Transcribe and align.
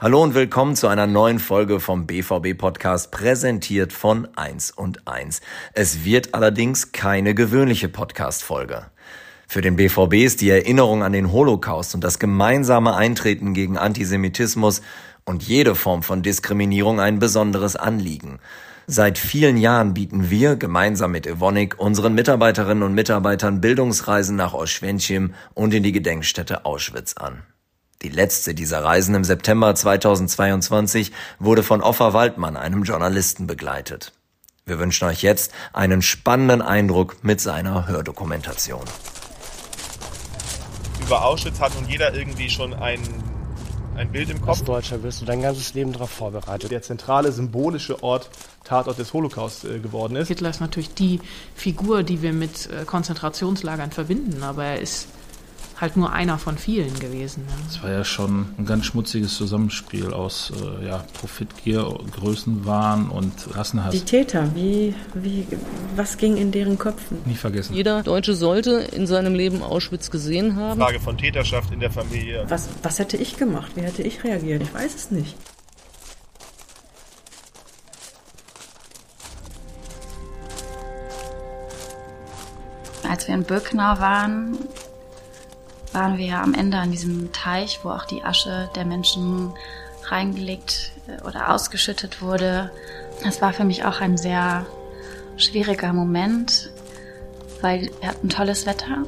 Hallo 0.00 0.22
und 0.22 0.36
willkommen 0.36 0.76
zu 0.76 0.86
einer 0.86 1.08
neuen 1.08 1.40
Folge 1.40 1.80
vom 1.80 2.06
BVB 2.06 2.56
Podcast, 2.56 3.10
präsentiert 3.10 3.92
von 3.92 4.28
1 4.36 4.70
und 4.70 5.08
1. 5.08 5.40
Es 5.72 6.04
wird 6.04 6.34
allerdings 6.34 6.92
keine 6.92 7.34
gewöhnliche 7.34 7.88
Podcast-Folge. 7.88 8.92
Für 9.48 9.60
den 9.60 9.74
BVB 9.74 10.14
ist 10.24 10.40
die 10.40 10.50
Erinnerung 10.50 11.02
an 11.02 11.12
den 11.12 11.32
Holocaust 11.32 11.96
und 11.96 12.04
das 12.04 12.20
gemeinsame 12.20 12.94
Eintreten 12.94 13.54
gegen 13.54 13.76
Antisemitismus 13.76 14.82
und 15.24 15.42
jede 15.42 15.74
Form 15.74 16.04
von 16.04 16.22
Diskriminierung 16.22 17.00
ein 17.00 17.18
besonderes 17.18 17.74
Anliegen. 17.74 18.38
Seit 18.86 19.18
vielen 19.18 19.56
Jahren 19.56 19.94
bieten 19.94 20.30
wir 20.30 20.54
gemeinsam 20.54 21.10
mit 21.10 21.26
Evonik 21.26 21.80
unseren 21.80 22.14
Mitarbeiterinnen 22.14 22.84
und 22.84 22.94
Mitarbeitern 22.94 23.60
Bildungsreisen 23.60 24.36
nach 24.36 24.54
Oschwentschim 24.54 25.34
und 25.54 25.74
in 25.74 25.82
die 25.82 25.90
Gedenkstätte 25.90 26.66
Auschwitz 26.66 27.14
an. 27.14 27.42
Die 28.02 28.10
letzte 28.10 28.54
dieser 28.54 28.84
Reisen 28.84 29.16
im 29.16 29.24
September 29.24 29.74
2022 29.74 31.10
wurde 31.40 31.64
von 31.64 31.82
Offa 31.82 32.12
Waldmann, 32.12 32.56
einem 32.56 32.84
Journalisten, 32.84 33.48
begleitet. 33.48 34.12
Wir 34.66 34.78
wünschen 34.78 35.08
euch 35.08 35.22
jetzt 35.22 35.52
einen 35.72 36.00
spannenden 36.00 36.62
Eindruck 36.62 37.24
mit 37.24 37.40
seiner 37.40 37.88
Hördokumentation. 37.88 38.84
Über 41.00 41.24
Auschwitz 41.24 41.58
hat 41.58 41.74
nun 41.74 41.88
jeder 41.88 42.14
irgendwie 42.14 42.48
schon 42.48 42.72
ein, 42.72 43.00
ein 43.96 44.12
Bild 44.12 44.30
im 44.30 44.42
Kopf. 44.42 44.60
Als 44.60 44.64
Deutscher 44.64 45.02
wirst 45.02 45.20
du 45.22 45.24
dein 45.24 45.42
ganzes 45.42 45.74
Leben 45.74 45.92
darauf 45.92 46.10
vorbereitet. 46.10 46.70
Der 46.70 46.82
zentrale 46.82 47.32
symbolische 47.32 48.04
Ort, 48.04 48.30
Tatort 48.62 48.98
des 49.00 49.12
Holocaust 49.12 49.64
äh, 49.64 49.80
geworden 49.80 50.14
ist. 50.14 50.28
Hitler 50.28 50.50
ist 50.50 50.60
natürlich 50.60 50.94
die 50.94 51.20
Figur, 51.56 52.04
die 52.04 52.22
wir 52.22 52.32
mit 52.32 52.70
äh, 52.70 52.84
Konzentrationslagern 52.84 53.90
verbinden, 53.90 54.44
aber 54.44 54.66
er 54.66 54.78
ist 54.78 55.08
halt 55.80 55.96
nur 55.96 56.12
einer 56.12 56.38
von 56.38 56.58
vielen 56.58 56.98
gewesen. 56.98 57.44
Es 57.68 57.76
ja. 57.76 57.82
war 57.84 57.90
ja 57.90 58.04
schon 58.04 58.46
ein 58.58 58.66
ganz 58.66 58.86
schmutziges 58.86 59.36
Zusammenspiel 59.36 60.12
aus 60.12 60.52
äh, 60.80 60.86
ja, 60.86 61.04
Profitgier, 61.14 61.98
Größenwahn 62.12 63.08
und 63.10 63.32
Rassenhass. 63.54 63.92
Die 63.92 64.00
Täter, 64.00 64.54
wie, 64.54 64.94
wie, 65.14 65.46
was 65.94 66.16
ging 66.16 66.36
in 66.36 66.50
deren 66.50 66.78
Köpfen? 66.78 67.18
Nie 67.24 67.34
vergessen. 67.34 67.74
Jeder 67.74 68.02
Deutsche 68.02 68.34
sollte 68.34 68.72
in 68.72 69.06
seinem 69.06 69.34
Leben 69.34 69.62
Auschwitz 69.62 70.10
gesehen 70.10 70.56
haben. 70.56 70.80
Frage 70.80 71.00
von 71.00 71.16
Täterschaft 71.16 71.72
in 71.72 71.80
der 71.80 71.90
Familie. 71.90 72.44
Was, 72.48 72.68
was 72.82 72.98
hätte 72.98 73.16
ich 73.16 73.36
gemacht? 73.36 73.72
Wie 73.76 73.82
hätte 73.82 74.02
ich 74.02 74.24
reagiert? 74.24 74.62
Ich 74.62 74.74
weiß 74.74 74.94
es 74.94 75.10
nicht. 75.10 75.36
Als 83.08 83.26
wir 83.26 83.34
in 83.34 83.44
Birkenau 83.44 83.98
waren, 83.98 84.58
waren 85.94 86.18
wir 86.18 86.26
ja 86.26 86.42
am 86.42 86.54
Ende 86.54 86.78
an 86.78 86.90
diesem 86.90 87.32
Teich, 87.32 87.80
wo 87.82 87.90
auch 87.90 88.04
die 88.04 88.22
Asche 88.22 88.70
der 88.74 88.84
Menschen 88.84 89.52
reingelegt 90.04 90.92
äh, 91.06 91.22
oder 91.26 91.52
ausgeschüttet 91.54 92.22
wurde. 92.22 92.70
Das 93.24 93.42
war 93.42 93.52
für 93.52 93.64
mich 93.64 93.84
auch 93.84 94.00
ein 94.00 94.16
sehr 94.16 94.66
schwieriger 95.36 95.92
Moment, 95.92 96.70
weil 97.60 97.90
wir 98.00 98.08
hatten 98.08 98.28
tolles 98.28 98.66
Wetter. 98.66 99.04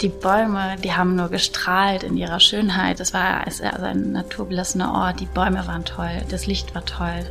Die 0.00 0.08
Bäume, 0.08 0.76
die 0.82 0.94
haben 0.94 1.14
nur 1.14 1.28
gestrahlt 1.28 2.02
in 2.02 2.16
ihrer 2.16 2.40
Schönheit. 2.40 3.00
Es 3.00 3.12
war 3.12 3.46
also 3.46 3.64
ein 3.64 4.12
naturbelassener 4.12 4.94
Ort. 4.94 5.20
Die 5.20 5.26
Bäume 5.26 5.66
waren 5.66 5.84
toll, 5.84 6.22
das 6.30 6.46
Licht 6.46 6.74
war 6.74 6.84
toll. 6.86 7.26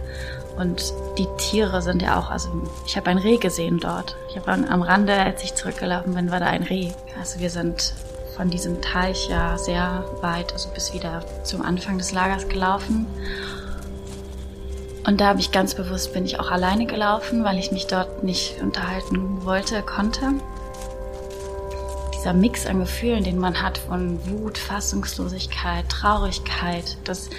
Und 0.58 0.94
die 1.18 1.28
Tiere 1.38 1.82
sind 1.82 2.02
ja 2.02 2.20
auch, 2.20 2.30
also 2.30 2.50
ich 2.86 2.98
habe 2.98 3.10
ein 3.10 3.18
Reh 3.18 3.38
gesehen 3.38 3.80
dort. 3.80 4.18
Ich 4.30 4.38
habe 4.38 4.52
am 4.52 4.82
Rande, 4.82 5.14
als 5.14 5.44
ich 5.44 5.56
zurückgelaufen 5.56 6.14
bin, 6.14 6.32
war 6.32 6.40
da 6.40 6.48
ein 6.48 6.64
Reh. 6.64 6.92
Also 7.18 7.40
wir 7.40 7.50
sind 7.50 7.94
von 8.40 8.50
diesem 8.50 8.82
Teich 8.82 9.28
ja 9.28 9.58
sehr 9.58 10.06
weit, 10.22 10.54
also 10.54 10.70
bis 10.70 10.94
wieder 10.94 11.26
zum 11.44 11.62
Anfang 11.62 11.98
des 11.98 12.14
Lagers 12.14 12.48
gelaufen. 12.48 13.06
Und 15.06 15.20
da 15.20 15.28
habe 15.28 15.42
ich 15.42 15.52
ganz 15.52 15.76
bewusst, 15.76 16.14
bin 16.14 16.24
ich 16.24 16.40
auch 16.40 16.50
alleine 16.50 16.86
gelaufen, 16.86 17.44
weil 17.44 17.58
ich 17.58 17.74
mich 17.74 17.88
dort 17.88 18.24
nicht 18.24 18.62
unterhalten 18.62 19.44
wollte, 19.44 19.82
konnte. 19.82 20.36
Dieser 22.16 22.32
Mix 22.32 22.66
an 22.66 22.80
Gefühlen, 22.80 23.26
den 23.26 23.40
man 23.40 23.62
hat 23.62 23.78
von 23.78 24.18
Wut, 24.30 24.58
Fassungslosigkeit, 24.58 25.90
Traurigkeit, 25.90 26.96
das 27.04 27.30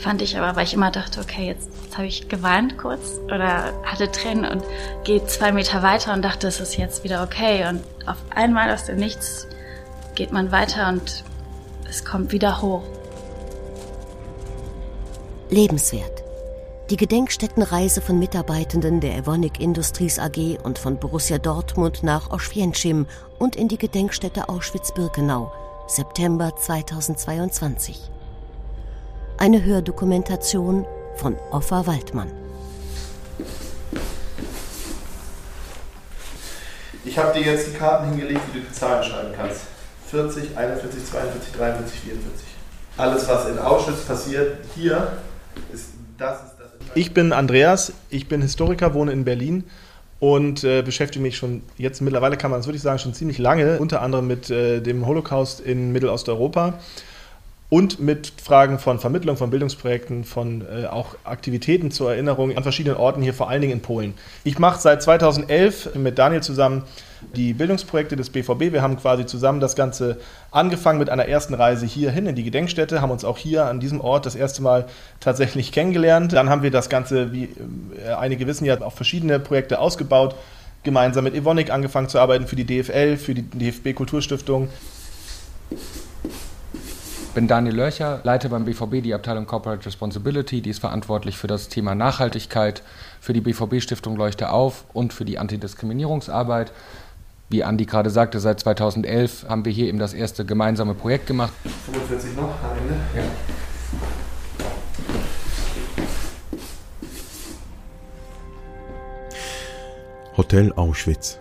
fand 0.00 0.22
ich 0.22 0.38
aber, 0.38 0.56
weil 0.56 0.64
ich 0.64 0.72
immer 0.72 0.90
dachte, 0.90 1.20
okay, 1.20 1.48
jetzt, 1.48 1.68
jetzt 1.84 1.98
habe 1.98 2.06
ich 2.06 2.30
geweint 2.30 2.78
kurz 2.78 3.20
oder 3.26 3.74
hatte 3.84 4.10
Tränen 4.10 4.50
und 4.50 4.64
gehe 5.04 5.26
zwei 5.26 5.52
Meter 5.52 5.82
weiter 5.82 6.14
und 6.14 6.22
dachte, 6.22 6.46
es 6.46 6.60
ist 6.60 6.78
jetzt 6.78 7.04
wieder 7.04 7.22
okay. 7.22 7.68
Und 7.68 7.82
auf 8.06 8.16
einmal 8.34 8.72
aus 8.72 8.86
dem 8.86 8.96
Nichts 8.96 9.48
geht 10.14 10.32
man 10.32 10.52
weiter 10.52 10.88
und 10.88 11.24
es 11.88 12.04
kommt 12.04 12.32
wieder 12.32 12.62
hoch. 12.62 12.82
Lebenswert. 15.50 16.22
Die 16.90 16.96
Gedenkstättenreise 16.96 18.00
von 18.02 18.18
Mitarbeitenden 18.18 19.00
der 19.00 19.16
Evonik 19.16 19.58
Industries 19.58 20.18
AG 20.18 20.58
und 20.62 20.78
von 20.78 20.98
Borussia 20.98 21.38
Dortmund 21.38 22.02
nach 22.02 22.30
Oświęcim 22.30 23.06
und 23.38 23.56
in 23.56 23.68
die 23.68 23.78
Gedenkstätte 23.78 24.48
Auschwitz-Birkenau, 24.48 25.50
September 25.86 26.54
2022. 26.54 28.10
Eine 29.38 29.64
Hördokumentation 29.64 30.86
von 31.16 31.36
Offa 31.50 31.86
Waldmann. 31.86 32.30
Ich 37.04 37.18
habe 37.18 37.38
dir 37.38 37.52
jetzt 37.52 37.68
die 37.68 37.76
Karten 37.76 38.10
hingelegt, 38.10 38.40
wie 38.52 38.60
du 38.60 38.66
die 38.66 38.72
Zahlen 38.72 39.04
schreiben 39.04 39.34
kannst. 39.36 39.73
40, 40.14 40.56
41, 40.56 41.06
42, 41.10 41.52
43, 41.56 42.00
44. 42.00 42.46
Alles, 42.96 43.28
was 43.28 43.48
in 43.48 43.58
Auschwitz 43.58 44.02
passiert, 44.02 44.58
hier, 44.76 45.08
ist 45.72 45.88
das. 46.16 46.36
Ist 46.36 46.54
das 46.60 46.68
ich 46.94 47.12
bin 47.12 47.32
Andreas, 47.32 47.92
ich 48.10 48.28
bin 48.28 48.40
Historiker, 48.40 48.94
wohne 48.94 49.10
in 49.10 49.24
Berlin 49.24 49.64
und 50.20 50.62
äh, 50.62 50.82
beschäftige 50.82 51.20
mich 51.20 51.36
schon 51.36 51.62
jetzt 51.78 52.00
mittlerweile, 52.00 52.36
kann 52.36 52.52
man 52.52 52.60
das 52.60 52.68
wirklich 52.68 52.82
sagen, 52.82 53.00
schon 53.00 53.12
ziemlich 53.12 53.38
lange, 53.38 53.80
unter 53.80 54.02
anderem 54.02 54.28
mit 54.28 54.50
äh, 54.50 54.80
dem 54.80 55.04
Holocaust 55.04 55.58
in 55.58 55.90
Mittelosteuropa 55.90 56.74
und 57.68 57.98
mit 57.98 58.32
Fragen 58.40 58.78
von 58.78 59.00
Vermittlung, 59.00 59.36
von 59.36 59.50
Bildungsprojekten, 59.50 60.22
von 60.22 60.62
äh, 60.62 60.86
auch 60.86 61.16
Aktivitäten 61.24 61.90
zur 61.90 62.12
Erinnerung 62.12 62.56
an 62.56 62.62
verschiedenen 62.62 62.98
Orten 62.98 63.20
hier, 63.20 63.34
vor 63.34 63.50
allen 63.50 63.62
Dingen 63.62 63.72
in 63.72 63.80
Polen. 63.80 64.14
Ich 64.44 64.60
mache 64.60 64.80
seit 64.80 65.02
2011 65.02 65.96
mit 65.96 66.18
Daniel 66.18 66.40
zusammen 66.40 66.84
die 67.36 67.52
Bildungsprojekte 67.52 68.16
des 68.16 68.30
BVB. 68.30 68.72
Wir 68.72 68.82
haben 68.82 68.96
quasi 68.96 69.26
zusammen 69.26 69.60
das 69.60 69.76
Ganze 69.76 70.18
angefangen 70.50 70.98
mit 70.98 71.10
einer 71.10 71.26
ersten 71.26 71.54
Reise 71.54 71.86
hierhin 71.86 72.26
in 72.26 72.34
die 72.34 72.44
Gedenkstätte, 72.44 73.00
haben 73.00 73.10
uns 73.10 73.24
auch 73.24 73.38
hier 73.38 73.66
an 73.66 73.80
diesem 73.80 74.00
Ort 74.00 74.26
das 74.26 74.34
erste 74.34 74.62
Mal 74.62 74.86
tatsächlich 75.20 75.72
kennengelernt. 75.72 76.32
Dann 76.32 76.48
haben 76.48 76.62
wir 76.62 76.70
das 76.70 76.88
Ganze, 76.88 77.32
wie 77.32 77.44
äh, 78.04 78.12
einige 78.18 78.46
wissen 78.46 78.64
ja, 78.64 78.80
auf 78.80 78.94
verschiedene 78.94 79.40
Projekte 79.40 79.78
ausgebaut. 79.78 80.34
Gemeinsam 80.82 81.24
mit 81.24 81.34
Evonik 81.34 81.70
angefangen 81.70 82.08
zu 82.08 82.18
arbeiten 82.18 82.46
für 82.46 82.56
die 82.56 82.66
DFL, 82.66 83.16
für 83.16 83.34
die 83.34 83.42
DFB 83.42 83.94
Kulturstiftung 83.94 84.68
bin 87.34 87.48
Daniel 87.48 87.74
Lörcher, 87.74 88.20
leite 88.22 88.48
beim 88.48 88.64
BVB 88.64 89.02
die 89.02 89.12
Abteilung 89.12 89.46
Corporate 89.46 89.84
Responsibility. 89.84 90.60
Die 90.60 90.70
ist 90.70 90.78
verantwortlich 90.78 91.36
für 91.36 91.48
das 91.48 91.68
Thema 91.68 91.96
Nachhaltigkeit, 91.96 92.82
für 93.20 93.32
die 93.32 93.40
BVB-Stiftung 93.40 94.14
Leuchte 94.16 94.50
auf 94.50 94.84
und 94.92 95.12
für 95.12 95.24
die 95.24 95.38
Antidiskriminierungsarbeit. 95.38 96.70
Wie 97.50 97.62
Andi 97.62 97.84
gerade 97.84 98.10
sagte, 98.10 98.40
seit 98.40 98.60
2011 98.60 99.46
haben 99.48 99.64
wir 99.64 99.72
hier 99.72 99.86
eben 99.86 99.98
das 99.98 100.14
erste 100.14 100.44
gemeinsame 100.44 100.94
Projekt 100.94 101.26
gemacht. 101.26 101.52
45 101.84 102.36
noch 102.36 102.42
am 102.42 102.78
Ende? 102.78 102.94
Ja. 103.14 103.22
Hotel 110.36 110.72
Auschwitz. 110.72 111.38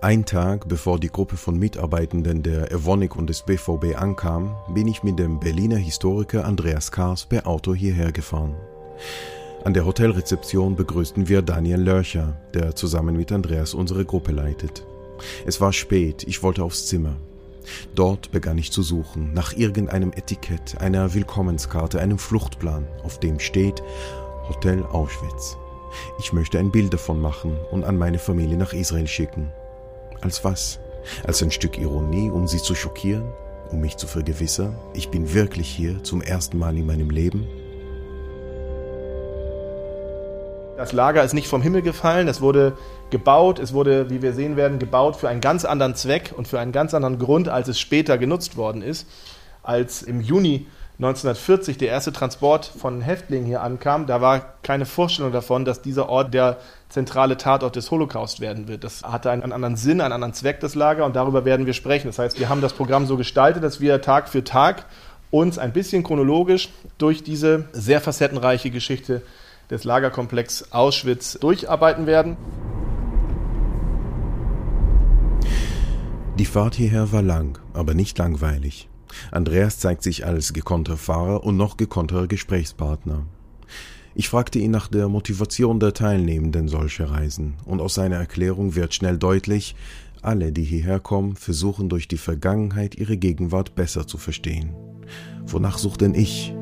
Ein 0.00 0.24
Tag 0.24 0.68
bevor 0.68 0.98
die 0.98 1.08
Gruppe 1.08 1.36
von 1.36 1.58
Mitarbeitenden 1.58 2.42
der 2.42 2.72
Evonik 2.72 3.14
und 3.14 3.30
des 3.30 3.42
BVB 3.42 3.96
ankam, 3.96 4.56
bin 4.68 4.88
ich 4.88 5.02
mit 5.02 5.18
dem 5.18 5.38
Berliner 5.38 5.76
Historiker 5.76 6.44
Andreas 6.44 6.90
Kars 6.90 7.24
per 7.24 7.46
Auto 7.46 7.72
hierher 7.72 8.10
gefahren. 8.10 8.56
An 9.64 9.72
der 9.72 9.86
Hotelrezeption 9.86 10.76
begrüßten 10.76 11.28
wir 11.28 11.40
Daniel 11.40 11.80
Lörcher, 11.80 12.36
der 12.52 12.74
zusammen 12.74 13.16
mit 13.16 13.32
Andreas 13.32 13.72
unsere 13.74 14.04
Gruppe 14.04 14.32
leitet. 14.32 14.84
Es 15.46 15.60
war 15.60 15.72
spät, 15.72 16.24
ich 16.26 16.42
wollte 16.42 16.62
aufs 16.62 16.86
Zimmer. 16.86 17.16
Dort 17.94 18.30
begann 18.30 18.58
ich 18.58 18.72
zu 18.72 18.82
suchen, 18.82 19.32
nach 19.32 19.56
irgendeinem 19.56 20.12
Etikett, 20.12 20.78
einer 20.80 21.14
Willkommenskarte, 21.14 22.00
einem 22.00 22.18
Fluchtplan, 22.18 22.86
auf 23.02 23.18
dem 23.20 23.40
steht 23.40 23.82
Hotel 24.48 24.82
Auschwitz. 24.84 25.56
Ich 26.18 26.32
möchte 26.32 26.58
ein 26.58 26.70
Bild 26.70 26.92
davon 26.92 27.20
machen 27.20 27.56
und 27.70 27.84
an 27.84 27.96
meine 27.96 28.18
Familie 28.18 28.56
nach 28.56 28.72
Israel 28.72 29.06
schicken. 29.06 29.50
Als 30.20 30.44
was? 30.44 30.80
Als 31.26 31.42
ein 31.42 31.50
Stück 31.50 31.78
Ironie, 31.78 32.30
um 32.30 32.46
sie 32.46 32.58
zu 32.58 32.74
schockieren? 32.74 33.24
Um 33.70 33.80
mich 33.80 33.96
zu 33.96 34.06
vergewissern, 34.06 34.76
ich 34.92 35.08
bin 35.08 35.32
wirklich 35.32 35.68
hier 35.68 36.02
zum 36.02 36.20
ersten 36.20 36.58
Mal 36.58 36.76
in 36.76 36.86
meinem 36.86 37.10
Leben? 37.10 37.46
Das 40.76 40.92
Lager 40.92 41.24
ist 41.24 41.34
nicht 41.34 41.48
vom 41.48 41.62
Himmel 41.62 41.82
gefallen, 41.82 42.28
es 42.28 42.40
wurde 42.40 42.76
gebaut, 43.14 43.60
es 43.60 43.72
wurde, 43.72 44.10
wie 44.10 44.22
wir 44.22 44.32
sehen 44.32 44.56
werden, 44.56 44.80
gebaut 44.80 45.14
für 45.14 45.28
einen 45.28 45.40
ganz 45.40 45.64
anderen 45.64 45.94
Zweck 45.94 46.34
und 46.36 46.48
für 46.48 46.58
einen 46.58 46.72
ganz 46.72 46.94
anderen 46.94 47.20
Grund, 47.20 47.48
als 47.48 47.68
es 47.68 47.78
später 47.78 48.18
genutzt 48.18 48.56
worden 48.56 48.82
ist. 48.82 49.06
Als 49.62 50.02
im 50.02 50.20
Juni 50.20 50.66
1940 50.98 51.78
der 51.78 51.90
erste 51.90 52.12
Transport 52.12 52.66
von 52.66 53.02
Häftlingen 53.02 53.46
hier 53.46 53.62
ankam, 53.62 54.08
da 54.08 54.20
war 54.20 54.54
keine 54.64 54.84
Vorstellung 54.84 55.30
davon, 55.30 55.64
dass 55.64 55.80
dieser 55.80 56.08
Ort 56.08 56.34
der 56.34 56.56
zentrale 56.88 57.36
Tatort 57.36 57.76
des 57.76 57.92
Holocaust 57.92 58.40
werden 58.40 58.66
wird. 58.66 58.82
Das 58.82 59.04
hatte 59.04 59.30
einen, 59.30 59.44
einen, 59.44 59.52
anderen 59.52 59.76
Sinn, 59.76 60.00
einen 60.00 60.12
anderen 60.12 60.34
Zweck, 60.34 60.58
das 60.58 60.74
Lager, 60.74 61.04
und 61.04 61.14
darüber 61.14 61.44
werden 61.44 61.66
wir 61.66 61.72
sprechen. 61.72 62.08
Das 62.08 62.18
heißt, 62.18 62.40
wir 62.40 62.48
haben 62.48 62.62
das 62.62 62.72
Programm 62.72 63.06
so 63.06 63.16
gestaltet, 63.16 63.62
dass 63.62 63.80
wir 63.80 64.02
Tag 64.02 64.28
für 64.28 64.42
Tag 64.42 64.86
uns 65.30 65.56
ein 65.56 65.72
bisschen 65.72 66.02
chronologisch 66.02 66.68
durch 66.98 67.22
diese 67.22 67.66
sehr 67.70 68.00
facettenreiche 68.00 68.72
Geschichte 68.72 69.22
des 69.70 69.84
Lagerkomplex 69.84 70.72
Auschwitz 70.72 71.38
durcharbeiten 71.40 72.06
werden. 72.06 72.36
Die 76.38 76.46
Fahrt 76.46 76.74
hierher 76.74 77.12
war 77.12 77.22
lang, 77.22 77.60
aber 77.74 77.94
nicht 77.94 78.18
langweilig. 78.18 78.88
Andreas 79.30 79.78
zeigt 79.78 80.02
sich 80.02 80.26
als 80.26 80.52
gekonnter 80.52 80.96
Fahrer 80.96 81.44
und 81.44 81.56
noch 81.56 81.76
gekonnterer 81.76 82.26
Gesprächspartner. 82.26 83.24
Ich 84.16 84.28
fragte 84.28 84.58
ihn 84.58 84.72
nach 84.72 84.88
der 84.88 85.08
Motivation 85.08 85.78
der 85.78 85.94
Teilnehmenden 85.94 86.66
solcher 86.66 87.10
Reisen, 87.10 87.54
und 87.64 87.80
aus 87.80 87.94
seiner 87.94 88.16
Erklärung 88.16 88.74
wird 88.74 88.94
schnell 88.94 89.16
deutlich, 89.16 89.76
alle, 90.22 90.50
die 90.50 90.64
hierher 90.64 90.98
kommen, 90.98 91.36
versuchen 91.36 91.88
durch 91.88 92.08
die 92.08 92.16
Vergangenheit 92.16 92.96
ihre 92.96 93.16
Gegenwart 93.16 93.76
besser 93.76 94.08
zu 94.08 94.18
verstehen. 94.18 94.74
Wonach 95.46 95.78
sucht 95.78 96.00
denn 96.00 96.14
ich? 96.14 96.52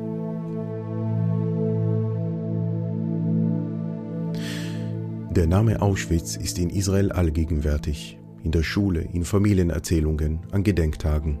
Der 5.31 5.47
Name 5.47 5.81
Auschwitz 5.81 6.35
ist 6.35 6.59
in 6.59 6.69
Israel 6.69 7.11
allgegenwärtig, 7.11 8.19
in 8.43 8.51
der 8.51 8.63
Schule, 8.63 9.07
in 9.13 9.23
Familienerzählungen, 9.23 10.39
an 10.51 10.63
Gedenktagen. 10.63 11.39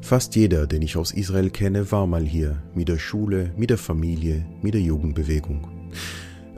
Fast 0.00 0.36
jeder, 0.36 0.66
den 0.66 0.80
ich 0.82 0.96
aus 0.96 1.12
Israel 1.12 1.50
kenne, 1.50 1.90
war 1.92 2.06
mal 2.06 2.24
hier, 2.24 2.62
mit 2.74 2.88
der 2.88 2.98
Schule, 2.98 3.52
mit 3.56 3.70
der 3.70 3.78
Familie, 3.78 4.46
mit 4.62 4.74
der 4.74 4.80
Jugendbewegung. 4.80 5.68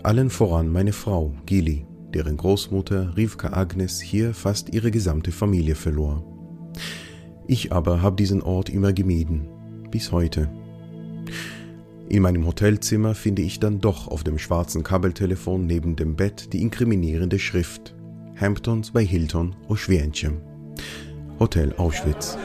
Allen 0.02 0.30
voran 0.30 0.68
meine 0.68 0.92
Frau, 0.92 1.34
Gili, 1.46 1.84
deren 2.14 2.36
Großmutter 2.36 3.16
Rivka 3.16 3.52
Agnes 3.52 4.00
hier 4.00 4.34
fast 4.34 4.72
ihre 4.72 4.90
gesamte 4.90 5.32
Familie 5.32 5.74
verlor. 5.74 6.24
Ich 7.46 7.72
aber 7.72 8.02
habe 8.02 8.16
diesen 8.16 8.42
Ort 8.42 8.68
immer 8.68 8.92
gemieden, 8.92 9.48
bis 9.90 10.12
heute. 10.12 10.48
In 12.08 12.22
meinem 12.22 12.46
Hotelzimmer 12.46 13.14
finde 13.14 13.42
ich 13.42 13.60
dann 13.60 13.80
doch 13.80 14.08
auf 14.08 14.22
dem 14.22 14.38
schwarzen 14.38 14.82
Kabeltelefon 14.82 15.66
neben 15.66 15.96
dem 15.96 16.16
Bett 16.16 16.52
die 16.52 16.62
inkriminierende 16.62 17.38
Schrift 17.38 17.94
Hamptons 18.40 18.90
bei 18.90 19.04
Hilton 19.04 19.54
Oświęcim. 19.68 20.40
Hotel 21.38 21.74
Auschwitz. 21.76 22.38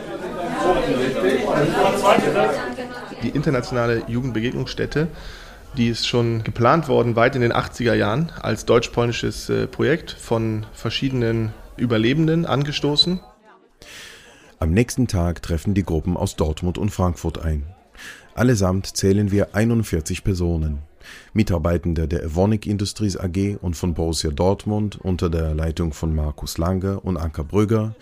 Die 3.23 3.29
internationale 3.29 4.03
Jugendbegegnungsstätte, 4.07 5.07
die 5.77 5.87
ist 5.87 6.05
schon 6.05 6.43
geplant 6.43 6.89
worden, 6.89 7.15
weit 7.15 7.35
in 7.35 7.41
den 7.41 7.53
80er 7.53 7.93
Jahren, 7.93 8.31
als 8.41 8.65
deutsch-polnisches 8.65 9.49
äh, 9.49 9.67
Projekt 9.67 10.11
von 10.11 10.65
verschiedenen 10.73 11.53
Überlebenden 11.77 12.45
angestoßen. 12.45 13.21
Am 14.59 14.71
nächsten 14.71 15.07
Tag 15.07 15.41
treffen 15.41 15.73
die 15.73 15.83
Gruppen 15.83 16.17
aus 16.17 16.35
Dortmund 16.35 16.77
und 16.77 16.89
Frankfurt 16.89 17.39
ein. 17.39 17.63
Allesamt 18.33 18.97
zählen 18.97 19.31
wir 19.31 19.55
41 19.55 20.25
Personen. 20.25 20.79
Mitarbeitende 21.33 22.07
der 22.07 22.23
Evonik 22.23 22.65
Industries 22.65 23.17
AG 23.17 23.57
und 23.61 23.75
von 23.75 23.93
Borussia 23.93 24.31
Dortmund 24.31 24.97
unter 25.01 25.29
der 25.29 25.53
Leitung 25.53 25.93
von 25.93 26.13
Markus 26.13 26.57
Lange 26.57 26.99
und 26.99 27.17
Anker 27.17 27.43
Brügger, 27.43 27.95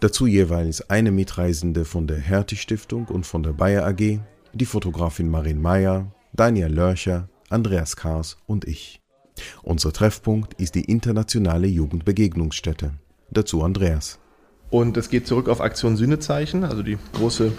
dazu 0.00 0.26
jeweils 0.26 0.88
eine 0.90 1.10
Mitreisende 1.10 1.84
von 1.84 2.06
der 2.06 2.18
Hertie 2.18 2.56
Stiftung 2.56 3.06
und 3.06 3.26
von 3.26 3.42
der 3.42 3.52
Bayer 3.52 3.86
AG, 3.86 4.20
die 4.52 4.66
Fotografin 4.66 5.28
Marin 5.28 5.60
Meyer, 5.60 6.12
Daniel 6.32 6.72
Lörcher, 6.72 7.28
Andreas 7.48 7.96
Kaas 7.96 8.36
und 8.46 8.66
ich. 8.66 9.00
Unser 9.62 9.92
Treffpunkt 9.92 10.54
ist 10.60 10.74
die 10.74 10.84
internationale 10.84 11.66
Jugendbegegnungsstätte. 11.66 12.92
Dazu 13.30 13.62
Andreas. 13.62 14.18
Und 14.70 14.96
es 14.96 15.08
geht 15.08 15.26
zurück 15.26 15.48
auf 15.48 15.60
Aktion 15.60 15.96
Sühnezeichen, 15.96 16.64
also 16.64 16.82
die 16.82 16.98
große 17.14 17.52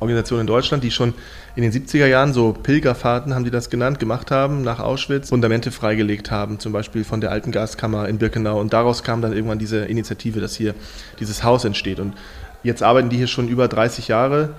Organisation 0.00 0.40
in 0.40 0.46
Deutschland, 0.46 0.84
die 0.84 0.90
schon 0.90 1.14
in 1.56 1.62
den 1.62 1.72
70er 1.72 2.06
Jahren 2.06 2.32
so 2.32 2.52
Pilgerfahrten, 2.52 3.34
haben 3.34 3.44
die 3.44 3.50
das 3.50 3.70
genannt, 3.70 3.98
gemacht 3.98 4.30
haben 4.30 4.62
nach 4.62 4.78
Auschwitz, 4.78 5.30
Fundamente 5.30 5.72
freigelegt 5.72 6.30
haben, 6.30 6.58
zum 6.58 6.72
Beispiel 6.72 7.04
von 7.04 7.20
der 7.20 7.30
alten 7.30 7.50
Gaskammer 7.50 8.08
in 8.08 8.18
Birkenau. 8.18 8.60
Und 8.60 8.72
daraus 8.72 9.02
kam 9.02 9.22
dann 9.22 9.32
irgendwann 9.32 9.58
diese 9.58 9.84
Initiative, 9.84 10.40
dass 10.40 10.54
hier 10.54 10.74
dieses 11.18 11.42
Haus 11.42 11.64
entsteht. 11.64 11.98
Und 12.00 12.14
jetzt 12.62 12.82
arbeiten 12.82 13.08
die 13.08 13.16
hier 13.16 13.26
schon 13.26 13.48
über 13.48 13.66
30 13.66 14.08
Jahre 14.08 14.50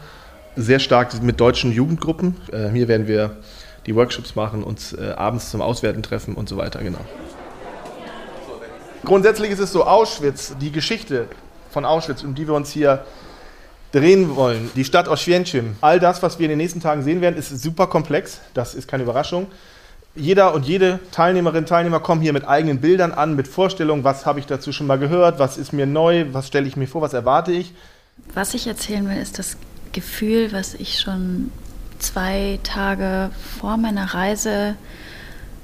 sehr 0.56 0.80
stark 0.80 1.22
mit 1.22 1.40
deutschen 1.40 1.72
Jugendgruppen. 1.72 2.36
Äh, 2.52 2.70
hier 2.70 2.88
werden 2.88 3.08
wir 3.08 3.38
die 3.86 3.96
Workshops 3.96 4.36
machen, 4.36 4.64
uns 4.64 4.94
äh, 4.94 5.14
abends 5.16 5.52
zum 5.52 5.62
Auswerten 5.62 6.04
treffen 6.04 6.36
und 6.36 6.50
so 6.50 6.58
weiter, 6.58 6.84
genau. 6.84 7.00
Grundsätzlich 9.06 9.52
ist 9.52 9.60
es 9.60 9.72
so, 9.72 9.86
Auschwitz, 9.86 10.56
die 10.60 10.72
Geschichte 10.72 11.28
von 11.72 11.86
Auschwitz, 11.86 12.24
um 12.24 12.36
die 12.36 12.46
wir 12.48 12.54
uns 12.54 12.72
hier 12.72 13.06
drehen 13.92 14.36
wollen, 14.36 14.70
die 14.76 14.86
Stadt 14.86 15.08
Oświęcim, 15.08 15.76
all 15.82 16.00
das, 16.00 16.22
was 16.22 16.40
wir 16.40 16.46
in 16.46 16.50
den 16.50 16.58
nächsten 16.58 16.80
Tagen 16.80 17.04
sehen 17.04 17.22
werden, 17.22 17.36
ist 17.38 17.50
super 17.62 17.88
komplex. 17.88 18.40
Das 18.54 18.76
ist 18.76 18.88
keine 18.88 19.04
Überraschung. 19.04 19.48
Jeder 20.16 20.54
und 20.54 20.66
jede 20.66 21.00
Teilnehmerin, 21.12 21.66
Teilnehmer 21.66 22.00
kommen 22.00 22.22
hier 22.22 22.34
mit 22.34 22.48
eigenen 22.48 22.82
Bildern 22.82 23.12
an, 23.12 23.36
mit 23.36 23.48
Vorstellungen, 23.48 24.04
was 24.04 24.26
habe 24.26 24.40
ich 24.40 24.46
dazu 24.46 24.72
schon 24.72 24.88
mal 24.88 25.00
gehört, 25.00 25.40
was 25.40 25.58
ist 25.58 25.72
mir 25.72 25.86
neu, 25.86 26.26
was 26.32 26.48
stelle 26.48 26.68
ich 26.68 26.76
mir 26.76 26.88
vor, 26.88 27.02
was 27.02 27.14
erwarte 27.14 27.52
ich. 27.52 27.74
Was 28.34 28.54
ich 28.54 28.68
erzählen 28.68 29.08
will, 29.08 29.18
ist 29.18 29.40
das 29.40 29.56
Gefühl, 29.94 30.52
was 30.52 30.74
ich 30.74 31.00
schon 31.00 31.52
zwei 32.00 32.60
Tage 32.64 33.32
vor 33.60 33.78
meiner 33.78 34.14
Reise 34.14 34.76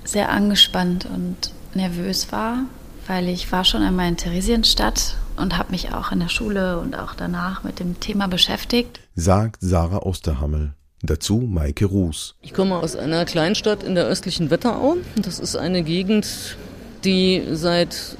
sehr 0.03 0.29
angespannt 0.29 1.05
und 1.05 1.51
nervös 1.73 2.31
war, 2.31 2.59
weil 3.07 3.27
ich 3.27 3.51
war 3.51 3.65
schon 3.65 3.81
einmal 3.81 4.07
in 4.07 4.17
Theresienstadt 4.17 5.15
und 5.37 5.57
habe 5.57 5.71
mich 5.71 5.93
auch 5.93 6.11
in 6.11 6.19
der 6.19 6.29
Schule 6.29 6.79
und 6.79 6.97
auch 6.97 7.13
danach 7.15 7.63
mit 7.63 7.79
dem 7.79 7.99
Thema 7.99 8.27
beschäftigt. 8.27 8.99
Sagt 9.15 9.57
Sarah 9.61 10.03
Osterhammel. 10.03 10.73
Dazu 11.01 11.37
Maike 11.37 11.85
Ruß. 11.85 12.35
Ich 12.41 12.53
komme 12.53 12.75
aus 12.75 12.95
einer 12.95 13.25
Kleinstadt 13.25 13.83
in 13.83 13.95
der 13.95 14.05
östlichen 14.05 14.49
Wetterau. 14.49 14.97
Das 15.21 15.39
ist 15.39 15.55
eine 15.55 15.83
Gegend, 15.83 16.57
die 17.03 17.43
seit 17.51 18.17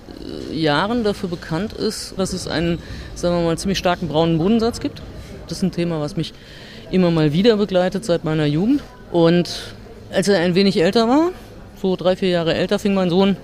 äh, 0.51 0.55
Jahren 0.55 1.03
dafür 1.03 1.29
bekannt 1.29 1.73
ist, 1.73 2.13
dass 2.17 2.33
es 2.33 2.47
einen, 2.47 2.79
sagen 3.15 3.35
wir 3.37 3.43
mal, 3.43 3.57
ziemlich 3.57 3.79
starken 3.79 4.07
braunen 4.07 4.37
Bodensatz 4.37 4.79
gibt. 4.79 5.01
Das 5.47 5.59
ist 5.59 5.63
ein 5.63 5.71
Thema, 5.71 5.99
was 5.99 6.15
mich 6.15 6.33
immer 6.91 7.11
mal 7.11 7.33
wieder 7.33 7.57
begleitet 7.57 8.05
seit 8.05 8.23
meiner 8.23 8.45
Jugend. 8.45 8.83
Und 9.11 9.73
als 10.11 10.27
er 10.27 10.39
ein 10.39 10.53
wenig 10.53 10.79
älter 10.79 11.07
war, 11.07 11.31
so 11.81 11.95
drei, 11.95 12.15
vier 12.15 12.29
Jahre 12.29 12.53
älter, 12.53 12.77
fing 12.77 12.93
mein 12.93 13.09
Sohn 13.09 13.37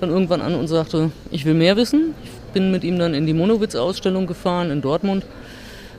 dann 0.00 0.10
irgendwann 0.10 0.40
an 0.40 0.54
und 0.54 0.68
sagte, 0.68 1.10
ich 1.30 1.44
will 1.44 1.54
mehr 1.54 1.76
wissen, 1.76 2.14
ich 2.22 2.30
bin 2.54 2.70
mit 2.70 2.84
ihm 2.84 2.98
dann 2.98 3.12
in 3.12 3.26
die 3.26 3.34
Monowitz-Ausstellung 3.34 4.26
gefahren 4.26 4.70
in 4.70 4.80
Dortmund, 4.80 5.26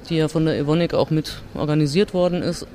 die 0.09 0.15
ja 0.15 0.27
von 0.27 0.45
der 0.45 0.57
Evonik 0.57 0.95
auch 0.95 1.11
mit 1.11 1.43
organisiert 1.53 2.15
worden 2.15 2.41
ist. 2.41 2.65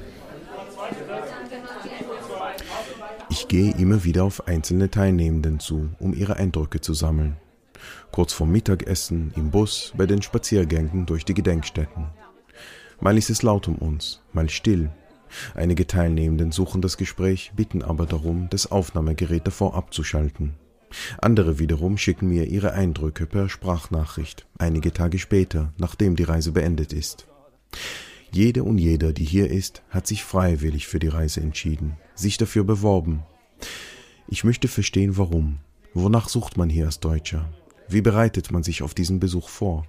Ich 3.30 3.48
gehe 3.48 3.72
immer 3.76 4.04
wieder 4.04 4.24
auf 4.24 4.46
einzelne 4.46 4.90
Teilnehmenden 4.90 5.58
zu, 5.58 5.88
um 5.98 6.14
ihre 6.14 6.36
Eindrücke 6.36 6.80
zu 6.80 6.94
sammeln. 6.94 7.36
Kurz 8.12 8.32
vorm 8.32 8.52
Mittagessen, 8.52 9.32
im 9.36 9.50
Bus, 9.50 9.92
bei 9.96 10.06
den 10.06 10.20
Spaziergängen 10.20 11.06
durch 11.06 11.24
die 11.24 11.34
Gedenkstätten. 11.34 12.06
Mal 13.00 13.16
ist 13.16 13.30
es 13.30 13.42
laut 13.42 13.66
um 13.66 13.76
uns, 13.76 14.20
mal 14.32 14.50
still. 14.50 14.90
Einige 15.54 15.86
Teilnehmenden 15.86 16.52
suchen 16.52 16.82
das 16.82 16.96
Gespräch, 16.96 17.52
bitten 17.56 17.82
aber 17.82 18.04
darum, 18.04 18.48
das 18.50 18.70
Aufnahmegerät 18.70 19.46
davor 19.46 19.74
abzuschalten. 19.74 20.54
Andere 21.18 21.58
wiederum 21.58 21.96
schicken 21.96 22.28
mir 22.28 22.46
ihre 22.46 22.72
Eindrücke 22.72 23.26
per 23.26 23.48
Sprachnachricht, 23.48 24.46
einige 24.58 24.92
Tage 24.92 25.18
später, 25.18 25.72
nachdem 25.78 26.16
die 26.16 26.24
Reise 26.24 26.52
beendet 26.52 26.92
ist. 26.92 27.26
Jede 28.32 28.62
und 28.62 28.78
jeder, 28.78 29.12
die 29.12 29.24
hier 29.24 29.50
ist, 29.50 29.82
hat 29.90 30.06
sich 30.06 30.24
freiwillig 30.24 30.86
für 30.86 30.98
die 30.98 31.08
Reise 31.08 31.40
entschieden, 31.40 31.96
sich 32.14 32.36
dafür 32.36 32.64
beworben. 32.64 33.22
Ich 34.28 34.44
möchte 34.44 34.68
verstehen, 34.68 35.16
warum. 35.16 35.58
Wonach 35.94 36.28
sucht 36.28 36.56
man 36.56 36.70
hier 36.70 36.86
als 36.86 37.00
Deutscher? 37.00 37.48
Wie 37.88 38.00
bereitet 38.00 38.52
man 38.52 38.62
sich 38.62 38.82
auf 38.82 38.94
diesen 38.94 39.18
Besuch 39.18 39.48
vor? 39.48 39.84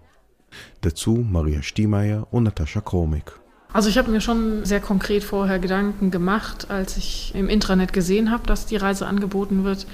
Dazu 0.82 1.16
Maria 1.30 1.62
Stiemeyer 1.62 2.28
und 2.32 2.44
Natascha 2.44 2.82
Kromik. 2.82 3.40
Also 3.74 3.88
ich 3.88 3.98
habe 3.98 4.12
mir 4.12 4.20
schon 4.20 4.66
sehr 4.66 4.82
konkret 4.82 5.24
vorher 5.24 5.60
Gedanken 5.60 6.12
gemacht, 6.12 6.70
als 6.70 6.98
ich 6.98 7.32
im 7.36 7.48
Intranet 7.48 7.94
gesehen 7.94 8.32
habe, 8.32 8.46
dass 8.46 8.66
die 8.66 8.76
Reise 8.76 9.06
angeboten 9.06 9.64
wird, 9.64 9.86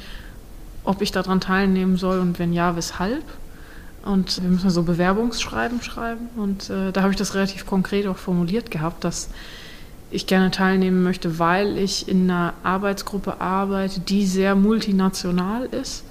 ob 0.88 1.02
ich 1.02 1.12
daran 1.12 1.42
teilnehmen 1.42 1.98
soll 1.98 2.20
und 2.20 2.40
wenn 2.40 2.54
ja, 2.54 2.76
weshalb. 2.78 3.24
Und 4.06 4.42
wir 4.42 4.50
müssen 4.50 4.70
so 4.70 4.84
Bewerbungsschreiben 4.84 5.82
schreiben. 5.82 6.30
Und 6.38 6.70
äh, 6.70 6.94
da 6.94 7.02
habe 7.02 7.12
ich 7.12 7.18
das 7.18 7.36
relativ 7.36 7.66
konkret 7.66 8.08
auch 8.08 8.16
formuliert 8.16 8.72
gehabt, 8.72 9.04
dass 9.04 9.30
ich 10.12 10.28
gerne 10.28 10.50
teilnehmen 10.50 11.04
möchte, 11.04 11.40
weil 11.40 11.78
ich 11.78 12.08
in 12.08 12.32
einer 12.32 12.54
Arbeitsgruppe 12.64 13.42
arbeite, 13.42 14.00
die 14.00 14.26
sehr 14.26 14.56
multinational 14.56 15.66
ist 15.66 16.06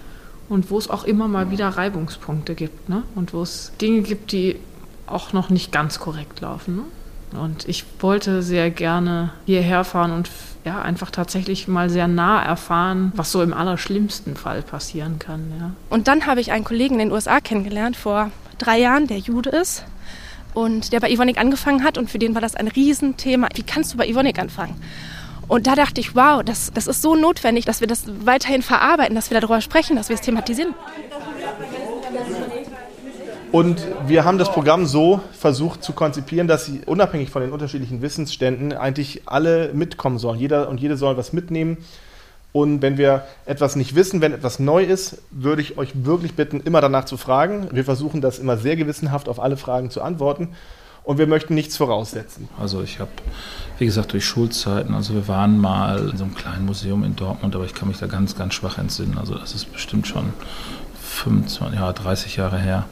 und 0.51 0.71
wo 0.71 0.77
es 0.77 0.91
auch 0.91 1.05
immer 1.05 1.27
mal 1.27 1.51
wieder 1.51 1.71
Reibungspunkte 1.71 2.55
gibt. 2.55 2.91
Ne? 2.91 3.03
Und 3.15 3.33
wo 3.33 3.41
es 3.41 3.73
Dinge 3.81 4.03
gibt, 4.03 4.33
die 4.33 4.57
auch 5.07 5.33
noch 5.33 5.49
nicht 5.49 5.73
ganz 5.73 5.99
korrekt 5.99 6.43
laufen. 6.43 6.77
Ne? 6.77 6.83
Und 7.33 7.69
ich 7.69 7.85
wollte 8.01 8.43
sehr 8.43 8.71
gerne 8.71 9.33
hierher 9.45 9.85
fahren 9.85 10.13
und 10.13 10.31
ja, 10.65 10.83
einfach 10.83 11.11
tatsächlich 11.11 11.69
mal 11.69 11.91
sehr 11.91 12.09
nah 12.09 12.43
erfahren, 12.43 13.13
was 13.15 13.31
so 13.31 13.43
im 13.43 13.55
allerschlimmsten 13.55 14.37
Fall 14.37 14.63
passieren 14.63 15.19
kann. 15.19 15.53
Ja. 15.59 15.71
Und 15.91 16.09
dann 16.09 16.27
habe 16.27 16.41
ich 16.41 16.51
einen 16.51 16.65
Kollegen 16.65 16.95
in 16.95 17.09
den 17.09 17.13
USA 17.13 17.41
kennengelernt 17.41 17.97
vor 17.97 18.31
drei 18.59 18.79
Jahren, 18.79 19.07
der 19.07 19.19
Jude 19.19 19.51
ist 19.51 19.85
und 20.55 20.93
der 20.93 21.01
bei 21.01 21.11
Ivonik 21.11 21.39
angefangen 21.39 21.85
hat 21.85 21.99
und 21.99 22.11
für 22.11 22.19
den 22.19 22.35
war 22.35 22.41
das 22.41 22.57
ein 22.57 22.69
Riesenthema. 22.69 23.49
Wie 23.55 23.63
kannst 23.63 23.93
du 23.93 23.99
bei 23.99 24.09
Ivonik 24.09 24.39
anfangen? 24.39 24.81
Und 25.49 25.67
da 25.67 25.77
dachte 25.77 26.01
ich, 26.01 26.17
wow, 26.17 26.43
das, 26.43 26.73
das 26.75 26.87
ist 26.87 27.03
so 27.03 27.15
notwendig, 27.15 27.65
dass 27.65 27.81
wir 27.81 27.87
das 27.87 28.05
weiterhin 28.25 28.63
verarbeiten, 28.63 29.15
dass 29.15 29.31
wir 29.31 29.39
darüber 29.41 29.61
sprechen, 29.61 29.97
dass 29.97 30.09
wir 30.09 30.15
es 30.15 30.23
thematisieren. 30.23 30.75
Und 33.57 33.87
wir 34.07 34.27
haben 34.27 34.37
das 34.37 34.53
Programm 34.53 34.85
so 34.85 35.23
versucht 35.33 35.83
zu 35.83 35.95
konzipieren, 35.95 36.47
dass 36.47 36.67
sie 36.67 36.83
unabhängig 36.85 37.31
von 37.31 37.41
den 37.41 37.53
unterschiedlichen 37.53 38.03
Wissensständen 38.03 38.75
eigentlich 38.75 39.23
alle 39.25 39.73
mitkommen 39.73 40.19
sollen. 40.19 40.39
Jeder 40.39 40.69
und 40.69 40.79
jede 40.79 40.99
soll 40.99 41.17
was 41.17 41.33
mitnehmen. 41.33 41.79
Und 42.53 42.83
wenn 42.83 42.99
wir 42.99 43.25
etwas 43.47 43.75
nicht 43.75 43.95
wissen, 43.95 44.21
wenn 44.21 44.35
etwas 44.35 44.59
neu 44.59 44.85
ist, 44.85 45.23
würde 45.31 45.63
ich 45.63 45.79
euch 45.79 46.05
wirklich 46.05 46.35
bitten, 46.35 46.61
immer 46.61 46.83
danach 46.83 47.07
zu 47.07 47.17
fragen. 47.17 47.69
Wir 47.73 47.87
versuchen 47.87 48.21
das 48.21 48.39
immer 48.39 48.59
sehr 48.59 48.77
gewissenhaft 48.77 49.27
auf 49.27 49.41
alle 49.41 49.57
Fragen 49.57 49.89
zu 49.89 50.03
antworten. 50.03 50.51
Und 51.03 51.17
wir 51.17 51.27
möchten 51.27 51.55
nichts 51.55 51.79
voraussetzen. 51.79 52.51
Also 52.61 52.83
ich 52.83 53.01
habe, 53.01 53.11
wie 53.79 53.87
gesagt, 53.87 54.13
durch 54.13 54.27
Schulzeiten, 54.27 54.93
also 54.93 55.15
wir 55.15 55.29
waren 55.29 55.59
mal 55.59 56.11
in 56.11 56.19
so 56.19 56.25
einem 56.25 56.35
kleinen 56.35 56.67
Museum 56.67 57.05
in 57.05 57.17
Dortmund, 57.17 57.57
aber 57.57 57.65
ich 57.65 57.73
kann 57.73 57.89
mich 57.89 57.97
da 57.97 58.07
ganz, 58.07 58.37
ganz 58.37 58.53
schwach 58.53 58.77
entsinnen. 58.77 59.17
Also 59.17 59.35
das 59.35 59.55
ist 59.55 59.73
bestimmt 59.73 60.07
schon 60.07 60.35
25, 61.01 61.79
ja, 61.79 61.91
30 61.91 62.37
Jahre 62.37 62.59
her. 62.59 62.85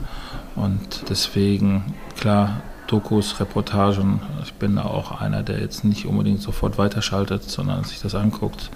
Und 0.57 1.09
deswegen, 1.09 1.95
klar, 2.17 2.63
Dokus, 2.87 3.41
Reportagen, 3.41 4.21
ich 4.43 4.55
bin 4.55 4.79
auch 4.79 5.21
einer, 5.21 5.43
der 5.43 5.61
jetzt 5.61 5.85
nicht 5.85 6.07
unbedingt 6.07 6.41
sofort 6.41 6.79
weiterschaltet, 6.79 7.43
sondern 7.45 7.85
sich 7.85 8.01
das 8.01 8.15
anguckt. 8.15 8.71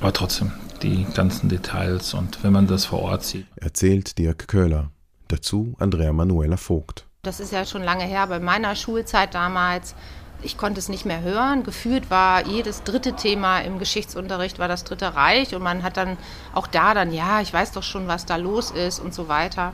Aber 0.00 0.12
trotzdem, 0.12 0.52
die 0.82 1.06
ganzen 1.14 1.48
Details 1.48 2.14
und 2.14 2.42
wenn 2.44 2.52
man 2.52 2.66
das 2.66 2.84
vor 2.84 3.00
Ort 3.00 3.24
sieht. 3.24 3.46
Erzählt 3.56 4.18
Dirk 4.18 4.48
Köhler. 4.48 4.90
Dazu 5.28 5.74
Andrea 5.78 6.12
Manuela 6.12 6.56
Vogt. 6.56 7.04
Das 7.22 7.40
ist 7.40 7.52
ja 7.52 7.64
schon 7.64 7.82
lange 7.82 8.04
her, 8.04 8.26
bei 8.28 8.38
meiner 8.38 8.76
Schulzeit 8.76 9.34
damals. 9.34 9.94
Ich 10.40 10.56
konnte 10.56 10.78
es 10.78 10.88
nicht 10.88 11.04
mehr 11.04 11.20
hören. 11.20 11.64
Gefühlt 11.64 12.10
war 12.10 12.46
jedes 12.46 12.84
dritte 12.84 13.14
Thema 13.14 13.60
im 13.60 13.78
Geschichtsunterricht 13.78 14.58
war 14.60 14.68
das 14.68 14.84
Dritte 14.84 15.14
Reich 15.14 15.54
und 15.54 15.62
man 15.62 15.82
hat 15.82 15.96
dann 15.96 16.16
auch 16.54 16.68
da 16.68 16.94
dann, 16.94 17.12
ja, 17.12 17.40
ich 17.40 17.52
weiß 17.52 17.72
doch 17.72 17.82
schon, 17.82 18.06
was 18.06 18.24
da 18.24 18.36
los 18.36 18.70
ist 18.70 19.00
und 19.00 19.12
so 19.12 19.28
weiter. 19.28 19.72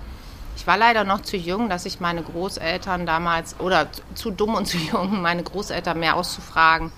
Ich 0.57 0.67
war 0.67 0.79
leider 0.79 1.05
noch 1.05 1.23
zu 1.23 1.37
jung, 1.37 1.69
dass 1.69 1.87
ich 1.87 2.01
meine 2.01 2.23
Großeltern 2.23 3.07
damals, 3.07 3.57
oder 3.61 3.89
zu 4.15 4.31
dumm 4.31 4.55
und 4.55 4.67
zu 4.67 4.77
jung, 4.93 5.21
meine 5.21 5.43
Großeltern 5.43 5.99
mehr 5.99 6.17
auszufragen 6.17 6.93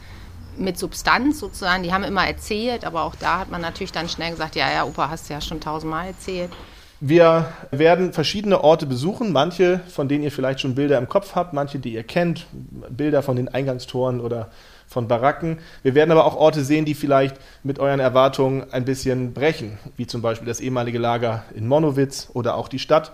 mit 0.59 0.79
Substanz 0.79 1.39
sozusagen. 1.41 1.83
Die 1.83 1.93
haben 1.93 2.05
immer 2.05 2.27
erzählt, 2.27 2.85
aber 2.85 3.03
auch 3.03 3.15
da 3.15 3.41
hat 3.41 3.51
man 3.51 3.61
natürlich 3.61 3.93
dann 3.93 4.09
schnell 4.09 4.31
gesagt, 4.31 4.57
ja, 4.57 4.71
ja, 4.71 4.85
Opa, 4.85 5.11
hast 5.11 5.29
du 5.29 5.35
ja 5.35 5.41
schon 5.41 5.61
tausendmal 5.61 6.09
erzählt. 6.09 6.51
Wir 6.99 7.53
werden 7.71 8.15
verschiedene 8.15 8.65
Orte 8.65 8.87
besuchen, 8.87 9.31
manche, 9.31 9.81
von 9.89 10.09
denen 10.09 10.25
ihr 10.25 10.33
vielleicht 10.33 10.61
schon 10.61 10.75
Bilder 10.75 10.97
im 10.97 11.11
Kopf 11.11 11.35
habt, 11.35 11.53
manche, 11.53 11.79
die 11.79 11.93
ihr 11.93 12.05
kennt, 12.05 12.47
Bilder 12.89 13.23
von 13.23 13.37
den 13.37 13.49
Eingangstoren 13.49 14.19
oder 14.19 14.51
von 14.87 15.07
Baracken. 15.07 15.59
Wir 15.83 15.95
werden 15.95 16.11
aber 16.11 16.25
auch 16.25 16.37
Orte 16.37 16.65
sehen, 16.65 16.87
die 16.87 16.95
vielleicht 16.95 17.37
mit 17.63 17.79
euren 17.79 18.01
Erwartungen 18.01 18.73
ein 18.73 18.87
bisschen 18.87 19.35
brechen, 19.35 19.79
wie 19.97 20.07
zum 20.07 20.23
Beispiel 20.23 20.49
das 20.49 20.61
ehemalige 20.61 20.99
Lager 20.99 21.45
in 21.55 21.69
Monowitz 21.69 22.31
oder 22.33 22.55
auch 22.55 22.69
die 22.69 22.79
Stadt 22.79 23.13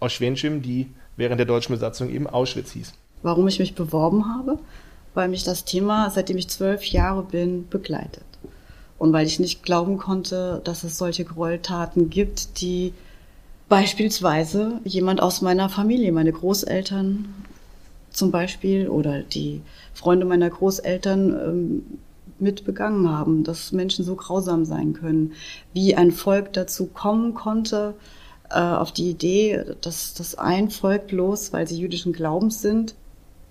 Oświęcim, 0.00 0.62
die 0.62 0.88
während 1.16 1.38
der 1.38 1.46
deutschen 1.46 1.74
Besatzung 1.74 2.10
eben 2.10 2.26
Auschwitz 2.26 2.72
hieß. 2.72 2.92
Warum 3.22 3.46
ich 3.48 3.58
mich 3.58 3.74
beworben 3.74 4.26
habe? 4.34 4.58
Weil 5.14 5.28
mich 5.28 5.44
das 5.44 5.64
Thema, 5.64 6.10
seitdem 6.10 6.38
ich 6.38 6.48
zwölf 6.48 6.84
Jahre 6.84 7.22
bin, 7.22 7.68
begleitet. 7.68 8.24
Und 8.98 9.12
weil 9.12 9.26
ich 9.26 9.40
nicht 9.40 9.62
glauben 9.62 9.98
konnte, 9.98 10.60
dass 10.64 10.84
es 10.84 10.98
solche 10.98 11.24
Gräueltaten 11.24 12.10
gibt, 12.10 12.60
die 12.60 12.92
beispielsweise 13.68 14.80
jemand 14.84 15.22
aus 15.22 15.42
meiner 15.42 15.68
Familie, 15.68 16.12
meine 16.12 16.32
Großeltern 16.32 17.26
zum 18.10 18.30
Beispiel 18.30 18.88
oder 18.88 19.22
die 19.22 19.62
Freunde 19.94 20.26
meiner 20.26 20.50
Großeltern 20.50 21.30
ähm, 21.30 21.82
mitbegangen 22.38 23.08
haben, 23.08 23.44
dass 23.44 23.72
Menschen 23.72 24.04
so 24.04 24.16
grausam 24.16 24.64
sein 24.64 24.92
können, 24.94 25.32
wie 25.72 25.94
ein 25.94 26.10
Volk 26.10 26.52
dazu 26.52 26.86
kommen 26.86 27.34
konnte, 27.34 27.94
auf 28.50 28.92
die 28.92 29.10
Idee, 29.10 29.64
dass 29.80 30.14
das 30.14 30.36
ein 30.36 30.70
Volk 30.70 31.12
los, 31.12 31.52
weil 31.52 31.66
sie 31.66 31.78
jüdischen 31.78 32.12
Glaubens 32.12 32.62
sind, 32.62 32.94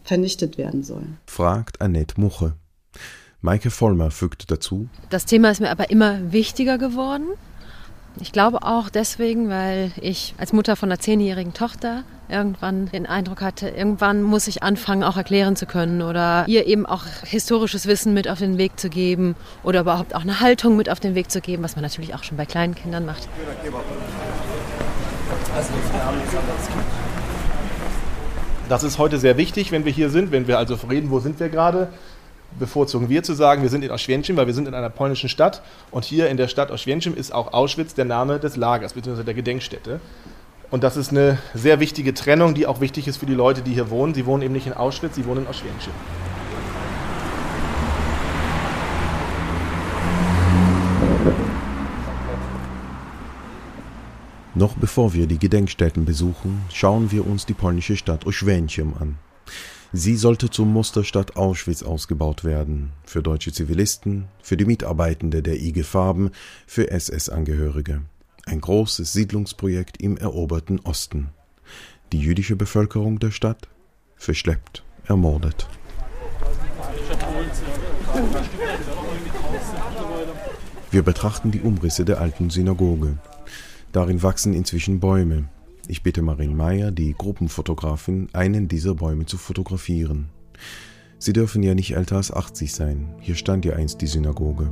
vernichtet 0.04 0.58
werden 0.58 0.84
soll. 0.84 1.04
Fragt 1.26 1.82
Annette 1.82 2.20
Muche. 2.20 2.54
Maike 3.42 3.72
Vollmer 3.72 4.12
fügt 4.12 4.52
dazu. 4.52 4.90
Das 5.10 5.26
Thema 5.26 5.50
ist 5.52 5.62
mir 5.62 5.72
aber 5.72 5.90
immer 5.90 6.34
wichtiger 6.34 6.78
geworden. 6.78 7.28
Ich 8.20 8.34
glaube 8.34 8.64
auch 8.64 8.90
deswegen, 8.90 9.50
weil 9.50 9.92
ich 10.02 10.34
als 10.38 10.52
Mutter 10.52 10.76
von 10.76 10.90
einer 10.90 11.00
zehnjährigen 11.00 11.54
Tochter 11.54 12.04
irgendwann 12.28 12.88
den 12.88 13.06
Eindruck 13.06 13.42
hatte, 13.42 13.70
irgendwann 13.70 14.24
muss 14.24 14.48
ich 14.48 14.62
anfangen, 14.62 15.04
auch 15.04 15.16
erklären 15.16 15.56
zu 15.56 15.66
können 15.66 16.02
oder 16.02 16.46
ihr 16.48 16.68
eben 16.68 16.86
auch 16.86 17.06
historisches 17.24 17.88
Wissen 17.88 18.14
mit 18.14 18.28
auf 18.28 18.40
den 18.40 18.58
Weg 18.58 18.80
zu 18.80 18.90
geben 18.90 19.36
oder 19.64 19.82
überhaupt 19.82 20.16
auch 20.16 20.22
eine 20.22 20.40
Haltung 20.40 20.76
mit 20.76 20.90
auf 20.90 21.00
den 21.00 21.16
Weg 21.16 21.32
zu 21.32 21.40
geben, 21.40 21.64
was 21.64 21.76
man 21.76 21.84
natürlich 21.84 22.14
auch 22.14 22.24
schon 22.24 22.38
bei 22.38 22.46
kleinen 22.46 22.76
Kindern 22.76 23.06
macht. 23.06 23.28
Das 28.70 28.84
ist 28.84 28.98
heute 29.00 29.18
sehr 29.18 29.38
wichtig, 29.38 29.72
wenn 29.72 29.84
wir 29.84 29.92
hier 29.92 30.10
sind, 30.10 30.32
wenn 30.32 30.48
wir 30.48 30.58
also 30.58 30.76
reden, 30.90 31.10
wo 31.10 31.20
sind 31.20 31.40
wir 31.40 31.50
gerade, 31.50 31.88
bevorzugen 32.60 33.10
wir 33.10 33.24
zu 33.24 33.34
sagen, 33.34 33.62
wir 33.64 33.70
sind 33.70 33.84
in 33.84 33.92
Oświęcim, 33.92 34.38
weil 34.38 34.48
wir 34.48 34.54
sind 34.54 34.68
in 34.68 34.74
einer 34.74 34.90
polnischen 34.90 35.30
Stadt 35.30 35.62
und 35.92 36.06
hier 36.06 36.30
in 36.30 36.38
der 36.38 36.48
Stadt 36.48 36.72
Oświęcim 36.72 37.16
ist 37.16 37.34
auch 37.34 37.54
Auschwitz 37.54 37.94
der 37.94 38.06
Name 38.06 38.40
des 38.40 38.58
Lagers 38.58 38.94
bzw. 38.94 39.24
der 39.24 39.34
Gedenkstätte. 39.34 40.00
Und 40.72 40.84
das 40.84 40.98
ist 40.98 41.10
eine 41.12 41.40
sehr 41.56 41.80
wichtige 41.80 42.14
Trennung, 42.14 42.54
die 42.54 42.68
auch 42.68 42.80
wichtig 42.80 43.08
ist 43.08 43.18
für 43.18 43.26
die 43.26 43.34
Leute, 43.34 43.62
die 43.64 43.74
hier 43.74 43.90
wohnen. 43.90 44.14
Sie 44.14 44.28
wohnen 44.28 44.44
eben 44.44 44.54
nicht 44.54 44.68
in 44.68 44.74
Auschwitz, 44.74 45.16
sie 45.16 45.26
wohnen 45.26 45.46
in 45.46 45.48
Oświęcim. 45.48 45.92
Noch 54.60 54.76
bevor 54.76 55.14
wir 55.14 55.26
die 55.26 55.40
Gedenkstätten 55.40 56.04
besuchen, 56.04 56.64
schauen 56.74 57.12
wir 57.12 57.26
uns 57.26 57.46
die 57.46 57.54
polnische 57.54 57.96
Stadt 57.96 58.26
Oświęcim 58.26 58.94
an. 59.00 59.18
Sie 59.94 60.18
sollte 60.18 60.50
zur 60.50 60.66
Musterstadt 60.66 61.38
Auschwitz 61.38 61.82
ausgebaut 61.82 62.44
werden, 62.44 62.92
für 63.06 63.24
deutsche 63.24 63.54
Zivilisten, 63.54 64.26
für 64.44 64.58
die 64.58 64.66
Mitarbeitende 64.66 65.42
der 65.42 65.62
IG 65.62 65.84
Farben, 65.84 66.32
für 66.68 66.92
SS-Angehörige. 66.92 68.02
Ein 68.46 68.60
großes 68.60 69.14
Siedlungsprojekt 69.14 70.02
im 70.02 70.18
eroberten 70.18 70.82
Osten. 70.82 71.30
Die 72.12 72.20
jüdische 72.20 72.58
Bevölkerung 72.58 73.20
der 73.20 73.32
Stadt 73.32 73.70
verschleppt, 74.18 74.84
ermordet. 75.06 75.70
Wir 80.92 81.04
betrachten 81.04 81.52
die 81.52 81.62
Umrisse 81.62 82.04
der 82.04 82.20
alten 82.20 82.50
Synagoge, 82.50 83.20
Darin 83.92 84.22
wachsen 84.22 84.54
inzwischen 84.54 85.00
Bäume. 85.00 85.50
Ich 85.88 86.04
bitte 86.04 86.22
Marin 86.22 86.56
Meyer, 86.56 86.92
die 86.92 87.16
Gruppenfotografin, 87.18 88.30
einen 88.34 88.68
dieser 88.68 88.94
Bäume 88.94 89.26
zu 89.26 89.38
fotografieren. 89.38 90.30
Sie 91.18 91.34
dürfen 91.34 91.64
ja 91.64 91.74
nicht 91.74 91.96
älter 91.96 92.18
als 92.18 92.32
80 92.32 92.74
sein. 92.74 93.16
Hier 93.20 93.36
stand 93.36 93.66
ja 93.66 93.74
einst 93.74 94.00
die 94.02 94.08
Synagoge. 94.08 94.72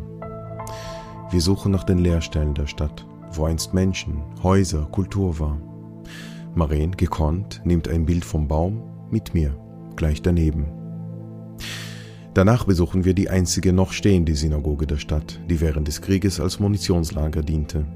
Wir 1.32 1.42
suchen 1.42 1.72
nach 1.72 1.84
den 1.84 1.98
Leerstellen 1.98 2.54
der 2.54 2.68
Stadt, 2.68 3.06
wo 3.32 3.46
einst 3.46 3.74
Menschen, 3.74 4.22
Häuser, 4.44 4.86
Kultur 4.92 5.40
war. 5.40 5.60
Maren, 6.54 6.96
gekonnt, 6.96 7.62
nimmt 7.66 7.88
ein 7.88 8.06
Bild 8.06 8.24
vom 8.24 8.48
Baum 8.48 8.84
mit 9.10 9.34
mir, 9.34 9.60
gleich 9.96 10.22
daneben. 10.22 10.68
Danach 12.36 12.66
besuchen 12.66 13.04
wir 13.04 13.16
die 13.16 13.32
einzige 13.32 13.74
noch 13.74 13.92
stehende 13.92 14.36
Synagoge 14.36 14.86
der 14.86 14.98
Stadt, 14.98 15.40
die 15.50 15.60
während 15.60 15.88
des 15.88 16.02
Krieges 16.04 16.40
als 16.40 16.60
Munitionslager 16.60 17.42
diente. 17.42 17.88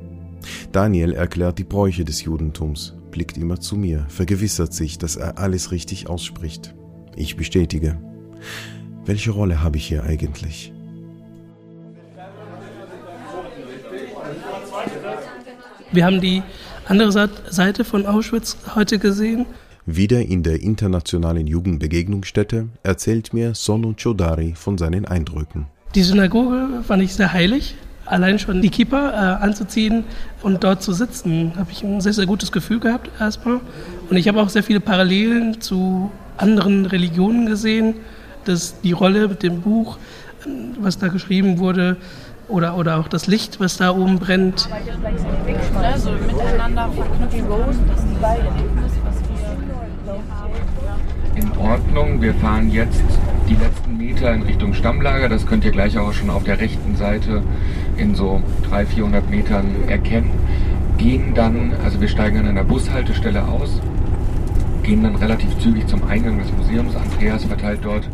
Daniel 0.72 1.14
erklärt 1.14 1.60
die 1.60 1.64
Bräuche 1.64 2.06
des 2.06 2.24
Judentums, 2.24 2.96
blickt 3.12 3.38
immer 3.38 3.60
zu 3.60 3.76
mir, 3.76 4.06
vergewissert 4.10 4.74
sich, 4.74 4.98
dass 4.98 5.16
er 5.16 5.38
alles 5.38 5.72
richtig 5.72 6.10
ausspricht. 6.10 6.74
Ich 7.16 7.36
bestätige. 7.36 8.00
Welche 9.06 9.32
Rolle 9.32 9.62
habe 9.62 9.78
ich 9.78 9.88
hier 9.88 10.04
eigentlich? 10.04 10.72
Wir 15.92 16.06
haben 16.06 16.22
die 16.22 16.42
andere 16.86 17.30
Seite 17.50 17.84
von 17.84 18.06
Auschwitz 18.06 18.58
heute 18.76 18.98
gesehen. 18.98 19.46
Wieder 19.86 20.22
in 20.22 20.44
der 20.44 20.62
internationalen 20.62 21.48
Jugendbegegnungsstätte 21.48 22.70
erzählt 22.84 23.34
mir 23.34 23.56
Sonu 23.56 23.94
Chodari 24.02 24.54
von 24.56 24.78
seinen 24.78 25.06
Eindrücken. 25.06 25.68
Die 25.96 26.04
Synagoge 26.04 26.84
fand 26.88 27.04
ich 27.04 27.14
sehr 27.14 27.34
heilig 27.34 27.76
allein 28.12 28.40
schon 28.40 28.62
die 28.62 28.70
Kippa 28.70 29.10
äh, 29.10 29.44
anzuziehen 29.44 30.04
und 30.44 30.64
dort 30.64 30.84
zu 30.84 30.92
sitzen, 30.94 31.54
habe 31.58 31.72
ich 31.72 31.84
ein 31.84 32.02
sehr, 32.02 32.14
sehr 32.14 32.26
gutes 32.26 32.52
Gefühl 32.52 32.80
gehabt 32.80 33.10
erstmal. 33.20 33.62
Und 34.10 34.18
ich 34.18 34.28
habe 34.28 34.42
auch 34.42 34.50
sehr 34.50 34.64
viele 34.64 34.82
Parallelen 34.82 35.62
zu 35.62 36.12
anderen 36.38 36.86
Religionen 36.86 37.46
gesehen, 37.46 37.96
dass 38.46 38.80
die 38.82 38.92
Rolle 38.92 39.28
mit 39.28 39.44
dem 39.44 39.62
Buch, 39.62 39.98
was 40.80 40.98
da 40.98 41.08
geschrieben 41.08 41.60
wurde, 41.60 41.98
oder, 42.48 42.76
oder 42.76 43.00
auch 43.00 43.08
das 43.08 43.28
Licht, 43.28 43.62
was 43.62 43.78
da 43.78 43.92
oben 43.92 44.20
brennt. 44.20 44.68
Also 45.82 46.12
miteinander 46.12 46.90
verknüpfen, 46.92 47.88
dass 47.88 48.02
die 48.06 48.16
beiden 48.22 48.91
Ordnung. 51.62 52.22
Wir 52.22 52.34
fahren 52.34 52.70
jetzt 52.72 53.04
die 53.48 53.56
letzten 53.56 53.98
Meter 53.98 54.34
in 54.34 54.42
Richtung 54.44 54.74
Stammlager. 54.74 55.30
Das 55.30 55.46
könnt 55.46 55.64
ihr 55.64 55.72
gleich 55.72 55.98
auch 55.98 56.14
schon 56.14 56.30
auf 56.30 56.44
der 56.44 56.60
rechten 56.60 56.96
Seite 56.96 57.44
in 57.98 58.16
so 58.16 58.42
300, 58.70 58.94
400 58.94 59.30
Metern 59.30 59.68
erkennen. 59.88 60.32
Gehen 60.98 61.34
dann, 61.34 61.74
also 61.84 62.02
wir 62.02 62.08
steigen 62.08 62.40
an 62.40 62.48
einer 62.48 62.64
Bushaltestelle 62.64 63.48
aus, 63.48 63.82
gehen 64.84 65.04
dann 65.04 65.16
relativ 65.16 65.58
zügig 65.60 65.88
zum 65.88 66.04
Eingang 66.04 66.40
des 66.40 66.52
Museums. 66.52 66.96
Andreas 66.96 67.46
verteilt 67.46 67.80
dort 67.84 68.10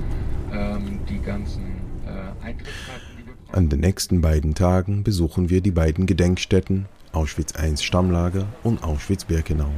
ähm, 0.54 1.00
die 1.10 1.20
ganzen 1.20 1.64
äh, 2.06 2.46
Eintrittskarten. 2.46 3.08
An 3.52 3.70
den 3.70 3.80
nächsten 3.80 4.22
beiden 4.22 4.56
Tagen 4.56 5.04
besuchen 5.04 5.50
wir 5.50 5.62
die 5.62 5.72
beiden 5.72 6.06
Gedenkstätten 6.06 6.86
Auschwitz 7.14 7.54
I 7.58 7.76
Stammlager 7.78 8.46
und 8.64 8.84
Auschwitz-Birkenau. 8.84 9.72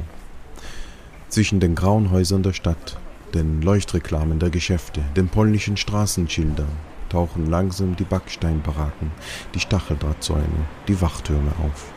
Zwischen 1.28 1.60
den 1.60 1.74
grauen 1.74 2.10
Häusern 2.10 2.42
der 2.42 2.52
Stadt 2.52 2.98
den 3.34 3.62
Leuchtreklamen 3.62 4.38
der 4.38 4.50
Geschäfte, 4.50 5.02
den 5.16 5.28
polnischen 5.28 5.76
Straßenschildern 5.76 6.68
tauchen 7.08 7.50
langsam 7.50 7.96
die 7.96 8.04
Backsteinbaracken, 8.04 9.10
die 9.54 9.60
Stacheldrahtzäune, 9.60 10.46
die 10.88 11.00
Wachtürme 11.00 11.50
auf. 11.64 11.92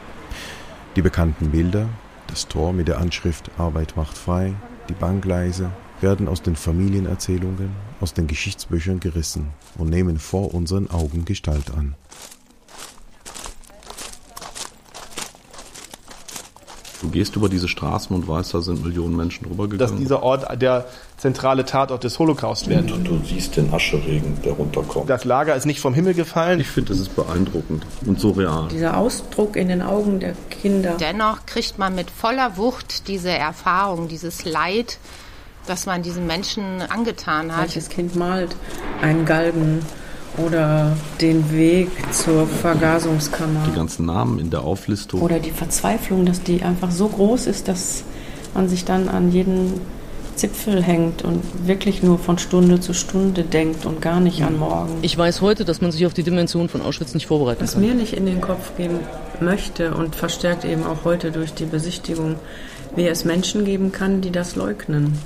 Die 0.95 1.01
bekannten 1.01 1.51
Bilder, 1.51 1.87
das 2.27 2.47
Tor 2.47 2.73
mit 2.73 2.87
der 2.87 2.99
Anschrift 2.99 3.51
Arbeit 3.57 3.95
macht 3.95 4.17
frei, 4.17 4.53
die 4.89 4.93
Bahngleise, 4.93 5.71
werden 6.01 6.27
aus 6.27 6.41
den 6.41 6.55
Familienerzählungen, 6.55 7.69
aus 8.01 8.13
den 8.13 8.27
Geschichtsbüchern 8.27 8.99
gerissen 8.99 9.49
und 9.77 9.89
nehmen 9.89 10.19
vor 10.19 10.53
unseren 10.53 10.89
Augen 10.89 11.25
Gestalt 11.25 11.71
an. 11.71 11.95
Du 17.03 17.09
gehst 17.09 17.35
über 17.35 17.49
diese 17.49 17.67
Straßen 17.67 18.15
und 18.15 18.29
weißt, 18.29 18.53
da 18.53 18.61
sind 18.61 18.81
Millionen 18.81 19.17
Menschen 19.17 19.45
rübergegangen. 19.45 19.77
Dass 19.77 19.99
dieser 19.99 20.23
Ort 20.23 20.45
der 20.61 20.85
zentrale 21.17 21.65
Tatort 21.65 22.05
des 22.05 22.17
Holocaust 22.17 22.69
wird. 22.69 22.93
Und 22.93 23.03
du 23.03 23.21
siehst 23.25 23.57
den 23.57 23.73
Ascheregen, 23.73 24.41
der 24.45 24.53
runterkommt. 24.53 25.09
Das 25.09 25.25
Lager 25.25 25.53
ist 25.53 25.65
nicht 25.65 25.81
vom 25.81 25.93
Himmel 25.93 26.13
gefallen. 26.13 26.61
Ich 26.61 26.67
finde, 26.67 26.93
das 26.93 27.01
ist 27.01 27.13
beeindruckend 27.13 27.85
und 28.05 28.21
so 28.21 28.31
real. 28.31 28.69
Dieser 28.71 28.95
Ausdruck 28.95 29.57
in 29.57 29.67
den 29.67 29.81
Augen 29.81 30.21
der 30.21 30.33
Kinder. 30.49 30.95
Dennoch 30.97 31.45
kriegt 31.45 31.77
man 31.77 31.93
mit 31.93 32.09
voller 32.09 32.55
Wucht 32.55 33.09
diese 33.09 33.31
Erfahrung, 33.31 34.07
dieses 34.07 34.45
Leid, 34.45 34.97
das 35.67 35.85
man 35.85 36.03
diesen 36.03 36.25
Menschen 36.25 36.81
angetan 36.81 37.53
hat. 37.53 37.63
Welches 37.63 37.89
Kind 37.89 38.15
malt 38.15 38.55
einen 39.01 39.25
Galgen 39.25 39.81
oder 40.37 40.95
den 41.21 41.51
Weg 41.51 41.89
zur 42.11 42.47
Vergasungskammer. 42.47 43.67
Die 43.67 43.75
ganzen 43.75 44.05
Namen 44.05 44.39
in 44.39 44.49
der 44.49 44.63
Auflistung. 44.63 45.21
Oder 45.21 45.39
die 45.39 45.51
Verzweiflung, 45.51 46.25
dass 46.25 46.41
die 46.41 46.63
einfach 46.63 46.91
so 46.91 47.07
groß 47.07 47.47
ist, 47.47 47.67
dass 47.67 48.03
man 48.53 48.67
sich 48.69 48.85
dann 48.85 49.09
an 49.09 49.31
jeden 49.31 49.81
Zipfel 50.35 50.81
hängt 50.81 51.21
und 51.23 51.43
wirklich 51.67 52.01
nur 52.01 52.17
von 52.17 52.39
Stunde 52.39 52.79
zu 52.79 52.93
Stunde 52.93 53.43
denkt 53.43 53.85
und 53.85 54.01
gar 54.01 54.19
nicht 54.19 54.43
an 54.43 54.57
morgen. 54.57 54.97
Ich 55.03 55.15
weiß 55.15 55.41
heute, 55.41 55.63
dass 55.63 55.81
man 55.81 55.91
sich 55.91 56.05
auf 56.07 56.13
die 56.13 56.23
Dimension 56.23 56.69
von 56.69 56.81
Auschwitz 56.81 57.13
nicht 57.13 57.27
vorbereiten 57.27 57.61
Was 57.61 57.73
kann. 57.73 57.81
mir 57.81 57.93
nicht 57.93 58.13
in 58.13 58.25
den 58.25 58.41
Kopf 58.41 58.75
gehen 58.75 58.99
möchte 59.39 59.93
und 59.93 60.15
verstärkt 60.15 60.65
eben 60.65 60.83
auch 60.85 61.05
heute 61.05 61.31
durch 61.31 61.53
die 61.53 61.65
Besichtigung, 61.65 62.35
wie 62.95 63.07
es 63.07 63.25
Menschen 63.25 63.65
geben 63.65 63.91
kann, 63.91 64.21
die 64.21 64.31
das 64.31 64.55
leugnen. 64.55 65.19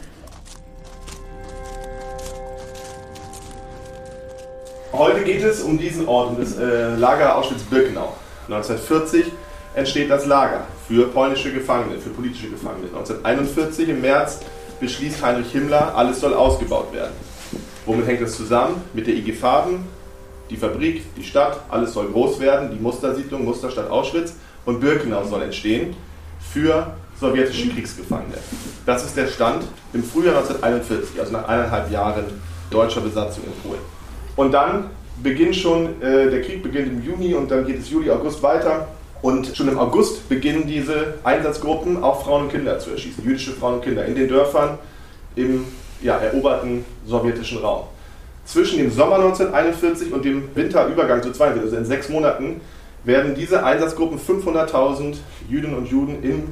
Heute 4.97 5.23
geht 5.23 5.43
es 5.43 5.61
um 5.61 5.77
diesen 5.77 6.07
Ort, 6.07 6.31
um 6.31 6.39
das 6.39 6.57
äh, 6.57 6.95
Lager 6.95 7.35
Auschwitz-Birkenau. 7.35 8.15
1940 8.47 9.31
entsteht 9.75 10.09
das 10.09 10.25
Lager 10.25 10.61
für 10.87 11.07
polnische 11.09 11.53
Gefangene, 11.53 11.99
für 11.99 12.09
politische 12.09 12.49
Gefangene. 12.49 12.87
1941 12.87 13.89
im 13.89 14.01
März 14.01 14.39
beschließt 14.79 15.23
Heinrich 15.23 15.51
Himmler, 15.51 15.93
alles 15.95 16.19
soll 16.19 16.33
ausgebaut 16.33 16.91
werden. 16.93 17.13
Womit 17.85 18.07
hängt 18.07 18.23
das 18.23 18.35
zusammen? 18.35 18.81
Mit 18.93 19.05
der 19.05 19.13
IG 19.13 19.33
Farben, 19.33 19.85
die 20.49 20.57
Fabrik, 20.57 21.03
die 21.15 21.23
Stadt, 21.23 21.59
alles 21.69 21.93
soll 21.93 22.07
groß 22.07 22.39
werden, 22.39 22.71
die 22.75 22.81
Mustersiedlung, 22.81 23.45
Musterstadt 23.45 23.91
Auschwitz 23.91 24.33
und 24.65 24.79
Birkenau 24.79 25.23
soll 25.25 25.43
entstehen 25.43 25.95
für 26.51 26.95
sowjetische 27.21 27.69
Kriegsgefangene. 27.69 28.37
Das 28.87 29.05
ist 29.05 29.15
der 29.15 29.27
Stand 29.27 29.63
im 29.93 30.03
Frühjahr 30.03 30.37
1941, 30.37 31.19
also 31.19 31.33
nach 31.33 31.47
eineinhalb 31.47 31.91
Jahren 31.91 32.25
deutscher 32.71 33.01
Besatzung 33.01 33.43
in 33.43 33.53
Polen. 33.61 33.96
Und 34.37 34.53
dann 34.53 34.91
beginnt 35.21 35.55
schon, 35.55 36.01
äh, 36.01 36.29
der 36.29 36.41
Krieg 36.41 36.63
beginnt 36.63 36.87
im 36.87 37.03
Juni 37.03 37.33
und 37.33 37.51
dann 37.51 37.65
geht 37.65 37.79
es 37.79 37.89
Juli, 37.89 38.09
August 38.09 38.41
weiter. 38.41 38.87
Und 39.21 39.57
schon 39.57 39.67
im 39.67 39.79
August 39.79 40.29
beginnen 40.29 40.67
diese 40.67 41.15
Einsatzgruppen 41.23 42.03
auch 42.03 42.23
Frauen 42.23 42.43
und 42.43 42.51
Kinder 42.51 42.79
zu 42.79 42.91
erschießen, 42.91 43.23
jüdische 43.25 43.51
Frauen 43.51 43.75
und 43.75 43.83
Kinder 43.83 44.05
in 44.05 44.15
den 44.15 44.29
Dörfern 44.29 44.77
im 45.35 45.65
ja, 46.01 46.17
eroberten 46.17 46.85
sowjetischen 47.05 47.57
Raum. 47.57 47.87
Zwischen 48.45 48.77
dem 48.77 48.91
Sommer 48.91 49.15
1941 49.15 50.13
und 50.13 50.23
dem 50.23 50.55
Winterübergang 50.55 51.21
zu 51.23 51.31
42, 51.31 51.63
also 51.63 51.77
in 51.77 51.85
sechs 51.85 52.09
Monaten, 52.09 52.61
werden 53.03 53.33
diese 53.35 53.63
Einsatzgruppen 53.63 54.19
500.000 54.19 55.15
Jüdinnen 55.49 55.77
und 55.77 55.87
Juden 55.89 56.23
im 56.23 56.43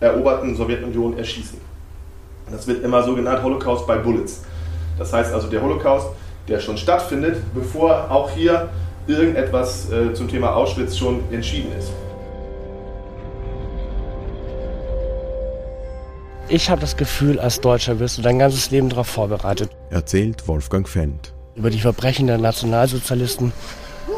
eroberten 0.00 0.54
Sowjetunion 0.54 1.16
erschießen. 1.16 1.58
Das 2.50 2.66
wird 2.66 2.84
immer 2.84 3.02
so 3.02 3.14
genannt 3.14 3.42
Holocaust 3.42 3.86
by 3.86 3.98
Bullets. 4.02 4.42
Das 4.98 5.12
heißt 5.12 5.32
also 5.32 5.48
der 5.48 5.62
Holocaust, 5.62 6.08
der 6.50 6.60
schon 6.60 6.76
stattfindet, 6.76 7.36
bevor 7.54 8.10
auch 8.10 8.30
hier 8.30 8.68
irgendetwas 9.06 9.90
äh, 9.90 10.12
zum 10.12 10.28
Thema 10.28 10.54
Auschwitz 10.54 10.96
schon 10.96 11.22
entschieden 11.32 11.72
ist. 11.78 11.90
Ich 16.48 16.68
habe 16.68 16.80
das 16.80 16.96
Gefühl, 16.96 17.38
als 17.38 17.60
Deutscher 17.60 18.00
wirst 18.00 18.18
du 18.18 18.22
dein 18.22 18.40
ganzes 18.40 18.72
Leben 18.72 18.88
darauf 18.88 19.06
vorbereitet. 19.06 19.70
Erzählt 19.90 20.48
Wolfgang 20.48 20.88
Fendt. 20.88 21.32
Über 21.54 21.70
die 21.70 21.78
Verbrechen 21.78 22.26
der 22.26 22.38
Nationalsozialisten 22.38 23.52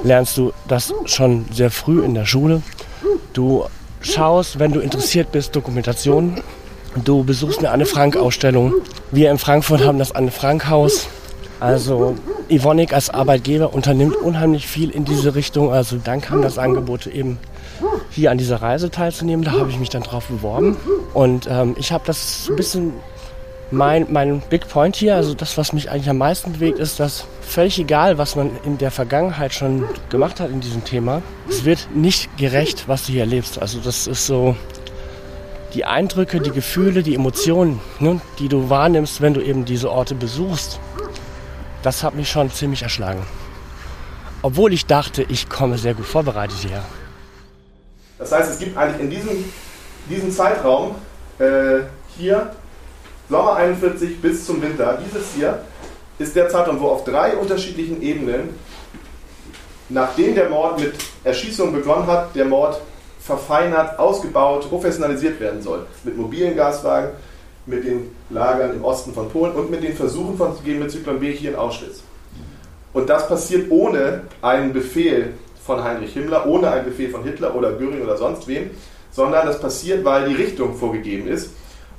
lernst 0.02 0.38
du 0.38 0.52
das 0.66 0.94
schon 1.04 1.44
sehr 1.52 1.70
früh 1.70 2.02
in 2.02 2.14
der 2.14 2.24
Schule. 2.24 2.62
Du 3.34 3.66
schaust, 4.00 4.58
wenn 4.58 4.72
du 4.72 4.80
interessiert 4.80 5.30
bist, 5.30 5.54
Dokumentationen. 5.54 6.40
Du 7.04 7.22
besuchst 7.22 7.58
eine 7.58 7.70
Anne 7.70 7.84
Frank-Ausstellung. 7.86 8.74
Wir 9.10 9.30
in 9.30 9.38
Frankfurt 9.38 9.84
haben 9.84 9.98
das 9.98 10.12
Anne 10.12 10.30
Frank-Haus. 10.30 11.08
Also 11.62 12.16
Ivonik 12.48 12.92
als 12.92 13.10
Arbeitgeber 13.10 13.72
unternimmt 13.72 14.16
unheimlich 14.16 14.66
viel 14.66 14.90
in 14.90 15.04
diese 15.04 15.34
Richtung. 15.34 15.72
Also 15.72 15.96
dann 16.02 16.20
kam 16.20 16.42
das 16.42 16.58
Angebot 16.58 17.06
eben 17.06 17.38
hier 18.10 18.30
an 18.30 18.38
dieser 18.38 18.60
Reise 18.60 18.90
teilzunehmen. 18.90 19.44
Da 19.44 19.52
habe 19.52 19.70
ich 19.70 19.78
mich 19.78 19.88
dann 19.88 20.02
drauf 20.02 20.26
beworben. 20.26 20.76
Und 21.14 21.48
ähm, 21.50 21.76
ich 21.78 21.92
habe 21.92 22.04
das 22.06 22.48
ein 22.50 22.56
bisschen 22.56 22.92
mein, 23.70 24.06
mein 24.10 24.42
Big 24.50 24.68
Point 24.68 24.96
hier, 24.96 25.16
also 25.16 25.34
das, 25.34 25.56
was 25.56 25.72
mich 25.72 25.90
eigentlich 25.90 26.10
am 26.10 26.18
meisten 26.18 26.52
bewegt, 26.52 26.78
ist, 26.78 27.00
dass 27.00 27.24
völlig 27.40 27.78
egal, 27.78 28.18
was 28.18 28.36
man 28.36 28.50
in 28.64 28.76
der 28.76 28.90
Vergangenheit 28.90 29.54
schon 29.54 29.84
gemacht 30.10 30.40
hat 30.40 30.50
in 30.50 30.60
diesem 30.60 30.84
Thema, 30.84 31.22
es 31.48 31.64
wird 31.64 31.88
nicht 31.94 32.36
gerecht, 32.36 32.84
was 32.86 33.06
du 33.06 33.12
hier 33.12 33.22
erlebst. 33.22 33.60
Also 33.60 33.80
das 33.80 34.06
ist 34.06 34.26
so 34.26 34.56
die 35.72 35.86
Eindrücke, 35.86 36.40
die 36.40 36.50
Gefühle, 36.50 37.02
die 37.02 37.14
Emotionen, 37.14 37.80
ne, 37.98 38.20
die 38.38 38.48
du 38.48 38.68
wahrnimmst, 38.68 39.22
wenn 39.22 39.32
du 39.32 39.40
eben 39.40 39.64
diese 39.64 39.90
Orte 39.90 40.14
besuchst. 40.14 40.78
Das 41.82 42.04
hat 42.04 42.14
mich 42.14 42.30
schon 42.30 42.50
ziemlich 42.50 42.82
erschlagen. 42.82 43.22
Obwohl 44.42 44.72
ich 44.72 44.86
dachte, 44.86 45.24
ich 45.28 45.48
komme 45.48 45.78
sehr 45.78 45.94
gut 45.94 46.06
vorbereitet 46.06 46.58
hierher. 46.58 46.84
Das 48.18 48.32
heißt, 48.32 48.52
es 48.52 48.58
gibt 48.58 48.76
eigentlich 48.76 49.00
in 49.00 49.10
diesem, 49.10 49.44
diesem 50.08 50.30
Zeitraum 50.30 50.94
äh, 51.38 51.80
hier 52.16 52.52
Sommer 53.28 53.56
41 53.56 54.20
bis 54.20 54.46
zum 54.46 54.60
Winter, 54.62 54.98
dieses 55.04 55.32
hier 55.34 55.64
ist 56.18 56.36
der 56.36 56.48
Zeitraum, 56.48 56.78
wo 56.80 56.88
auf 56.88 57.04
drei 57.04 57.36
unterschiedlichen 57.36 58.02
Ebenen, 58.02 58.50
nachdem 59.88 60.34
der 60.34 60.48
Mord 60.48 60.78
mit 60.78 60.94
Erschießung 61.24 61.72
begonnen 61.72 62.06
hat, 62.06 62.34
der 62.34 62.44
Mord 62.44 62.80
verfeinert, 63.20 63.98
ausgebaut, 63.98 64.68
professionalisiert 64.68 65.40
werden 65.40 65.62
soll. 65.62 65.86
Mit 66.04 66.16
mobilen 66.16 66.56
Gaswagen, 66.56 67.10
mit 67.66 67.84
den 67.84 68.10
Lagern 68.30 68.74
im 68.74 68.84
Osten 68.84 69.12
von 69.12 69.30
Polen 69.30 69.52
und 69.52 69.70
mit 69.70 69.82
den 69.82 69.94
Versuchen 69.94 70.36
von 70.36 70.56
Zyklon 70.56 71.20
B 71.20 71.32
hier 71.32 71.50
in 71.50 71.56
Auschwitz. 71.56 72.02
Und 72.92 73.08
das 73.08 73.28
passiert 73.28 73.70
ohne 73.70 74.22
einen 74.42 74.72
Befehl 74.72 75.34
von 75.64 75.82
Heinrich 75.82 76.12
Himmler, 76.12 76.46
ohne 76.46 76.70
einen 76.70 76.84
Befehl 76.84 77.10
von 77.10 77.22
Hitler 77.22 77.54
oder 77.54 77.72
Göring 77.72 78.02
oder 78.02 78.16
sonst 78.16 78.48
wem, 78.48 78.70
sondern 79.10 79.46
das 79.46 79.60
passiert, 79.60 80.04
weil 80.04 80.28
die 80.28 80.34
Richtung 80.34 80.74
vorgegeben 80.74 81.28
ist 81.28 81.50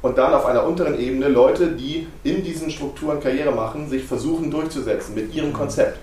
und 0.01 0.17
dann 0.17 0.33
auf 0.33 0.45
einer 0.45 0.65
unteren 0.65 0.99
Ebene 0.99 1.29
Leute, 1.29 1.67
die 1.67 2.07
in 2.23 2.43
diesen 2.43 2.69
Strukturen 2.69 3.21
Karriere 3.21 3.51
machen, 3.51 3.89
sich 3.89 4.03
versuchen 4.03 4.51
durchzusetzen 4.51 5.15
mit 5.15 5.33
ihrem 5.33 5.53
Konzept. 5.53 5.97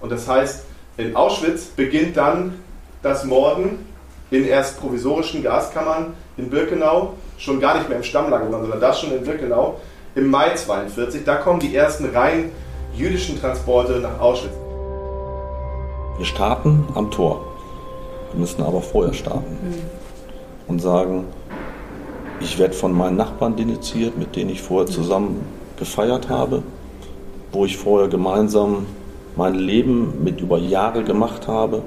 Und 0.00 0.12
das 0.12 0.28
heißt, 0.28 0.64
in 0.96 1.16
Auschwitz 1.16 1.64
beginnt 1.64 2.16
dann 2.16 2.54
das 3.02 3.24
Morden 3.24 3.84
in 4.30 4.46
erst 4.46 4.80
provisorischen 4.80 5.42
Gaskammern 5.42 6.14
in 6.36 6.50
Birkenau, 6.50 7.14
schon 7.38 7.60
gar 7.60 7.76
nicht 7.76 7.88
mehr 7.88 7.98
im 7.98 8.04
Stammlager, 8.04 8.50
sondern 8.50 8.80
das 8.80 9.00
schon 9.00 9.12
in 9.12 9.24
Birkenau, 9.24 9.76
im 10.14 10.30
Mai 10.30 10.54
42. 10.54 11.24
Da 11.24 11.36
kommen 11.36 11.60
die 11.60 11.74
ersten 11.74 12.06
rein 12.14 12.50
jüdischen 12.94 13.38
Transporte 13.40 13.98
nach 14.00 14.18
Auschwitz. 14.20 14.54
Wir 16.16 16.26
starten 16.26 16.88
am 16.94 17.10
Tor. 17.10 17.44
Wir 18.32 18.40
müssen 18.40 18.62
aber 18.62 18.80
vorher 18.80 19.12
starten 19.12 19.58
und 20.66 20.80
sagen, 20.80 21.26
ich 22.40 22.58
werde 22.58 22.74
von 22.74 22.92
meinen 22.92 23.16
Nachbarn 23.16 23.56
denunziert, 23.56 24.16
mit 24.18 24.36
denen 24.36 24.50
ich 24.50 24.62
vorher 24.62 24.86
zusammen 24.86 25.46
gefeiert 25.78 26.28
habe, 26.28 26.62
wo 27.52 27.64
ich 27.64 27.76
vorher 27.76 28.08
gemeinsam 28.08 28.86
mein 29.36 29.54
Leben 29.54 30.24
mit 30.24 30.40
über 30.40 30.58
Jahre 30.58 31.04
gemacht 31.04 31.48
habe. 31.48 31.82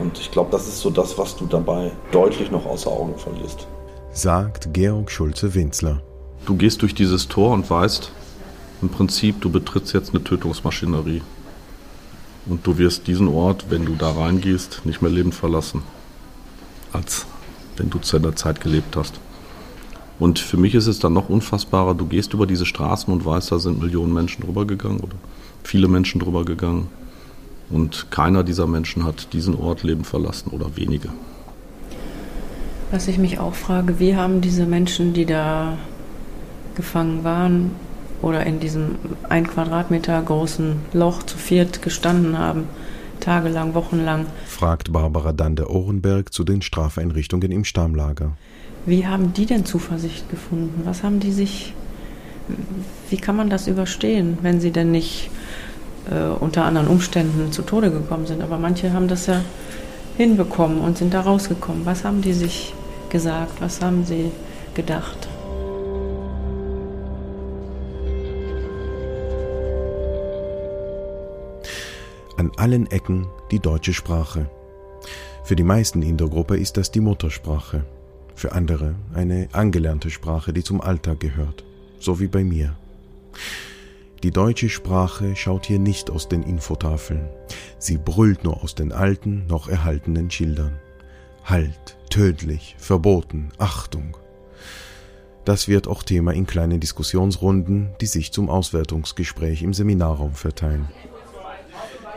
Und 0.00 0.18
ich 0.18 0.30
glaube, 0.30 0.50
das 0.50 0.66
ist 0.66 0.80
so 0.80 0.90
das, 0.90 1.18
was 1.18 1.36
du 1.36 1.46
dabei 1.46 1.92
deutlich 2.10 2.50
noch 2.50 2.66
außer 2.66 2.90
Augen 2.90 3.16
verlierst. 3.16 3.66
Sagt 4.14 4.74
Georg 4.74 5.10
Schulze-Winzler. 5.10 6.02
Du 6.44 6.54
gehst 6.54 6.82
durch 6.82 6.94
dieses 6.94 7.28
Tor 7.28 7.54
und 7.54 7.70
weißt, 7.70 8.12
im 8.82 8.90
Prinzip, 8.90 9.40
du 9.40 9.48
betrittst 9.48 9.94
jetzt 9.94 10.14
eine 10.14 10.22
Tötungsmaschinerie. 10.22 11.22
Und 12.44 12.66
du 12.66 12.76
wirst 12.76 13.06
diesen 13.06 13.26
Ort, 13.26 13.70
wenn 13.70 13.86
du 13.86 13.94
da 13.94 14.10
reingehst, 14.10 14.82
nicht 14.84 15.00
mehr 15.00 15.10
lebend 15.10 15.34
verlassen, 15.34 15.82
als 16.92 17.24
wenn 17.78 17.88
du 17.88 18.00
zu 18.00 18.18
einer 18.18 18.36
Zeit 18.36 18.60
gelebt 18.60 18.96
hast. 18.96 19.18
Und 20.18 20.38
für 20.38 20.58
mich 20.58 20.74
ist 20.74 20.88
es 20.88 20.98
dann 20.98 21.14
noch 21.14 21.30
unfassbarer, 21.30 21.94
du 21.94 22.04
gehst 22.04 22.34
über 22.34 22.46
diese 22.46 22.66
Straßen 22.66 23.10
und 23.10 23.24
weißt, 23.24 23.50
da 23.50 23.58
sind 23.58 23.80
Millionen 23.80 24.12
Menschen 24.12 24.44
drüber 24.44 24.66
gegangen 24.66 25.00
oder 25.00 25.16
viele 25.64 25.88
Menschen 25.88 26.20
drüber 26.20 26.44
gegangen. 26.44 26.88
Und 27.70 28.10
keiner 28.10 28.44
dieser 28.44 28.66
Menschen 28.66 29.04
hat 29.04 29.32
diesen 29.32 29.54
Ort 29.54 29.84
lebend 29.84 30.06
verlassen 30.06 30.50
oder 30.50 30.76
wenige. 30.76 31.08
Was 32.92 33.08
ich 33.08 33.16
mich 33.16 33.38
auch 33.38 33.54
frage, 33.54 33.98
wie 33.98 34.16
haben 34.16 34.42
diese 34.42 34.66
Menschen, 34.66 35.14
die 35.14 35.24
da 35.24 35.78
gefangen 36.74 37.24
waren 37.24 37.70
oder 38.20 38.44
in 38.44 38.60
diesem 38.60 38.96
ein 39.30 39.46
Quadratmeter 39.46 40.20
großen 40.20 40.76
Loch 40.92 41.22
zu 41.22 41.38
viert 41.38 41.80
gestanden 41.80 42.38
haben, 42.38 42.64
tagelang, 43.18 43.72
wochenlang, 43.72 44.26
fragt 44.46 44.92
Barbara 44.92 45.32
Dande-Ohrenberg 45.32 46.34
zu 46.34 46.44
den 46.44 46.60
Strafeinrichtungen 46.60 47.50
im 47.50 47.64
Stammlager. 47.64 48.32
wie 48.84 49.06
haben 49.06 49.32
die 49.32 49.46
denn 49.46 49.64
Zuversicht 49.64 50.28
gefunden? 50.28 50.82
Was 50.84 51.02
haben 51.02 51.18
die 51.18 51.32
sich, 51.32 51.72
wie 53.08 53.16
kann 53.16 53.36
man 53.36 53.48
das 53.48 53.68
überstehen, 53.68 54.36
wenn 54.42 54.60
sie 54.60 54.70
denn 54.70 54.90
nicht 54.90 55.30
äh, 56.10 56.26
unter 56.38 56.66
anderen 56.66 56.88
Umständen 56.88 57.52
zu 57.52 57.62
Tode 57.62 57.90
gekommen 57.90 58.26
sind? 58.26 58.42
Aber 58.42 58.58
manche 58.58 58.92
haben 58.92 59.08
das 59.08 59.26
ja 59.28 59.40
hinbekommen 60.18 60.78
und 60.78 60.98
sind 60.98 61.14
da 61.14 61.22
rausgekommen. 61.22 61.86
Was 61.86 62.04
haben 62.04 62.20
die 62.20 62.34
sich 62.34 62.74
gesagt? 63.12 63.60
Was 63.60 63.80
haben 63.80 64.04
sie 64.04 64.32
gedacht? 64.74 65.28
An 72.38 72.50
allen 72.56 72.90
Ecken 72.90 73.28
die 73.52 73.60
deutsche 73.60 73.92
Sprache. 73.92 74.50
Für 75.44 75.54
die 75.54 75.62
meisten 75.62 76.02
in 76.02 76.16
der 76.16 76.28
Gruppe 76.28 76.56
ist 76.56 76.76
das 76.76 76.90
die 76.90 77.00
Muttersprache. 77.00 77.84
Für 78.34 78.52
andere 78.52 78.94
eine 79.14 79.48
angelernte 79.52 80.10
Sprache, 80.10 80.52
die 80.52 80.64
zum 80.64 80.80
Alltag 80.80 81.20
gehört. 81.20 81.62
So 82.00 82.18
wie 82.18 82.28
bei 82.28 82.42
mir. 82.42 82.74
Die 84.22 84.30
deutsche 84.30 84.70
Sprache 84.70 85.36
schaut 85.36 85.66
hier 85.66 85.78
nicht 85.78 86.10
aus 86.10 86.28
den 86.28 86.42
Infotafeln. 86.42 87.28
Sie 87.78 87.98
brüllt 87.98 88.42
nur 88.44 88.62
aus 88.62 88.74
den 88.74 88.92
alten, 88.92 89.46
noch 89.48 89.68
erhaltenen 89.68 90.30
Schildern. 90.30 90.78
Halt, 91.44 91.96
tödlich, 92.08 92.76
verboten, 92.78 93.50
Achtung. 93.58 94.16
Das 95.44 95.66
wird 95.66 95.88
auch 95.88 96.04
Thema 96.04 96.32
in 96.32 96.46
kleinen 96.46 96.78
Diskussionsrunden, 96.78 97.90
die 98.00 98.06
sich 98.06 98.32
zum 98.32 98.48
Auswertungsgespräch 98.48 99.62
im 99.62 99.74
Seminarraum 99.74 100.34
verteilen. 100.34 100.88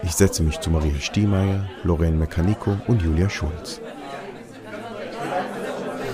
Ich 0.04 0.12
setze 0.12 0.44
mich 0.44 0.60
zu 0.60 0.70
Maria 0.70 1.00
Stiemeyer, 1.00 1.68
Lorraine 1.84 2.18
Mecanico 2.18 2.78
und 2.88 3.02
Julia 3.02 3.28
Schulz. 3.28 3.82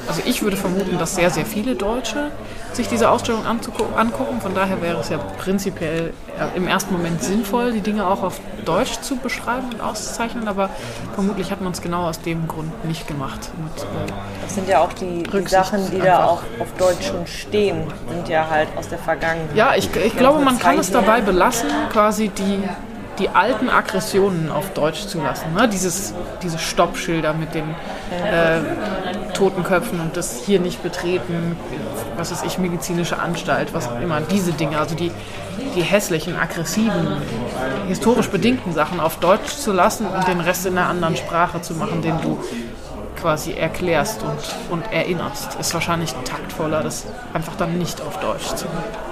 Also 0.07 0.21
ich 0.25 0.41
würde 0.41 0.55
vermuten, 0.55 0.97
dass 0.97 1.15
sehr, 1.15 1.29
sehr 1.29 1.45
viele 1.45 1.75
Deutsche 1.75 2.31
sich 2.73 2.87
diese 2.87 3.09
Ausstellung 3.09 3.45
angucken. 3.45 4.41
Von 4.41 4.53
daher 4.55 4.81
wäre 4.81 4.99
es 4.99 5.09
ja 5.09 5.17
prinzipiell 5.17 6.13
im 6.55 6.67
ersten 6.67 6.93
Moment 6.93 7.21
sinnvoll, 7.23 7.71
die 7.73 7.81
Dinge 7.81 8.07
auch 8.07 8.23
auf 8.23 8.39
Deutsch 8.65 9.01
zu 9.01 9.17
beschreiben 9.17 9.67
und 9.73 9.81
auszuzeichnen. 9.81 10.47
Aber 10.47 10.69
vermutlich 11.13 11.51
hat 11.51 11.61
man 11.61 11.73
es 11.73 11.81
genau 11.81 12.07
aus 12.07 12.21
dem 12.21 12.47
Grund 12.47 12.85
nicht 12.85 13.07
gemacht. 13.07 13.49
Und, 13.57 13.83
äh, 13.83 14.13
Das 14.43 14.55
sind 14.55 14.67
ja 14.67 14.79
auch 14.79 14.93
die, 14.93 15.23
die 15.23 15.47
Sachen, 15.47 15.89
die 15.91 15.99
da 15.99 16.25
auch 16.25 16.41
auf 16.59 16.73
Deutsch 16.77 17.07
schon 17.07 17.27
stehen, 17.27 17.83
sind 18.09 18.27
ja 18.29 18.47
halt 18.49 18.69
aus 18.77 18.89
der 18.89 18.97
Vergangenheit. 18.97 19.55
Ja, 19.55 19.75
ich, 19.75 19.93
ich 19.95 20.15
glaube, 20.17 20.39
man 20.39 20.57
kann 20.57 20.77
es 20.79 20.91
dabei 20.91 21.21
belassen, 21.21 21.69
quasi 21.91 22.29
die, 22.29 22.63
die 23.21 23.29
alten 23.29 23.69
Aggressionen 23.69 24.51
auf 24.51 24.73
Deutsch 24.73 25.05
zu 25.05 25.19
lassen. 25.19 25.53
Ne? 25.53 25.69
Dieses, 25.69 26.13
diese 26.41 26.57
Stoppschilder 26.57 27.33
mit 27.33 27.53
den 27.53 27.69
äh, 28.09 28.61
Totenköpfen 29.33 29.99
und 29.99 30.17
das 30.17 30.43
hier 30.43 30.59
nicht 30.59 30.81
betreten, 30.81 31.55
was 32.17 32.31
weiß 32.31 32.43
ich, 32.43 32.57
medizinische 32.57 33.19
Anstalt, 33.19 33.73
was 33.73 33.87
auch 33.87 34.01
immer, 34.01 34.21
diese 34.21 34.53
Dinge, 34.53 34.79
also 34.79 34.95
die, 34.95 35.11
die 35.75 35.83
hässlichen, 35.83 36.35
aggressiven, 36.35 37.17
historisch 37.87 38.29
bedingten 38.29 38.73
Sachen 38.73 38.99
auf 38.99 39.17
Deutsch 39.17 39.55
zu 39.55 39.71
lassen 39.71 40.07
und 40.07 40.27
den 40.27 40.39
Rest 40.39 40.65
in 40.65 40.77
einer 40.77 40.89
anderen 40.89 41.15
Sprache 41.15 41.61
zu 41.61 41.75
machen, 41.75 42.01
den 42.01 42.19
du 42.21 42.39
quasi 43.21 43.53
erklärst 43.53 44.23
und, 44.23 44.71
und 44.71 44.91
erinnerst, 44.91 45.59
ist 45.59 45.75
wahrscheinlich 45.75 46.11
taktvoller, 46.25 46.81
das 46.81 47.05
einfach 47.33 47.55
dann 47.55 47.77
nicht 47.77 48.01
auf 48.01 48.19
Deutsch 48.19 48.55
zu 48.55 48.65
machen. 48.65 49.10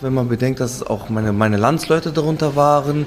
Wenn 0.00 0.14
man 0.14 0.28
bedenkt, 0.28 0.60
dass 0.60 0.76
es 0.76 0.82
auch 0.82 1.10
meine, 1.10 1.32
meine 1.32 1.58
Landsleute 1.58 2.10
darunter 2.12 2.56
waren. 2.56 3.06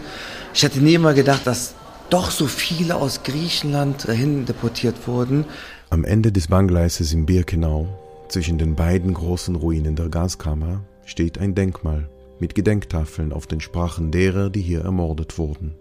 Ich 0.54 0.62
hätte 0.64 0.80
nie 0.80 0.94
immer 0.94 1.14
gedacht, 1.14 1.48
dass 1.48 1.74
doch 2.10 2.30
so 2.30 2.46
viele 2.46 2.96
aus 2.96 3.24
Griechenland 3.24 4.08
dahin 4.08 4.46
deportiert 4.46 5.08
wurden. 5.08 5.46
Am 5.90 6.06
Ende 6.06 6.32
des 6.32 6.48
Bahngleises 6.48 7.12
in 7.14 7.26
Birkenau, 7.26 7.88
zwischen 8.28 8.60
den 8.60 8.76
beiden 8.76 9.14
großen 9.14 9.56
Ruinen 9.56 9.96
der 9.96 10.10
Gaskammer, 10.10 10.84
steht 11.06 11.40
ein 11.40 11.56
Denkmal 11.56 12.10
mit 12.40 12.54
Gedenktafeln 12.54 13.34
auf 13.34 13.48
den 13.48 13.62
Sprachen 13.62 14.12
derer, 14.12 14.50
die 14.50 14.62
hier 14.62 14.82
ermordet 14.82 15.38
wurden. 15.38 15.74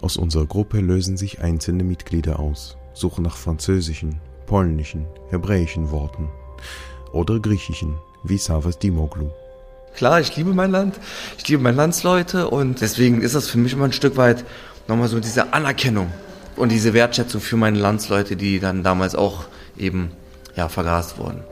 Aus 0.00 0.16
unserer 0.16 0.46
Gruppe 0.46 0.80
lösen 0.80 1.16
sich 1.16 1.40
einzelne 1.40 1.84
Mitglieder 1.84 2.38
aus, 2.38 2.76
suchen 2.92 3.24
nach 3.24 3.36
französischen, 3.36 4.20
polnischen, 4.46 5.06
hebräischen 5.30 5.90
Worten 5.90 6.28
oder 7.12 7.40
griechischen, 7.40 7.94
wie 8.24 8.38
Savas 8.38 8.78
Dimoglu. 8.78 9.30
Klar, 9.94 10.20
ich 10.20 10.34
liebe 10.36 10.54
mein 10.54 10.70
Land, 10.70 10.98
ich 11.38 11.46
liebe 11.48 11.62
meine 11.62 11.76
Landsleute 11.76 12.48
und 12.48 12.80
deswegen 12.80 13.20
ist 13.22 13.34
das 13.34 13.48
für 13.48 13.58
mich 13.58 13.72
immer 13.72 13.84
ein 13.84 13.92
Stück 13.92 14.16
weit 14.16 14.44
nochmal 14.88 15.08
so 15.08 15.20
diese 15.20 15.52
Anerkennung 15.52 16.10
und 16.56 16.72
diese 16.72 16.94
Wertschätzung 16.94 17.40
für 17.40 17.56
meine 17.56 17.78
Landsleute, 17.78 18.36
die 18.36 18.58
dann 18.58 18.82
damals 18.82 19.14
auch 19.14 19.44
eben 19.76 20.10
ja, 20.56 20.68
vergast 20.68 21.18
wurden. 21.18 21.42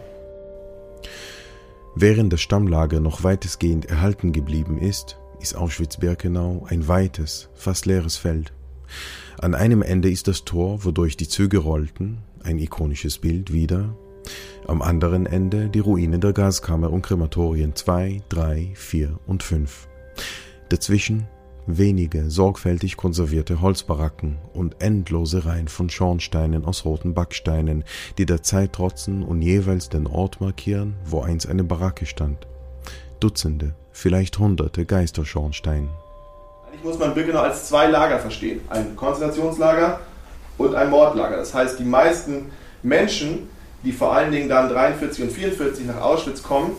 Während 1.95 2.33
das 2.33 2.41
Stammlager 2.41 3.01
noch 3.01 3.25
weitestgehend 3.25 3.87
erhalten 3.87 4.33
geblieben 4.33 4.79
ist, 4.79 5.19
ist 5.41 5.57
Auschwitz-Birkenau 5.57 6.67
ein 6.69 6.87
weites, 6.87 7.49
fast 7.55 7.87
leeres 7.87 8.17
Feld. 8.17 8.53
An 9.39 9.55
einem 9.55 9.83
Ende 9.83 10.11
ist 10.11 10.29
das 10.29 10.45
Tor, 10.45 10.85
wodurch 10.85 11.17
die 11.17 11.29
Züge 11.29 11.59
rollten, 11.59 12.19
ein 12.43 12.59
ikonisches 12.59 13.19
Bild 13.19 13.53
wieder. 13.53 13.97
Am 14.71 14.83
anderen 14.83 15.27
Ende 15.27 15.69
die 15.69 15.81
Ruinen 15.81 16.21
der 16.21 16.33
Gaskammer 16.33 16.93
und 16.93 17.03
Krematorien 17.03 17.75
2, 17.75 18.23
3, 18.29 18.71
4 18.77 19.19
und 19.27 19.43
5. 19.43 19.89
Dazwischen 20.69 21.27
wenige 21.67 22.31
sorgfältig 22.31 22.97
konservierte 22.97 23.63
Holzbaracken 23.63 24.39
und 24.55 24.81
endlose 24.81 25.45
Reihen 25.45 25.67
von 25.67 25.91
Schornsteinen 25.91 26.65
aus 26.65 26.85
roten 26.85 27.15
Backsteinen, 27.15 27.83
die 28.17 28.27
der 28.27 28.45
Zeit 28.45 28.75
trotzen 28.75 29.25
und 29.25 29.43
jeweils 29.43 29.89
den 29.89 30.07
Ort 30.07 30.41
markieren, 30.41 30.95
wo 31.05 31.21
einst 31.21 31.49
eine 31.49 31.65
Baracke 31.65 32.07
stand. 32.07 32.47
Dutzende, 33.19 33.75
vielleicht 33.91 34.39
hunderte 34.39 34.87
Geisterschornsteine. 34.87 35.89
Eigentlich 36.69 36.85
muss 36.85 36.97
man 36.97 37.13
Birkenau 37.15 37.41
als 37.41 37.67
zwei 37.67 37.89
Lager 37.89 38.21
verstehen. 38.21 38.61
Ein 38.69 38.95
Konzentrationslager 38.95 39.99
und 40.59 40.77
ein 40.77 40.91
Mordlager. 40.91 41.39
Das 41.39 41.55
heißt, 41.55 41.77
die 41.81 41.85
meisten 41.85 42.53
Menschen, 42.85 43.49
die 43.83 43.93
vor 43.93 44.13
allen 44.13 44.33
Dingen 44.33 44.49
dann 44.49 44.69
43 44.69 45.25
und 45.25 45.33
44 45.33 45.87
nach 45.87 46.01
Auschwitz 46.01 46.43
kommen 46.43 46.73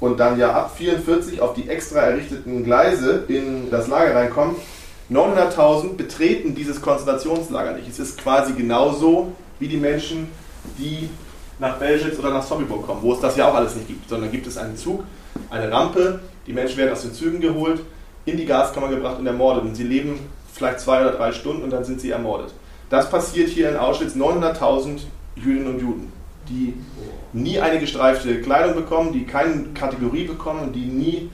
und 0.00 0.18
dann 0.18 0.38
ja 0.38 0.52
ab 0.52 0.74
44 0.76 1.40
auf 1.40 1.54
die 1.54 1.68
extra 1.68 2.00
errichteten 2.00 2.64
Gleise 2.64 3.24
in 3.28 3.70
das 3.70 3.86
Lager 3.88 4.16
reinkommen, 4.16 4.56
900.000 5.10 5.96
betreten 5.96 6.54
dieses 6.54 6.80
Konzentrationslager 6.80 7.74
nicht. 7.74 7.88
Es 7.88 7.98
ist 7.98 8.18
quasi 8.18 8.54
genauso 8.54 9.32
wie 9.58 9.68
die 9.68 9.76
Menschen, 9.76 10.28
die 10.78 11.08
nach 11.58 11.76
Belzec 11.76 12.18
oder 12.18 12.30
nach 12.30 12.42
Sobibor 12.42 12.84
kommen, 12.84 13.02
wo 13.02 13.12
es 13.12 13.20
das 13.20 13.36
ja 13.36 13.48
auch 13.48 13.54
alles 13.54 13.76
nicht 13.76 13.88
gibt, 13.88 14.08
sondern 14.08 14.30
gibt 14.32 14.46
es 14.46 14.56
einen 14.56 14.76
Zug, 14.76 15.04
eine 15.50 15.70
Rampe, 15.70 16.20
die 16.46 16.52
Menschen 16.52 16.78
werden 16.78 16.92
aus 16.92 17.02
den 17.02 17.12
Zügen 17.12 17.40
geholt, 17.40 17.80
in 18.24 18.36
die 18.36 18.46
Gaskammer 18.46 18.88
gebracht 18.88 19.18
und 19.18 19.26
ermordet 19.26 19.64
und 19.64 19.74
sie 19.74 19.84
leben 19.84 20.18
vielleicht 20.52 20.80
zwei 20.80 21.00
oder 21.00 21.12
drei 21.12 21.32
Stunden 21.32 21.62
und 21.62 21.70
dann 21.70 21.84
sind 21.84 22.00
sie 22.00 22.10
ermordet. 22.10 22.52
Das 22.90 23.08
passiert 23.08 23.48
hier 23.48 23.70
in 23.70 23.76
Auschwitz 23.76 24.14
900.000 24.14 25.00
Jüdinnen 25.36 25.74
und 25.74 25.80
Juden. 25.80 26.12
Die 26.48 26.74
nie 27.32 27.60
eine 27.60 27.78
gestreifte 27.78 28.40
Kleidung 28.40 28.74
bekommen, 28.74 29.12
die 29.12 29.24
keine 29.24 29.64
Kategorie 29.74 30.24
bekommen 30.24 30.60
und 30.60 30.72
die 30.74 30.86
nie 30.86 31.30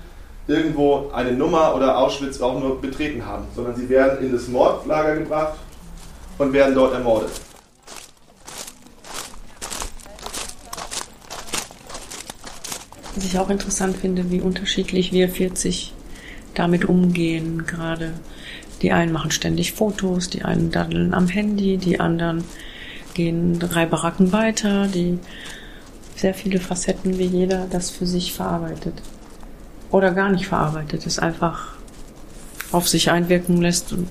irgendwo 0.47 1.11
eine 1.13 1.33
Nummer 1.33 1.75
oder 1.75 1.99
Auschwitz 1.99 2.41
auch 2.41 2.59
nur 2.59 2.81
betreten 2.81 3.25
haben, 3.27 3.45
sondern 3.55 3.77
sie 3.77 3.89
werden 3.89 4.25
in 4.25 4.33
das 4.33 4.49
Mordlager 4.49 5.17
gebracht 5.17 5.59
und 6.39 6.53
werden 6.53 6.75
dort 6.75 6.95
ermordet. 6.95 7.31
Was 13.15 13.25
ich 13.25 13.39
auch 13.39 13.51
interessant 13.51 13.97
finde, 13.97 14.31
wie 14.31 14.41
unterschiedlich 14.41 15.13
wir 15.13 15.29
40 15.29 15.93
damit 16.55 16.85
umgehen 16.85 17.67
gerade. 17.67 18.15
Die 18.81 18.93
einen 18.93 19.13
machen 19.13 19.33
ständig 19.33 19.73
Fotos, 19.73 20.31
die 20.31 20.45
einen 20.45 20.71
daddeln 20.71 21.13
am 21.15 21.27
Handy, 21.27 21.79
die 21.79 22.01
anderen 22.01 22.45
gehen 23.19 23.59
drei 23.59 23.85
Baracken 23.85 24.33
weiter, 24.33 24.87
die 24.87 25.19
sehr 26.15 26.35
viele 26.35 26.61
Facetten, 26.61 27.19
wie 27.19 27.27
jeder 27.27 27.67
das 27.69 27.91
für 27.91 28.07
sich 28.07 28.33
verarbeitet. 28.33 28.95
Oder 29.91 30.13
gar 30.13 30.31
nicht 30.31 30.47
verarbeitet, 30.47 31.05
es 31.05 31.19
einfach 31.19 31.73
auf 32.71 32.89
sich 32.89 33.11
einwirken 33.11 33.61
lässt 33.61 33.93
und 33.93 34.09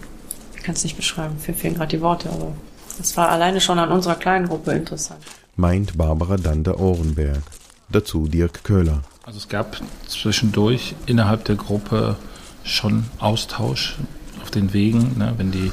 ich 0.57 0.63
kann 0.63 0.75
es 0.75 0.83
nicht 0.83 0.97
beschreiben, 0.97 1.35
mir 1.47 1.53
fehlen 1.53 1.75
gerade 1.75 1.95
die 1.95 2.01
Worte, 2.01 2.29
aber 2.29 2.51
es 2.99 3.15
war 3.15 3.29
alleine 3.29 3.61
schon 3.61 3.79
an 3.79 3.91
unserer 3.91 4.15
kleinen 4.15 4.47
Gruppe 4.47 4.71
interessant. 4.71 5.21
Meint 5.55 5.97
Barbara 5.97 6.35
Dander-Ohrenberg. 6.35 7.43
Dazu 7.89 8.27
Dirk 8.27 8.65
Köhler. 8.65 9.03
Also 9.23 9.37
es 9.37 9.47
gab 9.47 9.77
zwischendurch 10.07 10.95
innerhalb 11.05 11.45
der 11.45 11.55
Gruppe 11.55 12.17
schon 12.65 13.05
Austausch 13.19 13.95
auf 14.41 14.51
den 14.51 14.73
Wegen, 14.73 15.17
ne, 15.17 15.33
wenn 15.37 15.51
die 15.51 15.71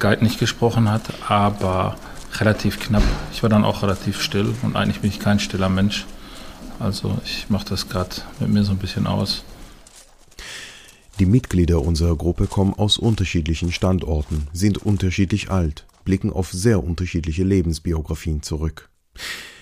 Guide 0.00 0.24
nicht 0.24 0.40
gesprochen 0.40 0.90
hat, 0.90 1.02
aber 1.28 1.96
relativ 2.40 2.80
knapp. 2.80 3.02
Ich 3.32 3.42
war 3.42 3.50
dann 3.50 3.64
auch 3.64 3.82
relativ 3.82 4.20
still 4.20 4.54
und 4.62 4.76
eigentlich 4.76 5.00
bin 5.00 5.10
ich 5.10 5.20
kein 5.20 5.38
stiller 5.38 5.68
Mensch. 5.68 6.06
Also 6.78 7.18
ich 7.24 7.48
mache 7.48 7.66
das 7.68 7.88
gerade 7.88 8.16
mit 8.40 8.50
mir 8.50 8.64
so 8.64 8.72
ein 8.72 8.78
bisschen 8.78 9.06
aus. 9.06 9.44
Die 11.18 11.26
Mitglieder 11.26 11.80
unserer 11.80 12.14
Gruppe 12.14 12.46
kommen 12.46 12.74
aus 12.74 12.98
unterschiedlichen 12.98 13.72
Standorten, 13.72 14.48
sind 14.52 14.78
unterschiedlich 14.78 15.50
alt, 15.50 15.86
blicken 16.04 16.30
auf 16.30 16.52
sehr 16.52 16.84
unterschiedliche 16.84 17.42
Lebensbiografien 17.42 18.42
zurück. 18.42 18.90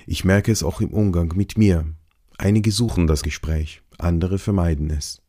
Ich 0.07 0.25
merke 0.25 0.51
es 0.51 0.65
auch 0.65 0.81
im 0.81 0.91
Umgang 0.91 1.33
mit 1.37 1.57
mir. 1.57 1.85
Einige 2.39 2.73
suchen 2.73 3.07
das 3.07 3.23
Gespräch, 3.23 3.83
andere 3.99 4.39
vermeiden 4.39 4.91
es. 4.91 5.23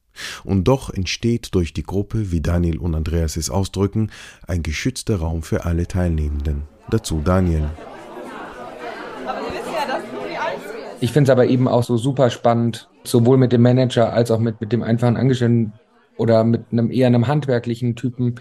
Und 0.43 0.63
doch 0.67 0.89
entsteht 0.89 1.53
durch 1.53 1.73
die 1.73 1.83
Gruppe, 1.83 2.31
wie 2.31 2.41
Daniel 2.41 2.77
und 2.79 2.95
Andreas 2.95 3.37
es 3.37 3.51
ausdrücken, 3.51 4.09
ein 4.47 4.63
geschützter 4.63 5.17
Raum 5.17 5.43
für 5.43 5.65
alle 5.65 5.87
Teilnehmenden. 5.87 6.63
Dazu 6.89 7.21
Daniel. 7.23 7.65
Ich 11.01 11.11
finde 11.11 11.29
es 11.29 11.29
aber 11.29 11.45
eben 11.45 11.67
auch 11.67 11.83
so 11.83 11.97
super 11.97 12.29
spannend, 12.29 12.89
sowohl 13.03 13.37
mit 13.37 13.51
dem 13.51 13.61
Manager 13.61 14.13
als 14.13 14.31
auch 14.31 14.39
mit, 14.39 14.61
mit 14.61 14.71
dem 14.71 14.81
einfachen 14.81 15.17
Angestellten 15.17 15.73
oder 16.17 16.43
mit 16.43 16.65
einem 16.71 16.91
eher 16.91 17.07
einem 17.07 17.27
handwerklichen 17.27 17.95
Typen 17.95 18.35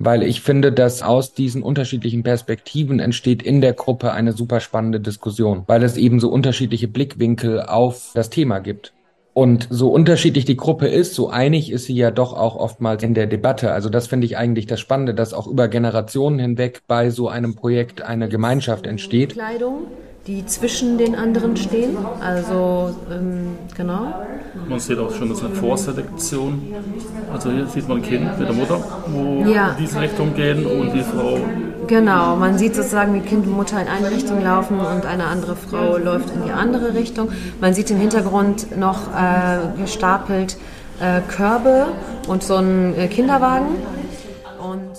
weil 0.00 0.22
ich 0.22 0.40
finde, 0.40 0.72
dass 0.72 1.02
aus 1.02 1.34
diesen 1.34 1.62
unterschiedlichen 1.62 2.22
Perspektiven 2.22 3.00
entsteht 3.00 3.42
in 3.42 3.60
der 3.60 3.74
Gruppe 3.74 4.12
eine 4.12 4.32
super 4.32 4.58
spannende 4.60 4.98
Diskussion, 4.98 5.64
weil 5.66 5.82
es 5.82 5.98
eben 5.98 6.20
so 6.20 6.30
unterschiedliche 6.30 6.88
Blickwinkel 6.88 7.60
auf 7.60 8.10
das 8.14 8.30
Thema 8.30 8.60
gibt. 8.60 8.94
Und 9.32 9.68
so 9.70 9.90
unterschiedlich 9.90 10.44
die 10.44 10.56
Gruppe 10.56 10.88
ist, 10.88 11.14
so 11.14 11.30
einig 11.30 11.70
ist 11.70 11.84
sie 11.84 11.94
ja 11.94 12.10
doch 12.10 12.32
auch 12.32 12.56
oftmals 12.56 13.02
in 13.02 13.14
der 13.14 13.26
Debatte. 13.26 13.72
Also 13.72 13.88
das 13.88 14.08
finde 14.08 14.26
ich 14.26 14.36
eigentlich 14.36 14.66
das 14.66 14.80
Spannende, 14.80 15.14
dass 15.14 15.34
auch 15.34 15.46
über 15.46 15.68
Generationen 15.68 16.38
hinweg 16.38 16.82
bei 16.88 17.10
so 17.10 17.28
einem 17.28 17.54
Projekt 17.54 18.02
eine 18.02 18.28
Gemeinschaft 18.28 18.86
entsteht. 18.86 19.34
Kleidung 19.34 19.86
die 20.26 20.44
zwischen 20.46 20.98
den 20.98 21.14
anderen 21.14 21.56
stehen. 21.56 21.96
Also 22.20 22.94
ähm, 23.10 23.56
genau. 23.76 24.14
Man 24.68 24.78
sieht 24.78 24.98
auch 24.98 25.12
schon, 25.14 25.28
das 25.28 25.38
ist 25.38 25.44
eine 25.44 25.54
Vorselektion. 25.54 26.74
Also 27.32 27.50
hier 27.50 27.66
sieht 27.66 27.88
man 27.88 27.98
ein 27.98 28.02
Kind 28.02 28.38
mit 28.38 28.48
der 28.48 28.54
Mutter, 28.54 28.80
wo 29.06 29.44
Ja. 29.48 29.70
in 29.70 29.76
diese 29.84 30.00
Richtung 30.00 30.34
gehen 30.34 30.66
und 30.66 30.92
die 30.92 31.02
Frau. 31.02 31.38
Genau, 31.86 32.36
man 32.36 32.58
sieht 32.58 32.74
sozusagen, 32.76 33.14
wie 33.14 33.20
Kind 33.20 33.46
und 33.46 33.56
Mutter 33.56 33.80
in 33.80 33.88
eine 33.88 34.10
Richtung 34.10 34.42
laufen 34.42 34.78
und 34.78 35.06
eine 35.06 35.24
andere 35.24 35.56
Frau 35.56 35.96
läuft 35.96 36.30
in 36.34 36.44
die 36.44 36.52
andere 36.52 36.94
Richtung. 36.94 37.30
Man 37.60 37.74
sieht 37.74 37.90
im 37.90 37.96
Hintergrund 37.96 38.76
noch 38.78 39.08
äh, 39.14 39.80
gestapelt 39.80 40.56
äh, 41.00 41.20
Körbe 41.28 41.86
und 42.28 42.42
so 42.42 42.56
einen 42.56 42.94
äh, 42.96 43.08
Kinderwagen. 43.08 43.68
Und 44.62 44.90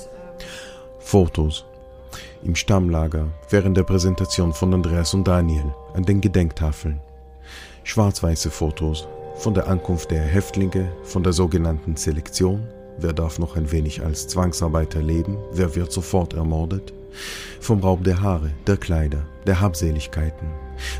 Fotos. 1.00 1.66
Im 2.44 2.56
Stammlager, 2.56 3.28
während 3.52 3.78
der 3.78 3.84
Präsentation 3.84 4.52
von 4.52 4.74
Andreas 4.74 5.14
und 5.14 5.28
Daniel 5.28 5.76
an 5.94 6.04
den 6.04 6.22
Gedenktafeln. 6.22 7.00
Schwarz-weiße 7.84 8.50
Fotos 8.50 9.08
von 9.36 9.54
der 9.54 9.68
Ankunft 9.68 10.10
der 10.10 10.24
Häftlinge, 10.24 10.92
von 11.04 11.22
der 11.22 11.34
sogenannten 11.34 11.96
Selektion, 11.96 12.68
wer 12.98 13.14
darf 13.14 13.38
noch 13.38 13.56
ein 13.56 13.72
wenig 13.72 14.04
als 14.04 14.28
Zwangsarbeiter 14.28 15.04
leben, 15.04 15.38
wer 15.52 15.76
wird 15.76 15.92
sofort 15.92 16.34
ermordet, 16.34 16.94
vom 17.60 17.80
Raub 17.80 18.04
der 18.04 18.22
Haare, 18.22 18.50
der 18.66 18.78
Kleider, 18.78 19.22
der 19.46 19.62
Habseligkeiten, 19.62 20.48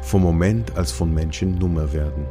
vom 0.04 0.22
Moment, 0.22 0.78
als 0.78 0.92
von 0.92 1.12
Menschen 1.12 1.58
Nummer 1.58 1.92
werden. 1.92 2.28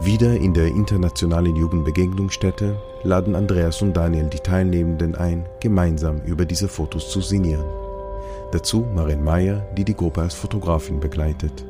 Wieder 0.00 0.36
in 0.36 0.54
der 0.54 0.68
internationalen 0.68 1.56
Jugendbegegnungsstätte 1.56 2.80
laden 3.02 3.34
Andreas 3.34 3.82
und 3.82 3.96
Daniel 3.96 4.28
die 4.28 4.38
Teilnehmenden 4.38 5.16
ein, 5.16 5.44
gemeinsam 5.60 6.20
über 6.22 6.44
diese 6.44 6.68
Fotos 6.68 7.10
zu 7.10 7.20
sinnieren. 7.20 7.79
Dazu 8.52 8.86
Marin 8.94 9.22
Meyer, 9.22 9.66
die 9.76 9.84
die 9.84 9.94
Gruppe 9.94 10.22
als 10.22 10.34
Fotografin 10.34 11.00
begleitet. 11.00 11.64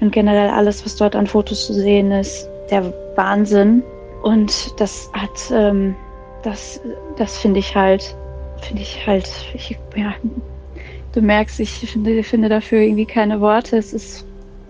Und 0.00 0.12
generell 0.12 0.50
alles, 0.50 0.84
was 0.84 0.96
dort 0.96 1.16
an 1.16 1.26
Fotos 1.26 1.66
zu 1.66 1.72
sehen 1.72 2.10
ist, 2.10 2.48
der 2.70 2.92
Wahnsinn. 3.16 3.82
Und 4.22 4.78
das 4.78 5.10
hat, 5.12 5.50
ähm, 5.52 5.94
das, 6.42 6.80
das 7.16 7.38
finde 7.38 7.60
ich 7.60 7.74
halt, 7.74 8.14
finde 8.62 8.82
ich 8.82 9.06
halt, 9.06 9.30
ich, 9.54 9.78
ja, 9.96 10.14
du 11.12 11.22
merkst, 11.22 11.60
ich 11.60 11.70
finde, 11.70 12.22
finde 12.22 12.48
dafür 12.48 12.80
irgendwie 12.80 13.06
keine 13.06 13.40
Worte. 13.40 13.76
Es 13.76 13.92
ist, 13.92 14.26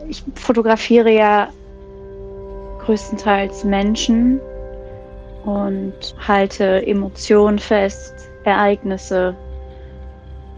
ich 0.09 0.23
fotografiere 0.35 1.11
ja 1.11 1.49
größtenteils 2.85 3.65
Menschen 3.65 4.41
und 5.45 5.95
halte 6.27 6.87
Emotionen 6.87 7.59
fest, 7.59 8.15
Ereignisse. 8.45 9.35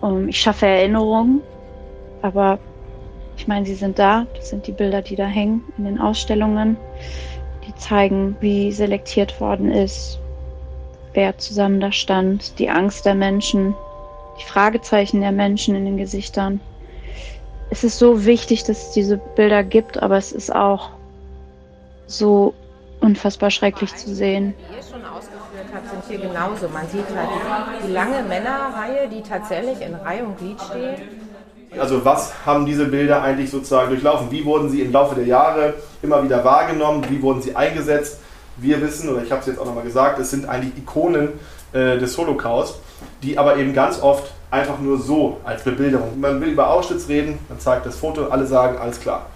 Um, 0.00 0.28
ich 0.28 0.40
schaffe 0.40 0.66
Erinnerungen, 0.66 1.40
aber 2.22 2.58
ich 3.36 3.46
meine, 3.46 3.66
sie 3.66 3.74
sind 3.74 3.98
da. 3.98 4.26
Das 4.34 4.50
sind 4.50 4.66
die 4.66 4.72
Bilder, 4.72 5.02
die 5.02 5.16
da 5.16 5.26
hängen 5.26 5.62
in 5.78 5.84
den 5.84 6.00
Ausstellungen. 6.00 6.76
Die 7.66 7.74
zeigen, 7.76 8.36
wie 8.40 8.72
selektiert 8.72 9.40
worden 9.40 9.70
ist, 9.70 10.18
wer 11.14 11.36
zusammen 11.38 11.80
da 11.80 11.92
stand, 11.92 12.58
die 12.58 12.70
Angst 12.70 13.04
der 13.04 13.14
Menschen, 13.14 13.74
die 14.38 14.44
Fragezeichen 14.44 15.20
der 15.20 15.32
Menschen 15.32 15.74
in 15.74 15.84
den 15.84 15.96
Gesichtern. 15.96 16.60
Es 17.70 17.82
ist 17.82 17.98
so 17.98 18.24
wichtig, 18.24 18.64
dass 18.64 18.88
es 18.88 18.90
diese 18.92 19.16
Bilder 19.16 19.64
gibt, 19.64 20.00
aber 20.00 20.16
es 20.16 20.30
ist 20.30 20.54
auch 20.54 20.90
so 22.06 22.54
unfassbar 23.00 23.50
schrecklich 23.50 23.94
zu 23.94 24.14
sehen. 24.14 24.54
Die 24.70 24.76
ihr 24.76 24.82
schon 24.82 25.04
hier 26.08 26.18
genauso. 26.18 26.68
Man 26.68 26.86
sieht 26.88 27.06
halt 27.14 27.28
die, 27.86 27.92
lange 27.92 28.22
Männerreihe, 28.22 29.08
die 29.08 29.22
tatsächlich 29.22 29.80
in 29.80 29.94
Reihe 29.94 30.24
und 30.24 30.38
Glied 30.38 30.60
steht. 30.60 31.78
Also 31.78 32.04
was 32.04 32.32
haben 32.46 32.64
diese 32.64 32.86
Bilder 32.86 33.22
eigentlich 33.22 33.50
sozusagen 33.50 33.90
durchlaufen? 33.90 34.30
Wie 34.30 34.44
wurden 34.44 34.70
sie 34.70 34.80
im 34.80 34.92
Laufe 34.92 35.14
der 35.14 35.26
Jahre 35.26 35.74
immer 36.02 36.22
wieder 36.22 36.44
wahrgenommen? 36.44 37.04
Wie 37.10 37.20
wurden 37.20 37.42
sie 37.42 37.54
eingesetzt? 37.54 38.20
Wir 38.56 38.80
wissen, 38.80 39.10
oder 39.10 39.22
ich 39.22 39.30
habe 39.30 39.40
es 39.40 39.46
jetzt 39.46 39.58
auch 39.58 39.66
nochmal 39.66 39.84
gesagt, 39.84 40.18
es 40.18 40.30
sind 40.30 40.48
eigentlich 40.48 40.78
Ikonen 40.78 41.34
äh, 41.72 41.98
des 41.98 42.16
Holocaust, 42.16 42.78
die 43.22 43.36
aber 43.38 43.56
eben 43.58 43.74
ganz 43.74 44.00
oft 44.00 44.32
einfach 44.50 44.78
nur 44.78 44.98
so 44.98 45.40
als 45.44 45.62
Bebilderung. 45.62 46.18
Man 46.18 46.40
will 46.40 46.48
über 46.48 46.70
Auschwitz 46.70 47.08
reden, 47.08 47.38
man 47.48 47.60
zeigt 47.60 47.84
das 47.84 47.96
Foto, 47.96 48.28
alle 48.28 48.46
sagen, 48.46 48.78
alles 48.78 49.00
klar. 49.00 49.26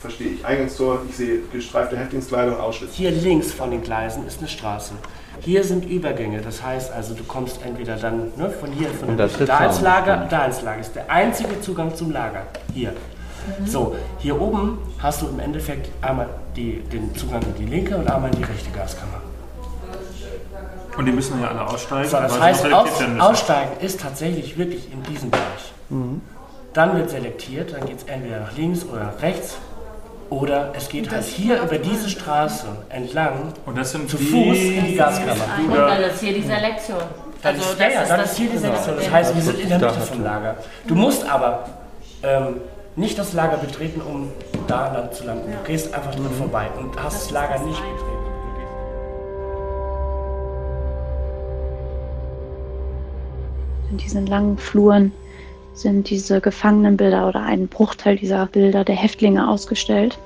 Verstehe 0.00 0.32
ich. 0.32 0.44
Eingangstor, 0.44 0.98
ich 1.08 1.16
sehe 1.16 1.38
gestreifte 1.52 1.96
Häftlingskleidung, 1.96 2.58
Auschwitz. 2.58 2.90
Hier 2.94 3.10
links 3.10 3.52
von 3.52 3.70
den 3.70 3.82
Gleisen 3.82 4.26
ist 4.26 4.38
eine 4.38 4.48
Straße. 4.48 4.94
Hier 5.40 5.64
sind 5.64 5.84
Übergänge, 5.84 6.40
das 6.40 6.62
heißt 6.62 6.92
also, 6.92 7.14
du 7.14 7.24
kommst 7.24 7.60
entweder 7.64 7.96
dann 7.96 8.32
ne, 8.36 8.50
von 8.50 8.72
hier, 8.72 8.88
von 8.88 9.16
da 9.16 9.24
ins. 9.24 9.80
Lager, 9.80 10.26
da 10.30 10.46
ins 10.46 10.62
Lager. 10.62 10.80
ist 10.80 10.94
der 10.94 11.10
einzige 11.10 11.60
Zugang 11.60 11.94
zum 11.94 12.10
Lager. 12.10 12.42
Hier. 12.72 12.92
So, 13.66 13.94
hier 14.18 14.40
oben 14.40 14.78
hast 14.98 15.20
du 15.20 15.28
im 15.28 15.38
Endeffekt 15.38 15.90
einmal 16.02 16.28
die, 16.56 16.80
den 16.80 17.14
Zugang 17.14 17.42
in 17.42 17.54
die 17.56 17.66
linke 17.66 17.96
und 17.96 18.10
einmal 18.10 18.30
in 18.30 18.38
die 18.38 18.44
rechte 18.44 18.70
Gaskammer. 18.70 19.20
Und 20.96 21.06
die 21.06 21.12
müssen 21.12 21.40
ja 21.42 21.48
alle 21.48 21.66
aussteigen. 21.66 22.08
So, 22.08 22.16
das 22.16 22.40
heißt, 22.40 22.72
aus, 22.72 22.88
aussteigen 23.18 23.72
ist 23.80 24.00
tatsächlich 24.00 24.56
wirklich 24.56 24.90
in 24.92 25.02
diesem 25.02 25.30
Bereich. 25.30 25.72
Dann 26.72 26.96
wird 26.96 27.10
selektiert, 27.10 27.72
dann 27.72 27.86
geht 27.86 27.98
es 27.98 28.04
entweder 28.04 28.40
nach 28.40 28.56
links 28.56 28.84
oder 28.84 29.04
nach 29.04 29.22
rechts. 29.22 29.58
Oder 30.40 30.72
es 30.76 30.88
geht 30.88 31.10
halt 31.12 31.22
hier 31.24 31.62
über 31.62 31.78
diese 31.78 32.08
Straße 32.08 32.66
entlang 32.88 33.52
Und 33.66 33.78
das 33.78 33.92
sind 33.92 34.08
zu 34.10 34.16
die- 34.16 34.24
Fuß 34.24 34.58
in 34.58 34.86
die 34.86 34.94
Gaskammer. 34.96 35.44
Und 35.68 35.76
dann 35.76 36.02
ist 36.02 36.20
hier 36.20 36.34
die 36.34 36.42
Selektion. 36.42 36.98
Dann 37.42 37.54
Also 37.54 37.70
ist, 37.72 37.78
ja, 37.80 37.88
ja, 37.88 38.00
das 38.00 38.08
dann 38.08 38.20
ist 38.20 38.30
ist 38.32 38.36
hier 38.38 38.46
die 38.48 38.52
das- 38.54 38.62
Selektion. 38.62 38.96
Das 38.96 39.06
Ja. 39.06 39.12
heißt, 39.12 39.34
wir 39.36 39.42
sind 39.42 39.60
in 39.60 39.68
der 39.68 39.78
Mitte 39.78 40.00
vom 40.00 40.24
Lager. 40.24 40.56
Du 40.88 40.94
musst 40.94 41.28
aber 41.30 41.64
ähm, 42.22 42.56
nicht 42.96 43.18
das 43.18 43.32
Lager 43.34 43.58
betreten, 43.58 44.00
um 44.00 44.32
da 44.66 44.92
lang 44.92 45.12
zu 45.12 45.24
landen. 45.24 45.52
Du 45.52 45.66
gehst 45.70 45.92
einfach 45.94 46.14
dran 46.14 46.30
vorbei 46.38 46.66
und 46.80 47.00
hast 47.02 47.24
das 47.26 47.30
Lager 47.30 47.58
nicht 47.64 47.78
betreten. 47.80 48.10
In 53.90 53.96
diesen 53.98 54.26
langen 54.26 54.58
Fluren 54.58 55.12
sind 55.74 56.08
diese 56.08 56.40
Gefangenenbilder 56.40 57.28
oder 57.28 57.42
ein 57.42 57.68
Bruchteil 57.68 58.16
dieser 58.16 58.46
Bilder 58.46 58.84
der 58.84 58.96
Häftlinge 58.96 59.48
ausgestellt. 59.48 60.18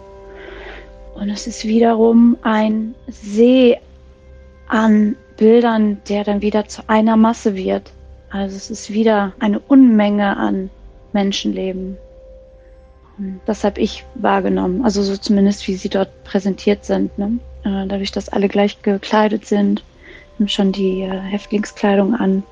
Und 1.14 1.30
es 1.30 1.46
ist 1.46 1.64
wiederum 1.64 2.36
ein 2.42 2.94
See 3.08 3.78
an 4.68 5.16
Bildern, 5.36 6.00
der 6.08 6.24
dann 6.24 6.42
wieder 6.42 6.68
zu 6.68 6.82
einer 6.88 7.16
Masse 7.16 7.54
wird. 7.56 7.90
Also 8.30 8.56
es 8.56 8.70
ist 8.70 8.92
wieder 8.92 9.32
eine 9.40 9.58
Unmenge 9.58 10.36
an 10.36 10.70
Menschenleben. 11.12 11.96
Und 13.16 13.40
das 13.46 13.64
habe 13.64 13.80
ich 13.80 14.04
wahrgenommen, 14.14 14.84
also 14.84 15.02
so 15.02 15.16
zumindest 15.16 15.66
wie 15.66 15.74
sie 15.74 15.88
dort 15.88 16.24
präsentiert 16.24 16.84
sind. 16.84 17.16
Ne? 17.18 17.38
Äh, 17.64 17.86
dadurch, 17.88 18.12
dass 18.12 18.28
alle 18.28 18.48
gleich 18.48 18.82
gekleidet 18.82 19.46
sind, 19.46 19.82
haben 20.38 20.48
schon 20.48 20.72
die 20.72 21.02
äh, 21.02 21.18
Häftlingskleidung 21.18 22.14
an, 22.14 22.44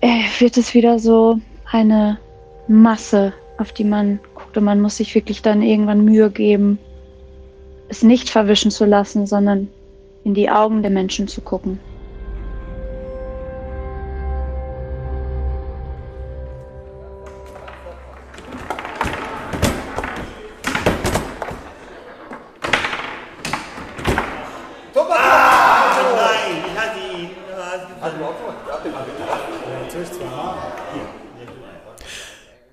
äh, 0.00 0.22
wird 0.38 0.56
es 0.56 0.74
wieder 0.74 0.98
so 0.98 1.38
eine 1.72 2.18
Masse, 2.68 3.32
auf 3.58 3.72
die 3.72 3.84
man 3.84 4.20
guckt 4.34 4.56
und 4.56 4.64
man 4.64 4.80
muss 4.80 4.96
sich 4.96 5.14
wirklich 5.14 5.42
dann 5.42 5.62
irgendwann 5.62 6.04
Mühe 6.04 6.30
geben, 6.30 6.78
es 7.88 8.02
nicht 8.02 8.30
verwischen 8.30 8.70
zu 8.70 8.84
lassen, 8.84 9.26
sondern 9.26 9.68
in 10.24 10.34
die 10.34 10.50
Augen 10.50 10.82
der 10.82 10.90
Menschen 10.90 11.28
zu 11.28 11.40
gucken. 11.40 11.78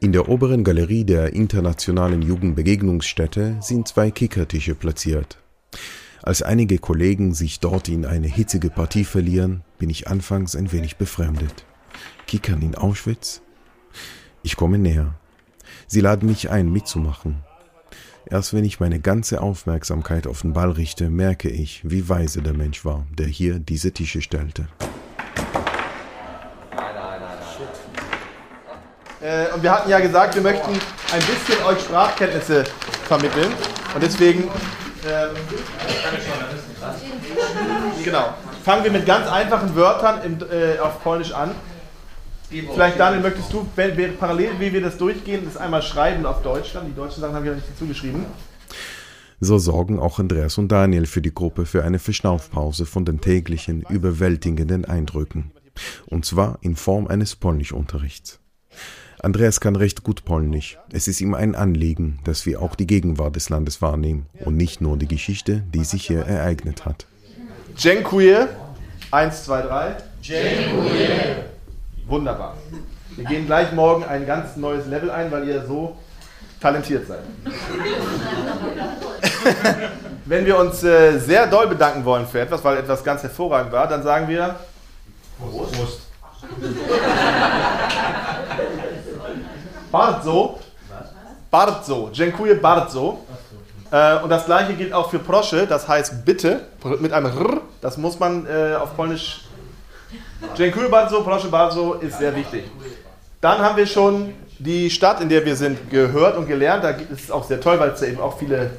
In 0.08 0.14
der 0.14 0.30
oberen 0.30 0.64
Galerie 0.64 1.04
der 1.04 1.34
Internationalen 1.34 2.22
Jugendbegegnungsstätte 2.22 3.58
sind 3.60 3.90
zwei 3.90 4.10
Kickertische 4.10 4.74
platziert. 4.74 5.38
Als 6.24 6.42
einige 6.42 6.78
Kollegen 6.78 7.34
sich 7.34 7.60
dort 7.60 7.90
in 7.90 8.06
eine 8.06 8.28
hitzige 8.28 8.70
Partie 8.70 9.04
verlieren, 9.04 9.66
bin 9.78 9.90
ich 9.90 10.08
anfangs 10.08 10.56
ein 10.56 10.72
wenig 10.72 10.96
befremdet. 10.96 11.66
Kickern 12.26 12.62
in 12.62 12.76
Auschwitz? 12.76 13.42
Ich 14.44 14.56
komme 14.56 14.78
näher. 14.78 15.16
Sie 15.88 16.00
laden 16.00 16.30
mich 16.30 16.50
ein, 16.50 16.72
mitzumachen. 16.72 17.44
Erst 18.26 18.54
wenn 18.54 18.64
ich 18.64 18.80
meine 18.80 19.02
ganze 19.02 19.42
Aufmerksamkeit 19.42 20.26
auf 20.26 20.42
den 20.42 20.54
Ball 20.54 20.72
richte, 20.72 21.10
merke 21.10 21.50
ich, 21.50 21.82
wie 21.84 22.08
weise 22.08 22.42
der 22.42 22.54
Mensch 22.54 22.86
war, 22.86 23.06
der 23.18 23.28
hier 23.28 23.60
diese 23.60 23.92
Tische 23.92 24.22
stellte. 24.22 24.70
Äh, 29.22 29.54
und 29.54 29.64
wir 29.64 29.72
hatten 29.72 29.90
ja 29.90 30.00
gesagt, 30.00 30.36
wir 30.36 30.42
möchten 30.42 30.72
ein 30.72 31.20
bisschen 31.20 31.64
euch 31.66 31.80
Sprachkenntnisse 31.82 32.64
vermitteln. 33.08 33.52
Und 33.94 34.04
deswegen. 34.04 34.44
Ähm, 34.44 35.30
genau. 38.04 38.34
Fangen 38.64 38.84
wir 38.84 38.92
mit 38.92 39.06
ganz 39.06 39.28
einfachen 39.28 39.76
Wörtern 39.76 40.22
im, 40.24 40.40
äh, 40.52 40.80
auf 40.80 41.02
Polnisch 41.02 41.32
an. 41.32 41.52
Vielleicht, 42.50 43.00
Daniel, 43.00 43.22
möchtest 43.22 43.52
du 43.52 43.68
wenn 43.76 43.98
wir, 43.98 44.10
parallel, 44.10 44.52
wie 44.60 44.72
wir 44.72 44.82
das 44.82 44.98
durchgehen, 44.98 45.44
das 45.46 45.58
einmal 45.58 45.82
schreiben 45.82 46.26
auf 46.26 46.42
Deutsch 46.44 46.74
dann? 46.74 46.86
Die 46.86 46.96
deutschen 46.96 47.20
Sachen 47.20 47.36
haben 47.36 47.44
wir 47.44 47.52
ja 47.52 47.58
nicht 47.58 47.78
zugeschrieben. 47.78 48.26
So 49.40 49.58
sorgen 49.58 50.00
auch 50.00 50.18
Andreas 50.18 50.58
und 50.58 50.72
Daniel 50.72 51.06
für 51.06 51.22
die 51.22 51.34
Gruppe 51.34 51.66
für 51.66 51.84
eine 51.84 52.00
Verschnaufpause 52.00 52.86
von 52.86 53.06
den 53.06 53.22
täglichen, 53.22 53.82
überwältigenden 53.90 54.86
Eindrücken. 54.86 55.52
Und 56.08 56.26
zwar 56.26 56.58
in 56.62 56.76
Form 56.76 57.08
eines 57.08 57.36
Polnischunterrichts. 57.36 58.40
Andreas 59.22 59.60
kann 59.60 59.76
recht 59.76 60.04
gut 60.04 60.26
Polnisch. 60.26 60.78
Es 60.92 61.08
ist 61.08 61.22
ihm 61.22 61.34
ein 61.34 61.56
Anliegen, 61.56 62.20
dass 62.24 62.46
wir 62.46 62.62
auch 62.62 62.76
die 62.76 62.86
Gegenwart 62.86 63.36
des 63.36 63.50
Landes 63.50 63.82
wahrnehmen 63.82 64.28
und 64.46 64.56
nicht 64.56 64.80
nur 64.80 64.96
die 64.96 65.08
Geschichte, 65.08 65.64
die 65.74 65.84
sich 65.84 66.06
hier 66.06 66.24
ereignet 66.26 66.86
hat. 66.86 67.08
Dziękuję. 67.76 68.48
Eins, 69.12 69.44
zwei, 69.44 69.62
drei. 69.62 69.96
Dziękuję. 70.22 71.44
Wunderbar. 72.08 72.56
Wir 73.16 73.26
gehen 73.26 73.48
gleich 73.48 73.72
morgen 73.72 74.04
ein 74.04 74.28
ganz 74.28 74.56
neues 74.56 74.86
Level 74.86 75.10
ein, 75.10 75.32
weil 75.32 75.48
ihr 75.48 75.66
so 75.66 75.98
talentiert 76.60 77.08
seid. 77.08 77.24
Wenn 80.26 80.46
wir 80.46 80.60
uns 80.60 80.84
äh, 80.84 81.18
sehr 81.20 81.48
doll 81.48 81.68
bedanken 81.68 82.06
wollen 82.06 82.28
für 82.28 82.42
etwas, 82.42 82.64
weil 82.64 82.78
etwas 82.78 83.04
ganz 83.04 83.24
hervorragend 83.24 83.72
war, 83.72 83.88
dann 83.88 84.04
sagen 84.04 84.28
wir 84.28 84.56
Prost. 85.40 85.74
Prost. 85.74 86.02
Bardzo. 89.92 90.60
Bardzo. 91.52 92.10
Dziękuję 92.12 92.56
bardzo. 92.56 93.18
Äh, 93.92 94.24
und 94.24 94.30
das 94.30 94.46
gleiche 94.46 94.74
gilt 94.74 94.94
auch 94.94 95.10
für 95.10 95.20
Proszę, 95.20 95.68
das 95.68 95.88
heißt 95.88 96.26
bitte, 96.26 96.60
mit 97.00 97.14
einem 97.14 97.26
R. 97.26 97.62
Das 97.82 97.98
muss 97.98 98.20
man 98.20 98.46
äh, 98.46 98.76
auf 98.76 98.96
Polnisch. 98.96 99.48
Dziękuję 100.56 100.90
bardzo, 100.90 101.22
proszę 101.22 101.48
bardzo 101.50 101.94
ist 102.02 102.18
sehr 102.18 102.36
wichtig. 102.36 102.64
Dann 103.42 103.60
haben 103.60 103.78
wir 103.78 103.88
schon 103.88 104.34
die 104.60 104.90
Stadt, 104.90 105.22
in 105.22 105.30
der 105.30 105.46
wir 105.46 105.56
sind, 105.56 105.90
gehört 105.90 106.38
und 106.38 106.48
gelernt. 106.48 106.84
Da 106.84 106.90
ist 106.90 107.26
es 107.26 107.32
auch 107.32 107.46
sehr 107.46 107.60
toll, 107.62 107.80
weil 107.80 107.90
es 107.90 108.00
da 108.00 108.06
eben 108.06 108.20
auch 108.20 108.38
viele 108.38 108.72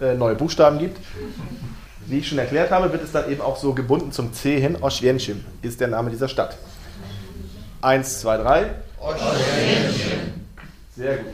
äh, 0.00 0.14
neue 0.14 0.34
Buchstaben 0.34 0.78
gibt. 0.78 0.98
Wie 2.06 2.18
ich 2.18 2.28
schon 2.28 2.38
erklärt 2.38 2.70
habe, 2.70 2.90
wird 2.92 3.02
es 3.02 3.12
dann 3.12 3.30
eben 3.30 3.42
auch 3.42 3.56
so 3.56 3.74
gebunden 3.74 4.12
zum 4.12 4.32
C 4.32 4.60
hin. 4.60 4.76
Oświęcim 4.80 5.44
ist 5.62 5.80
der 5.80 5.88
Name 5.88 6.10
dieser 6.10 6.28
Stadt. 6.28 6.56
Eins, 7.82 8.20
zwei, 8.20 8.38
drei. 8.38 8.70
Oświęcim. 9.00 10.47
Sehr 10.98 11.18
gut. 11.18 11.32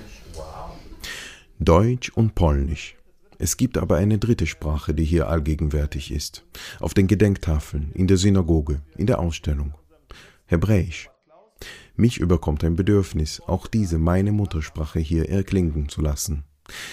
Deutsch 1.59 2.11
und 2.11 2.35
Polnisch. 2.35 2.97
Es 3.39 3.57
gibt 3.57 3.79
aber 3.79 3.97
eine 3.97 4.19
dritte 4.19 4.47
Sprache, 4.47 4.93
die 4.93 5.05
hier 5.05 5.31
allgegenwärtig 5.31 6.13
ist. 6.13 6.45
Auf 6.81 6.93
den 6.93 7.07
Gedenktafeln, 7.07 7.91
in 7.95 8.07
der 8.07 8.19
Synagoge, 8.19 8.83
in 8.99 9.07
der 9.07 9.21
Ausstellung. 9.21 9.73
Hebräisch. 10.45 11.09
Mich 11.97 12.19
überkommt 12.19 12.63
ein 12.63 12.77
Bedürfnis, 12.77 13.41
auch 13.47 13.67
diese 13.67 13.97
meine 13.97 14.33
Muttersprache 14.33 14.99
hier 14.99 15.31
erklingen 15.31 15.89
zu 15.89 16.03
lassen. 16.03 16.45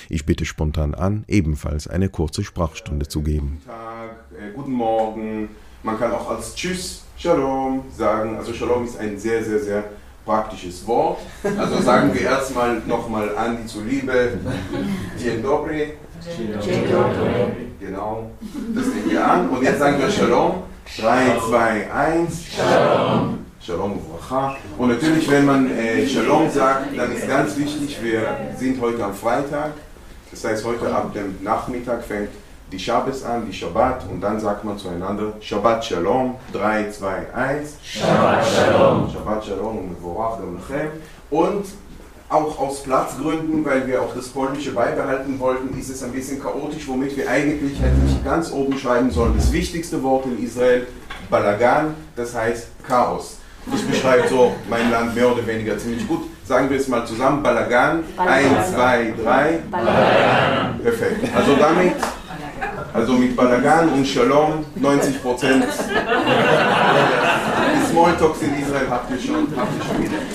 Ich 0.08 0.26
bitte 0.26 0.46
spontan 0.46 0.96
an, 0.96 1.26
ebenfalls 1.28 1.90
eine 1.90 2.08
kurze 2.08 2.42
Sprachstunde 2.42 3.06
zu 3.06 3.22
geben. 3.22 3.60
Guten 3.66 3.70
Tag, 3.70 4.26
äh, 4.32 4.54
guten 4.54 4.72
Morgen. 4.72 5.50
Man 5.84 6.00
kann 6.00 6.14
auch 6.14 6.30
als 6.30 6.56
Tschüss, 6.56 7.04
Shalom 7.18 7.84
sagen. 7.94 8.38
Also 8.38 8.54
Shalom 8.54 8.86
ist 8.86 8.98
ein 8.98 9.20
sehr, 9.20 9.44
sehr, 9.44 9.60
sehr 9.60 9.84
praktisches 10.26 10.86
Wort. 10.88 11.20
Also 11.58 11.82
sagen 11.82 12.14
wir 12.14 12.22
erstmal 12.22 12.82
nochmal 12.86 13.36
Andi 13.38 13.66
zuliebe. 13.66 14.38
Dzień 15.18 15.42
dobry. 15.42 15.94
Genau, 17.80 18.30
das 18.76 18.86
nehmen 18.88 19.10
wir 19.10 19.28
an. 19.28 19.50
Und 19.50 19.64
jetzt 19.64 19.80
sagen 19.80 19.98
wir 20.00 20.10
Shalom. 20.12 20.64
3, 21.00 21.40
2, 21.50 21.92
1. 21.92 22.46
Shalom. 22.46 23.40
Shalom 23.60 23.94
Uvracha. 23.98 24.56
Und 24.78 24.90
natürlich, 24.90 25.30
wenn 25.32 25.46
man 25.46 25.72
äh, 25.72 26.08
Shalom 26.08 26.50
sagt, 26.50 26.96
dann 26.98 27.12
ist 27.12 27.28
ganz 27.28 27.58
wichtig, 27.58 27.98
wir 28.04 28.22
sind 28.58 28.80
heute 28.82 29.04
am 29.04 29.16
Freitag. 29.16 29.72
Das 30.30 30.44
heißt, 30.44 30.64
heute 30.64 30.94
ab 30.94 31.14
dem 31.14 31.36
Nachmittag 31.42 32.04
fängt 32.04 32.30
die 32.72 32.80
Shabbos 32.80 33.24
an, 33.24 33.46
die 33.46 33.54
Shabbat, 33.54 34.06
und 34.10 34.22
dann 34.22 34.40
sagt 34.40 34.64
man 34.64 34.78
zueinander 34.78 35.34
Shabbat 35.40 35.84
Shalom. 35.86 36.36
3, 36.54 36.90
2, 36.90 37.34
1. 37.34 37.76
Shabbat 37.84 38.46
Shalom. 38.46 39.10
Shabbat 39.12 39.46
Shalom 39.46 39.78
und 39.78 39.90
Mevorach 39.92 40.40
Lechem. 40.40 40.90
Und 41.30 41.66
auch 42.30 42.58
aus 42.60 42.84
Platzgründen, 42.84 43.66
weil 43.66 43.86
wir 43.88 44.02
auch 44.02 44.15
das 44.15 44.30
Polnische 44.30 44.72
beibehalten 44.72 45.38
wollten, 45.40 45.78
ist 45.78 45.90
es 45.90 46.02
ein 46.02 46.13
bisschen 46.13 46.42
chaotisch, 46.42 46.88
womit 46.88 47.17
wir 47.17 47.30
eigentlich 47.30 47.82
hätten 47.82 48.24
ganz 48.24 48.52
oben 48.52 48.78
schreiben 48.78 49.12
sollen. 49.12 49.34
Das 49.36 49.52
wichtigste 49.52 50.02
Wort 50.02 50.26
in 50.26 50.42
Israel, 50.42 50.88
Balagan, 51.30 51.94
das 52.15 52.34
heißt 52.34 52.67
Chaos. 52.88 53.38
Das 53.65 53.82
beschreibt 53.82 54.30
so 54.30 54.54
mein 54.69 54.90
Land 54.90 55.13
mehr 55.13 55.32
oder 55.32 55.46
weniger 55.46 55.78
ziemlich 55.78 56.08
gut. 56.08 56.24
Sagen 56.46 56.69
wir 56.69 56.78
es 56.78 56.88
mal 56.88 57.06
zusammen, 57.06 57.44
Balagan, 57.44 58.04
1, 58.17 58.72
2, 58.74 59.13
3. 59.24 59.60
Balagan. 59.69 60.80
Perfekt. 60.82 61.36
Also 61.36 61.56
damit, 61.58 61.94
also 62.94 63.13
mit 63.13 63.35
Balagan 63.35 63.89
und 63.89 64.06
Shalom, 64.06 64.65
90 64.75 65.21
Prozent 65.21 65.63
des 65.63 65.77
Smalltalks 67.89 68.42
in 68.42 68.62
Israel 68.62 68.89
habt 68.89 69.12
ihr 69.12 69.19
schon, 69.19 69.48
habt 69.56 69.71
ihr 69.77 69.85
schon 69.85 70.04
gelernt. 70.04 70.27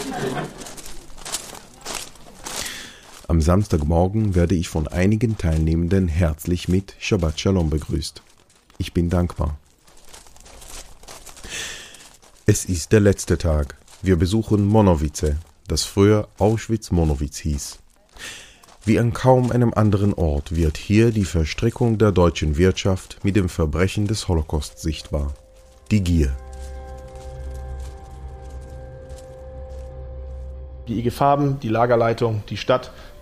Am 3.28 3.40
Samstagmorgen 3.40 4.34
werde 4.34 4.54
ich 4.54 4.68
von 4.68 4.86
einigen 4.86 5.36
Teilnehmenden 5.36 6.08
herzlich 6.08 6.68
mit 6.68 6.94
Shabbat 6.98 7.40
Shalom 7.40 7.70
begrüßt. 7.70 8.22
Ich 8.78 8.92
bin 8.92 9.10
dankbar. 9.10 9.58
Es 12.46 12.64
ist 12.64 12.92
der 12.92 13.00
letzte 13.00 13.38
Tag. 13.38 13.76
Wir 14.02 14.16
besuchen 14.16 14.66
Monowice, 14.66 15.34
das 15.66 15.82
früher 15.82 16.28
Auschwitz-Monowitz 16.38 17.38
hieß. 17.38 17.78
Wie 18.86 19.00
an 19.00 19.12
kaum 19.12 19.50
einem 19.50 19.74
anderen 19.74 20.14
Ort 20.14 20.54
wird 20.54 20.76
hier 20.76 21.10
die 21.10 21.24
Verstrickung 21.24 21.98
der 21.98 22.12
deutschen 22.12 22.56
Wirtschaft 22.56 23.18
mit 23.24 23.34
dem 23.34 23.48
Verbrechen 23.48 24.06
des 24.06 24.28
Holocaust 24.28 24.78
sichtbar. 24.78 25.34
Die 25.90 26.04
Gier. 26.04 26.36
Die 30.86 31.00
IG 31.00 31.10
Farben, 31.10 31.58
die 31.58 31.68
Lagerleitung, 31.68 32.44
die 32.48 32.56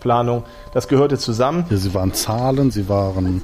Stadtplanung, 0.05 0.45
das 0.73 0.89
gehörte 0.89 1.19
zusammen. 1.19 1.65
Sie 1.71 1.95
waren 1.95 2.13
Zahlen, 2.13 2.71
sie 2.71 2.89
waren 2.89 3.43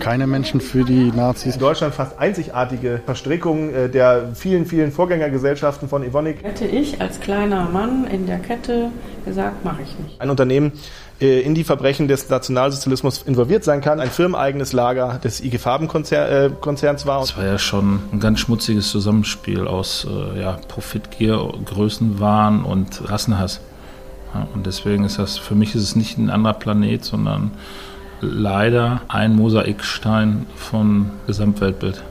keine 0.00 0.26
Menschen 0.26 0.60
für 0.60 0.84
die 0.84 1.12
Nazis. 1.12 1.54
In 1.54 1.60
Deutschland 1.60 1.94
fast 1.94 2.18
einzigartige 2.18 3.00
Verstrickung 3.04 3.70
äh, 3.70 3.88
der 3.88 4.30
vielen, 4.34 4.64
vielen 4.64 4.90
Vorgängergesellschaften 4.90 5.88
von 5.88 6.02
Evonik. 6.02 6.42
Hätte 6.42 6.64
ich 6.64 7.00
als 7.00 7.20
kleiner 7.20 7.68
Mann 7.68 8.06
in 8.06 8.26
der 8.26 8.38
Kette 8.38 8.90
gesagt, 9.24 9.64
mache 9.64 9.82
ich 9.82 9.98
nicht. 9.98 10.20
Ein 10.20 10.30
Unternehmen 10.30 10.72
äh, 11.20 11.40
in 11.40 11.54
die 11.54 11.64
Verbrechen 11.64 12.08
des 12.08 12.28
Nationalsozialismus 12.28 13.22
involviert 13.22 13.64
sein 13.64 13.80
kann, 13.80 14.00
ein 14.00 14.10
firmeneigenes 14.10 14.72
Lager 14.72 15.20
des 15.22 15.42
IG 15.42 15.58
Farben-Konzerns 15.58 17.06
war. 17.06 17.22
Es 17.22 17.36
war 17.36 17.44
ja 17.44 17.58
schon 17.58 18.00
ein 18.12 18.20
ganz 18.20 18.40
schmutziges 18.40 18.90
Zusammenspiel 18.90 19.66
aus 19.66 20.06
äh, 20.08 20.40
ja, 20.40 20.58
Profitgier, 20.68 21.52
Größenwahn 21.64 22.62
und 22.62 23.10
Rassenhass. 23.10 23.60
Und 24.54 24.66
deswegen 24.66 25.04
ist 25.04 25.18
das, 25.18 25.38
für 25.38 25.54
mich 25.54 25.74
ist 25.74 25.82
es 25.82 25.96
nicht 25.96 26.18
ein 26.18 26.30
anderer 26.30 26.54
Planet, 26.54 27.04
sondern 27.04 27.52
leider 28.20 29.02
ein 29.08 29.34
Mosaikstein 29.36 30.46
vom 30.56 31.10
Gesamtweltbild. 31.26 32.02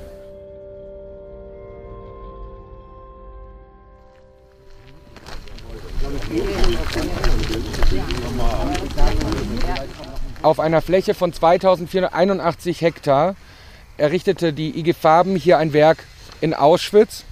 Auf 10.42 10.60
einer 10.60 10.82
Fläche 10.82 11.14
von 11.14 11.34
2481 11.34 12.82
Hektar 12.82 13.36
errichtete 13.98 14.54
die 14.54 14.80
IG 14.80 14.94
Farben 14.94 15.36
hier 15.36 15.58
ein 15.58 15.74
Werk 15.74 15.98
in 16.42 16.54
Auschwitz. 16.54 17.26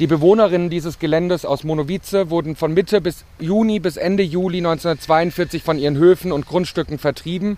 Die 0.00 0.08
Bewohnerinnen 0.08 0.70
dieses 0.70 0.98
Geländes 0.98 1.44
aus 1.44 1.62
Monowice 1.62 2.28
wurden 2.28 2.56
von 2.56 2.74
Mitte 2.74 3.00
bis 3.00 3.24
Juni 3.38 3.78
bis 3.78 3.96
Ende 3.96 4.24
Juli 4.24 4.58
1942 4.58 5.62
von 5.62 5.78
ihren 5.78 5.96
Höfen 5.96 6.32
und 6.32 6.46
Grundstücken 6.46 6.98
vertrieben. 6.98 7.56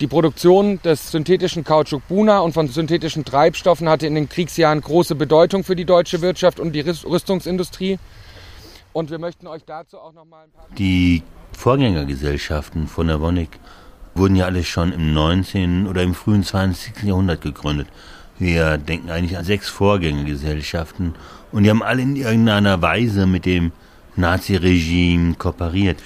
Die 0.00 0.06
Produktion 0.06 0.80
des 0.82 1.10
synthetischen 1.10 1.64
Kautschuk 1.64 2.06
Buna 2.06 2.38
und 2.38 2.52
von 2.52 2.68
synthetischen 2.68 3.24
Treibstoffen 3.24 3.88
hatte 3.88 4.06
in 4.06 4.14
den 4.14 4.28
Kriegsjahren 4.28 4.80
große 4.80 5.16
Bedeutung 5.16 5.64
für 5.64 5.74
die 5.74 5.84
deutsche 5.84 6.20
Wirtschaft 6.22 6.60
und 6.60 6.74
die 6.74 6.80
Rüstungsindustrie. 6.82 7.98
Und 8.92 9.10
wir 9.10 9.18
möchten 9.18 9.48
euch 9.48 9.64
dazu 9.64 9.98
auch 9.98 10.12
noch 10.12 10.26
mal 10.26 10.44
ein 10.44 10.52
paar 10.52 10.68
Die 10.78 11.24
Vorgängergesellschaften 11.56 12.86
von 12.86 13.08
der 13.08 13.20
Wonik 13.20 13.58
wurden 14.14 14.36
ja 14.36 14.44
alle 14.44 14.62
schon 14.62 14.92
im 14.92 15.12
19. 15.12 15.88
oder 15.88 16.04
im 16.04 16.14
frühen 16.14 16.44
20. 16.44 17.02
Jahrhundert 17.02 17.40
gegründet. 17.40 17.88
Wir 18.38 18.78
denken 18.78 19.10
eigentlich 19.10 19.36
an 19.36 19.44
sechs 19.44 19.68
Vorgängergesellschaften 19.68 21.16
und 21.52 21.64
die 21.64 21.70
haben 21.70 21.82
alle 21.82 22.02
in 22.02 22.16
irgendeiner 22.16 22.80
Weise 22.82 23.26
mit 23.26 23.46
dem 23.46 23.72
Naziregime 24.16 25.34
kooperiert. 25.34 26.02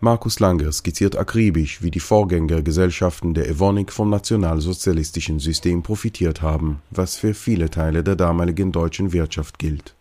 Markus 0.00 0.40
Langer 0.40 0.70
skizziert 0.72 1.16
akribisch, 1.16 1.82
wie 1.82 1.90
die 1.90 2.00
Vorgängergesellschaften 2.00 3.32
der 3.32 3.48
Evonik 3.48 3.90
vom 3.90 4.10
nationalsozialistischen 4.10 5.38
System 5.40 5.82
profitiert 5.82 6.42
haben, 6.42 6.82
was 6.90 7.16
für 7.16 7.32
viele 7.32 7.70
Teile 7.70 8.04
der 8.04 8.14
damaligen 8.14 8.72
deutschen 8.72 9.12
Wirtschaft 9.12 9.58
gilt. 9.58 9.94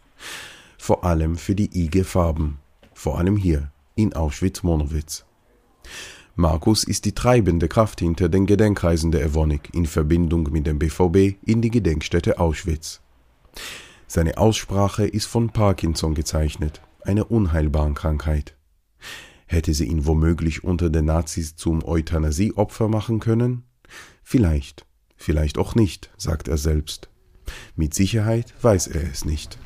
Vor 0.78 1.06
allem 1.06 1.38
für 1.38 1.56
die 1.56 1.70
IG 1.74 2.04
Farben, 2.04 2.60
vor 2.94 3.18
allem 3.18 3.38
hier 3.38 3.72
in 3.96 4.14
Auschwitz-Monowitz. 4.14 5.24
Markus 6.36 6.84
ist 6.84 7.06
die 7.06 7.16
treibende 7.16 7.70
Kraft 7.70 8.02
hinter 8.02 8.28
den 8.28 8.46
Gedenkreisen 8.46 9.12
der 9.12 9.24
Evonik 9.24 9.70
in 9.74 9.86
Verbindung 9.86 10.52
mit 10.52 10.68
dem 10.68 10.78
BVB 10.78 11.38
in 11.46 11.62
die 11.62 11.72
Gedenkstätte 11.72 12.38
Auschwitz. 12.40 13.00
Seine 14.08 14.38
Aussprache 14.38 15.06
ist 15.06 15.26
von 15.26 15.50
Parkinson 15.50 16.14
gezeichnet, 16.14 16.82
einer 17.02 17.32
unheilbaren 17.32 17.96
Krankheit. 17.96 18.56
Hätte 19.48 19.74
sie 19.74 19.86
ihn 19.86 20.06
womöglich 20.06 20.64
unter 20.64 20.90
den 20.90 21.06
Nazis 21.06 21.56
zum 21.56 21.84
Euthanasieopfer 21.84 22.88
machen 22.88 23.20
können? 23.20 23.64
Vielleicht, 24.24 24.86
vielleicht 25.16 25.58
auch 25.58 25.76
nicht, 25.76 26.12
sagt 26.18 26.48
er 26.48 26.58
selbst. 26.58 27.10
Mit 27.76 27.94
Sicherheit 27.94 28.54
weiß 28.62 28.88
er 28.88 29.04
es 29.04 29.26
nicht. 29.26 29.58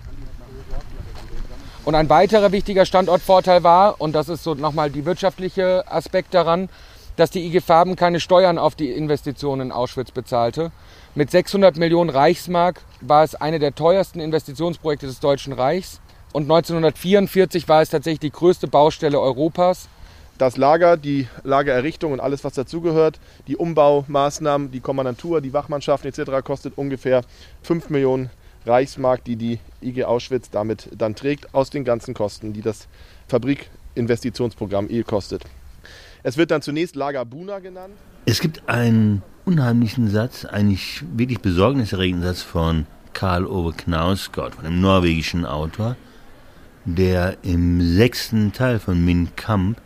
Und 1.85 1.95
ein 1.95 2.09
weiterer 2.09 2.51
wichtiger 2.51 2.85
Standortvorteil 2.85 3.63
war, 3.63 3.99
und 4.01 4.13
das 4.13 4.29
ist 4.29 4.43
so 4.43 4.53
nochmal 4.53 4.91
die 4.91 5.05
wirtschaftliche 5.05 5.89
Aspekt 5.89 6.33
daran, 6.33 6.69
dass 7.15 7.31
die 7.31 7.45
IG 7.45 7.61
Farben 7.61 7.95
keine 7.95 8.19
Steuern 8.19 8.57
auf 8.57 8.75
die 8.75 8.91
Investitionen 8.91 9.67
in 9.67 9.71
Auschwitz 9.71 10.11
bezahlte. 10.11 10.71
Mit 11.15 11.31
600 11.31 11.75
Millionen 11.77 12.11
Reichsmark 12.11 12.81
war 13.01 13.23
es 13.23 13.33
eine 13.33 13.57
der 13.57 13.73
teuersten 13.73 14.19
Investitionsprojekte 14.19 15.07
des 15.07 15.19
Deutschen 15.19 15.53
Reichs. 15.53 16.01
Und 16.33 16.43
1944 16.43 17.67
war 17.67 17.81
es 17.81 17.89
tatsächlich 17.89 18.19
die 18.19 18.31
größte 18.31 18.67
Baustelle 18.67 19.19
Europas. 19.19 19.89
Das 20.37 20.55
Lager, 20.55 20.97
die 20.97 21.27
Lagererrichtung 21.43 22.13
und 22.13 22.19
alles, 22.19 22.43
was 22.43 22.53
dazugehört, 22.53 23.19
die 23.47 23.57
Umbaumaßnahmen, 23.57 24.69
die 24.69 24.79
Kommandantur, 24.81 25.41
die 25.41 25.51
Wachmannschaften 25.51 26.09
etc. 26.09 26.45
kostet 26.45 26.77
ungefähr 26.77 27.23
5 27.63 27.89
Millionen 27.89 28.29
Reichsmark, 28.67 29.23
die 29.23 29.35
die 29.35 29.59
IG 29.81 30.03
Auschwitz 30.03 30.51
damit 30.51 30.89
dann 30.95 31.15
trägt, 31.15 31.55
aus 31.55 31.71
den 31.71 31.85
ganzen 31.85 32.13
Kosten, 32.13 32.53
die 32.53 32.61
das 32.61 32.87
Fabrikinvestitionsprogramm 33.27 34.87
E 34.89 35.01
kostet. 35.01 35.43
Es 36.21 36.37
wird 36.37 36.51
dann 36.51 36.61
zunächst 36.61 36.95
Lager 36.95 37.25
Buna 37.25 37.59
genannt. 37.59 37.95
Es 38.25 38.39
gibt 38.39 38.69
einen 38.69 39.23
unheimlichen 39.49 40.11
Satz, 40.11 40.45
eigentlich 40.45 41.03
wirklich 41.15 41.39
besorgniserregenden 41.39 42.27
Satz 42.27 42.43
von 42.43 42.85
Karl 43.13 43.47
Ove 43.47 43.73
Knausgård, 43.73 44.53
von 44.53 44.65
einem 44.67 44.79
norwegischen 44.79 45.43
Autor, 45.43 45.95
der 46.85 47.37
im 47.41 47.81
sechsten 47.81 48.53
Teil 48.53 48.77
von 48.77 49.03
Min 49.03 49.35
Kampf 49.35 49.79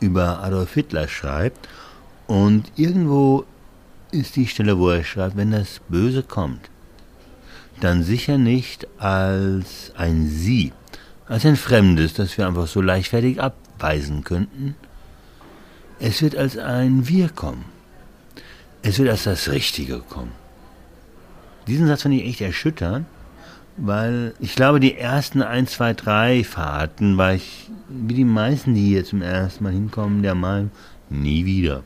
über 0.00 0.42
Adolf 0.42 0.74
Hitler 0.74 1.08
schreibt. 1.08 1.66
Und 2.26 2.70
irgendwo 2.76 3.46
ist 4.10 4.36
die 4.36 4.46
Stelle, 4.46 4.78
wo 4.78 4.90
er 4.90 5.02
schreibt, 5.02 5.38
wenn 5.38 5.52
das 5.52 5.80
Böse 5.88 6.22
kommt, 6.22 6.68
dann 7.80 8.02
sicher 8.02 8.36
nicht 8.36 8.86
als 9.00 9.92
ein 9.96 10.28
Sie, 10.28 10.74
als 11.26 11.46
ein 11.46 11.56
Fremdes, 11.56 12.12
das 12.12 12.36
wir 12.36 12.46
einfach 12.46 12.66
so 12.66 12.82
leichtfertig 12.82 13.40
abweisen 13.40 14.24
könnten. 14.24 14.74
Es 15.98 16.20
wird 16.20 16.36
als 16.36 16.58
ein 16.58 17.08
Wir 17.08 17.30
kommen. 17.30 17.71
Es 18.82 18.98
wird 18.98 19.08
als 19.08 19.24
das 19.24 19.48
Richtige 19.48 20.00
kommen. 20.00 20.32
Diesen 21.68 21.86
Satz 21.86 22.02
fand 22.02 22.14
ich 22.14 22.26
echt 22.26 22.40
erschütternd, 22.40 23.06
weil 23.76 24.34
ich 24.40 24.56
glaube, 24.56 24.80
die 24.80 24.96
ersten 24.96 25.40
ein, 25.42 25.68
zwei, 25.68 25.94
drei 25.94 26.42
Fahrten 26.42 27.16
war 27.16 27.34
ich, 27.34 27.70
wie 27.88 28.14
die 28.14 28.24
meisten, 28.24 28.74
die 28.74 28.88
hier 28.88 29.04
zum 29.04 29.22
ersten 29.22 29.62
Mal 29.64 29.72
hinkommen, 29.72 30.22
der 30.22 30.34
Meinung, 30.34 30.72
nie 31.08 31.44
wieder. 31.44 31.84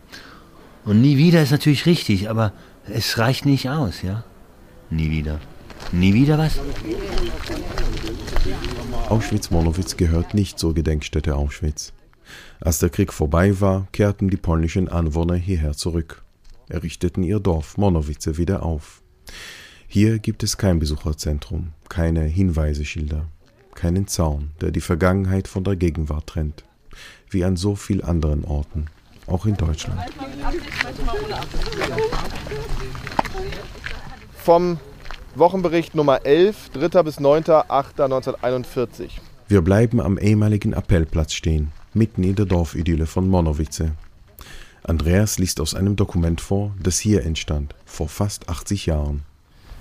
Und 0.84 1.02
nie 1.02 1.18
wieder 1.18 1.42
ist 1.42 1.50
natürlich 1.50 1.84
richtig, 1.84 2.30
aber 2.30 2.52
es 2.88 3.18
reicht 3.18 3.44
nicht 3.44 3.68
aus, 3.68 4.02
ja? 4.02 4.24
Nie 4.88 5.10
wieder. 5.10 5.40
Nie 5.92 6.14
wieder 6.14 6.38
was? 6.38 6.58
Auschwitz-Monowitz 9.08 9.96
gehört 9.96 10.32
nicht 10.32 10.58
zur 10.58 10.74
Gedenkstätte 10.74 11.36
Auschwitz. 11.36 11.92
Als 12.60 12.78
der 12.78 12.88
Krieg 12.88 13.12
vorbei 13.12 13.60
war, 13.60 13.86
kehrten 13.92 14.30
die 14.30 14.36
polnischen 14.36 14.88
Anwohner 14.88 15.34
hierher 15.34 15.74
zurück, 15.74 16.24
errichteten 16.68 17.22
ihr 17.22 17.40
Dorf 17.40 17.76
Monowice 17.76 18.38
wieder 18.38 18.62
auf. 18.62 19.02
Hier 19.86 20.18
gibt 20.18 20.42
es 20.42 20.58
kein 20.58 20.78
Besucherzentrum, 20.78 21.72
keine 21.88 22.24
Hinweiseschilder, 22.24 23.28
keinen 23.74 24.08
Zaun, 24.08 24.50
der 24.60 24.70
die 24.70 24.80
Vergangenheit 24.80 25.48
von 25.48 25.64
der 25.64 25.76
Gegenwart 25.76 26.26
trennt, 26.26 26.64
wie 27.30 27.44
an 27.44 27.56
so 27.56 27.76
vielen 27.76 28.02
anderen 28.02 28.44
Orten, 28.44 28.86
auch 29.26 29.46
in 29.46 29.56
Deutschland. 29.56 30.00
Vom 34.34 34.78
Wochenbericht 35.34 35.94
Nummer 35.94 36.24
11, 36.24 36.70
3. 36.70 37.02
bis 37.02 37.18
9.8.1941. 37.18 39.10
Wir 39.48 39.62
bleiben 39.62 40.00
am 40.00 40.18
ehemaligen 40.18 40.72
Appellplatz 40.72 41.32
stehen, 41.32 41.72
mitten 41.94 42.24
in 42.24 42.34
der 42.34 42.46
Dorfidylle 42.46 43.06
von 43.06 43.28
Monowice. 43.28 43.92
Andreas 44.88 45.38
liest 45.38 45.60
aus 45.60 45.74
einem 45.74 45.96
Dokument 45.96 46.40
vor, 46.40 46.70
das 46.80 47.00
hier 47.00 47.24
entstand, 47.24 47.74
vor 47.84 48.08
fast 48.08 48.48
80 48.48 48.86
Jahren. 48.86 49.24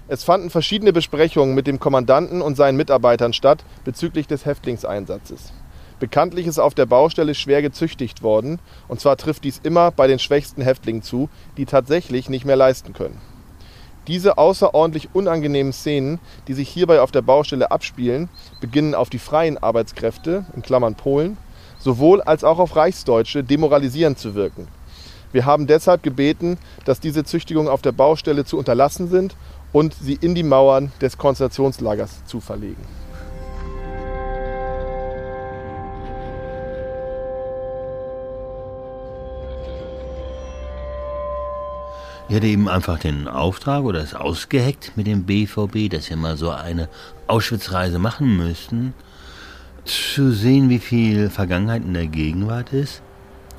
Es 0.07 0.23
fanden 0.23 0.49
verschiedene 0.49 0.93
Besprechungen 0.93 1.53
mit 1.53 1.67
dem 1.67 1.79
Kommandanten 1.79 2.41
und 2.41 2.57
seinen 2.57 2.75
Mitarbeitern 2.75 3.31
statt 3.31 3.63
bezüglich 3.83 4.25
des 4.25 4.45
Häftlingseinsatzes. 4.45 5.53
Bekanntlich 5.99 6.47
ist 6.47 6.57
auf 6.57 6.73
der 6.73 6.87
Baustelle 6.87 7.35
schwer 7.35 7.61
gezüchtigt 7.61 8.23
worden, 8.23 8.59
und 8.87 8.99
zwar 8.99 9.15
trifft 9.15 9.43
dies 9.43 9.59
immer 9.61 9.91
bei 9.91 10.07
den 10.07 10.17
schwächsten 10.17 10.63
Häftlingen 10.63 11.03
zu, 11.03 11.29
die 11.55 11.67
tatsächlich 11.67 12.27
nicht 12.27 12.45
mehr 12.45 12.55
leisten 12.55 12.93
können. 12.93 13.21
Diese 14.07 14.39
außerordentlich 14.39 15.09
unangenehmen 15.13 15.71
Szenen, 15.71 16.19
die 16.47 16.53
sich 16.55 16.69
hierbei 16.69 17.01
auf 17.01 17.11
der 17.11 17.21
Baustelle 17.21 17.69
abspielen, 17.69 18.27
beginnen 18.59 18.95
auf 18.95 19.11
die 19.11 19.19
freien 19.19 19.59
Arbeitskräfte 19.59 20.45
in 20.55 20.63
Klammern 20.63 20.95
(Polen) 20.95 21.37
sowohl 21.77 22.23
als 22.23 22.43
auch 22.43 22.57
auf 22.57 22.75
Reichsdeutsche 22.75 23.43
demoralisierend 23.43 24.17
zu 24.17 24.33
wirken. 24.33 24.67
Wir 25.31 25.45
haben 25.45 25.67
deshalb 25.67 26.03
gebeten, 26.03 26.57
dass 26.85 26.99
diese 26.99 27.23
Züchtigungen 27.23 27.69
auf 27.69 27.81
der 27.81 27.91
Baustelle 27.91 28.45
zu 28.45 28.57
unterlassen 28.57 29.09
sind 29.09 29.35
und 29.73 29.93
sie 29.93 30.13
in 30.13 30.35
die 30.35 30.43
Mauern 30.43 30.91
des 31.01 31.17
Konzentrationslagers 31.17 32.25
zu 32.25 32.39
verlegen. 32.39 32.81
Ich 42.27 42.35
hatte 42.35 42.47
eben 42.47 42.67
einfach 42.67 42.97
den 42.97 43.27
Auftrag 43.27 43.83
oder 43.83 43.99
es 43.99 44.15
ausgeheckt 44.15 44.93
mit 44.95 45.05
dem 45.05 45.25
BVB, 45.25 45.91
dass 45.91 46.09
wir 46.09 46.17
mal 46.17 46.37
so 46.37 46.49
eine 46.49 46.89
Auschwitz-Reise 47.27 47.99
machen 47.99 48.35
müssten, 48.35 48.95
zu 49.83 50.31
sehen, 50.31 50.69
wie 50.69 50.79
viel 50.79 51.29
Vergangenheit 51.29 51.83
in 51.83 51.93
der 51.93 52.07
Gegenwart 52.07 52.73
ist 52.73 53.03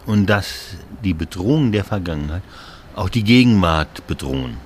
und 0.06 0.26
dass 0.26 0.76
die 1.04 1.14
Bedrohungen 1.14 1.72
der 1.72 1.84
Vergangenheit 1.84 2.42
auch 2.94 3.08
die 3.08 3.24
Gegenwart 3.24 4.06
bedrohen. 4.06 4.56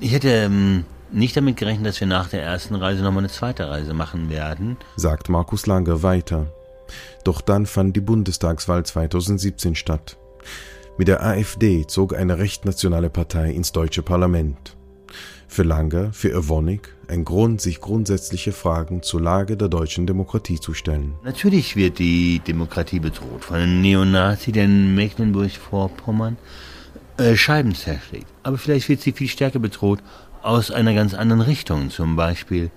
Ich 0.00 0.12
hätte 0.12 0.28
ähm, 0.28 0.84
nicht 1.10 1.36
damit 1.36 1.56
gerechnet, 1.56 1.86
dass 1.86 2.00
wir 2.00 2.06
nach 2.06 2.28
der 2.28 2.42
ersten 2.42 2.74
Reise 2.74 3.02
nochmal 3.02 3.22
eine 3.22 3.32
zweite 3.32 3.68
Reise 3.68 3.94
machen 3.94 4.28
werden, 4.30 4.76
sagt 4.96 5.28
Markus 5.28 5.66
Langer 5.66 6.02
weiter. 6.02 6.52
Doch 7.24 7.40
dann 7.40 7.66
fand 7.66 7.96
die 7.96 8.00
Bundestagswahl 8.00 8.84
2017 8.84 9.74
statt. 9.74 10.16
Mit 10.96 11.08
der 11.08 11.22
AfD 11.22 11.86
zog 11.86 12.16
eine 12.16 12.38
rechtnationale 12.38 13.10
Partei 13.10 13.50
ins 13.50 13.72
deutsche 13.72 14.02
Parlament. 14.02 14.77
Für 15.48 15.62
Langer, 15.62 16.12
für 16.12 16.30
Evonik, 16.30 16.94
ein 17.08 17.24
Grund, 17.24 17.60
sich 17.60 17.80
grundsätzliche 17.80 18.52
Fragen 18.52 19.02
zur 19.02 19.20
Lage 19.20 19.56
der 19.56 19.68
deutschen 19.68 20.06
Demokratie 20.06 20.60
zu 20.60 20.74
stellen. 20.74 21.14
Natürlich 21.24 21.74
wird 21.74 21.98
die 21.98 22.40
Demokratie 22.46 23.00
bedroht 23.00 23.44
von 23.44 23.56
einem 23.56 23.80
Neonazi, 23.80 24.52
der 24.52 24.66
in 24.66 24.94
Mecklenburg-Vorpommern 24.94 26.36
äh, 27.16 27.34
Scheiben 27.34 27.74
zerschlägt. 27.74 28.26
Aber 28.42 28.58
vielleicht 28.58 28.88
wird 28.88 29.00
sie 29.00 29.12
viel 29.12 29.28
stärker 29.28 29.58
bedroht 29.58 30.00
aus 30.42 30.70
einer 30.70 30.94
ganz 30.94 31.14
anderen 31.14 31.40
Richtung, 31.42 31.90
zum 31.90 32.14
Beispiel 32.14 32.70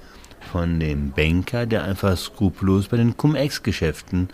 von 0.52 0.80
dem 0.80 1.12
Banker, 1.12 1.66
der 1.66 1.84
einfach 1.84 2.18
skrupellos 2.18 2.88
bei 2.88 2.98
den 2.98 3.18
Cum-Ex-Geschäften 3.18 4.30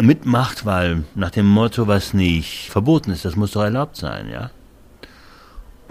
mitmacht, 0.00 0.64
weil 0.64 1.04
nach 1.14 1.30
dem 1.30 1.46
Motto, 1.46 1.86
was 1.86 2.14
nicht 2.14 2.70
verboten 2.70 3.10
ist, 3.10 3.24
das 3.24 3.36
muss 3.36 3.52
doch 3.52 3.62
erlaubt 3.62 3.96
sein, 3.96 4.28
ja. 4.30 4.50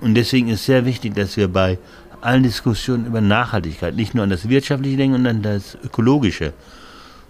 Und 0.01 0.15
deswegen 0.15 0.49
ist 0.49 0.65
sehr 0.65 0.85
wichtig, 0.85 1.15
dass 1.15 1.37
wir 1.37 1.47
bei 1.47 1.77
allen 2.21 2.43
Diskussionen 2.43 3.05
über 3.05 3.21
Nachhaltigkeit 3.21 3.95
nicht 3.95 4.13
nur 4.13 4.23
an 4.23 4.29
das 4.29 4.49
Wirtschaftliche 4.49 4.97
denken 4.97 5.15
und 5.15 5.27
an 5.27 5.41
das 5.41 5.77
Ökologische, 5.83 6.53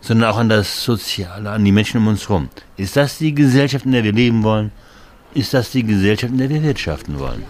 sondern 0.02 0.30
auch 0.30 0.38
an 0.38 0.50
das 0.50 0.84
Soziale, 0.84 1.50
an 1.50 1.64
die 1.66 1.72
Menschen 1.72 1.98
um 2.02 2.08
uns 2.08 2.28
herum. 2.28 2.50
Ist 2.78 2.96
das 2.96 3.18
die 3.18 3.34
Gesellschaft, 3.34 3.86
in 3.86 3.92
der 3.92 4.04
wir 4.04 4.14
leben 4.14 4.44
wollen? 4.44 4.72
Ist 5.34 5.54
das 5.54 5.72
die 5.72 5.84
Gesellschaft, 5.84 6.32
in 6.32 6.40
der 6.40 6.50
wir 6.50 6.64
wirtschaften 6.64 7.20
wollen? 7.20 7.44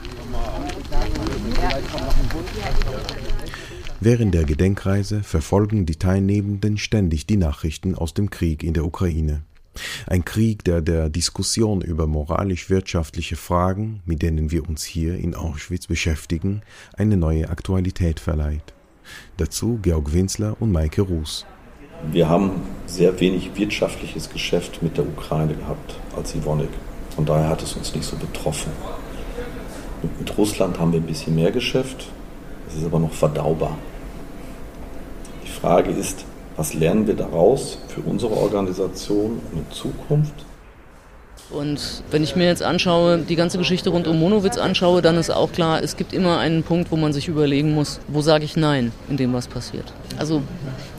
Während 3.99 4.34
der 4.34 4.45
Gedenkreise 4.45 5.24
verfolgen 5.24 5.86
die 5.86 5.95
Teilnehmenden 5.95 6.78
ständig 6.78 7.26
die 7.26 7.38
Nachrichten 7.38 7.95
aus 7.95 8.13
dem 8.13 8.30
Krieg 8.30 8.63
in 8.63 8.74
der 8.74 8.86
Ukraine. 8.86 9.41
Ein 10.07 10.25
Krieg, 10.25 10.63
der 10.63 10.82
der 10.82 11.09
Diskussion 11.09 11.82
über 11.82 12.07
moralisch-wirtschaftliche 12.07 13.36
Fragen, 13.36 14.01
mit 14.05 14.21
denen 14.21 14.51
wir 14.51 14.67
uns 14.67 14.84
hier 14.84 15.15
in 15.15 15.36
Auschwitz 15.36 15.88
beschäftigen, 15.88 16.61
eine 16.95 17.17
neue 17.17 17.49
Aktualität 17.49 18.19
verleiht. 18.19 18.73
Dazu 19.38 19.80
Georg 19.82 20.13
Winzler 20.13 20.57
und 20.59 20.71
Maike 20.71 21.01
Ruß. 21.01 21.45
Wir 22.11 22.30
haben 22.30 22.51
sehr 22.86 23.19
wenig 23.19 23.51
wirtschaftliches 23.55 24.30
Geschäft 24.30 24.84
mit 24.84 24.97
der 24.97 25.05
Ukraine 25.05 25.55
gehabt 25.55 25.95
als 26.15 26.36
Ivonik. 26.36 26.69
Von 27.15 27.25
daher 27.25 27.49
hat 27.49 27.63
es 27.63 27.73
uns 27.73 27.95
nicht 27.95 28.05
so 28.05 28.15
betroffen. 28.15 28.71
Mit 30.19 30.38
Russland 30.38 30.80
haben 30.80 30.93
wir 30.93 30.99
ein 30.99 31.07
bisschen 31.07 31.34
mehr 31.34 31.51
Geschäft, 31.51 32.11
es 32.67 32.75
ist 32.75 32.86
aber 32.86 32.99
noch 32.99 33.13
verdaubar. 33.13 33.78
Die 35.43 35.49
Frage 35.49 35.89
ist, 35.89 36.25
was 36.58 36.74
lernen 36.74 37.08
wir 37.08 37.14
daraus 37.14 37.78
für 37.88 38.01
unsere 38.01 38.36
Organisation 38.36 39.39
in 39.53 39.72
Zukunft? 39.72 40.34
Und 41.49 42.03
wenn 42.12 42.24
ich 42.24 42.36
mir 42.36 42.47
jetzt 42.47 42.64
anschaue, 42.64 43.20
die 43.20 43.38
ganze 43.38 43.58
Geschichte 43.58 43.89
rund 43.91 44.05
um 44.05 44.20
Monowitz 44.20 44.58
anschaue, 44.58 45.01
dann 45.01 45.16
ist 45.16 45.30
auch 45.30 45.49
klar, 45.53 45.82
es 45.82 45.95
gibt 45.95 46.12
immer 46.12 46.39
einen 46.39 46.64
Punkt, 46.64 46.91
wo 46.91 46.97
man 46.97 47.14
sich 47.14 47.30
überlegen 47.30 47.74
muss, 47.74 48.01
wo 48.10 48.20
sage 48.22 48.43
ich 48.43 48.58
Nein 48.58 48.91
in 49.10 49.16
dem, 49.16 49.32
was 49.34 49.47
passiert. 49.47 49.86
Also 50.18 50.41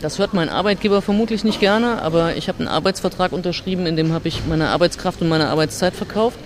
das 0.01 0.19
hört 0.19 0.33
mein 0.33 0.49
Arbeitgeber 0.49 1.03
vermutlich 1.03 1.45
nicht 1.45 1.61
gerne, 1.61 2.01
aber 2.01 2.37
ich 2.37 2.49
habe 2.49 2.61
einen 2.61 2.69
Arbeitsvertrag 2.69 3.33
unterschrieben, 3.33 3.85
in 3.85 3.97
dem 3.97 4.13
habe 4.13 4.29
ich 4.29 4.47
meine 4.47 4.69
Arbeitskraft 4.69 5.21
und 5.21 5.29
meine 5.29 5.49
Arbeitszeit 5.49 5.95
verkauft. 5.95 6.39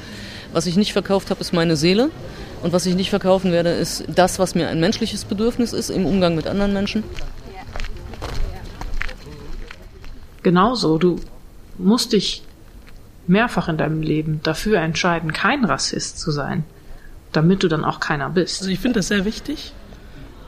Was 0.53 0.67
ich 0.67 0.77
nicht 0.77 0.93
verkauft 0.93 1.31
habe, 1.31 1.41
ist 1.41 1.53
meine 1.53 1.77
Seele. 1.77 2.11
Und 2.63 2.73
was 2.73 2.87
ich 2.87 2.95
nicht 2.95 3.11
verkaufen 3.11 3.53
werde, 3.53 3.71
ist 3.71 4.05
das, 4.09 4.39
was 4.39 4.55
mir 4.55 4.69
ein 4.69 4.81
menschliches 4.81 5.25
Bedürfnis 5.25 5.73
ist 5.73 5.91
im 5.91 6.07
Umgang 6.07 6.35
mit 6.35 6.47
anderen 6.47 6.73
Menschen. 6.73 7.05
Genauso, 10.43 10.99
du 10.99 11.20
musst 11.78 12.12
dich 12.12 12.43
mehrfach 13.26 13.68
in 13.68 13.76
deinem 13.78 14.03
Leben 14.03 14.40
dafür 14.43 14.80
entscheiden, 14.80 15.32
kein 15.32 15.64
Rassist 15.64 16.18
zu 16.18 16.30
sein, 16.30 16.64
damit 17.32 17.62
du 17.62 17.68
dann 17.68 17.84
auch 17.84 18.01
keiner 18.01 18.30
bist. 18.30 18.61
Also 18.61 18.70
ich 18.70 18.80
finde 18.80 19.01
es 19.01 19.09
sehr 19.09 19.24
wichtig, 19.24 19.72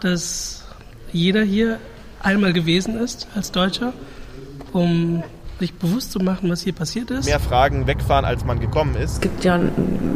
dass 0.01 0.65
jeder 1.13 1.43
hier 1.43 1.79
einmal 2.21 2.53
gewesen 2.53 2.99
ist 2.99 3.29
als 3.35 3.53
Deutscher, 3.53 3.93
um 4.73 5.23
sich 5.61 5.75
bewusst 5.75 6.13
zu 6.13 6.19
machen, 6.19 6.51
was 6.51 6.63
hier 6.63 6.73
passiert 6.73 7.11
ist. 7.11 7.27
Mehr 7.27 7.41
Fragen 7.41 7.87
wegfahren, 7.87 8.25
als 8.25 8.45
man 8.45 8.61
gekommen 8.61 8.97
ist. 8.97 9.15
Es 9.15 9.21
gibt 9.21 9.45
ja 9.45 9.59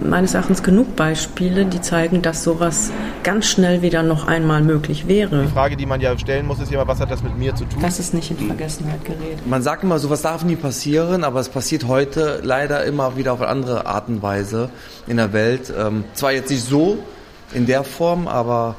meines 0.05 0.35
Erachtens 0.35 0.63
genug 0.63 0.97
Beispiele, 0.97 1.65
die 1.65 1.81
zeigen, 1.81 2.23
dass 2.23 2.43
sowas 2.43 2.91
ganz 3.23 3.47
schnell 3.47 3.83
wieder 3.83 4.03
noch 4.03 4.27
einmal 4.27 4.63
möglich 4.63 5.07
wäre. 5.07 5.43
Die 5.43 5.53
Frage, 5.53 5.77
die 5.77 5.87
man 5.87 6.01
ja 6.01 6.17
stellen 6.19 6.47
muss, 6.47 6.59
ist 6.59 6.73
immer, 6.73 6.87
was 6.89 7.01
hat 7.01 7.11
das 7.11 7.23
mit 7.23 7.39
mir 7.39 7.55
zu 7.55 7.65
tun? 7.65 7.81
Dass 7.81 7.99
es 7.99 8.13
nicht 8.13 8.31
in 8.31 8.39
Vergessenheit 8.39 9.05
gerät. 9.05 9.47
Man 9.47 9.63
sagt 9.63 9.85
immer, 9.85 9.99
sowas 9.99 10.23
darf 10.23 10.45
nie 10.45 10.57
passieren, 10.57 11.25
aber 11.25 11.41
es 11.41 11.49
passiert 11.49 11.87
heute 11.87 12.41
leider 12.43 12.85
immer 12.85 13.17
wieder 13.17 13.33
auf 13.33 13.43
andere 13.43 13.87
Art 13.87 14.09
und 14.09 14.23
Weise 14.23 14.71
in 15.07 15.19
der 15.19 15.33
Welt. 15.33 15.73
Ähm, 15.77 16.05
zwar 16.15 16.33
jetzt 16.33 16.51
nicht 16.51 16.65
so 16.65 16.99
in 17.53 17.67
der 17.67 17.85
Form, 17.85 18.29
aber 18.29 18.77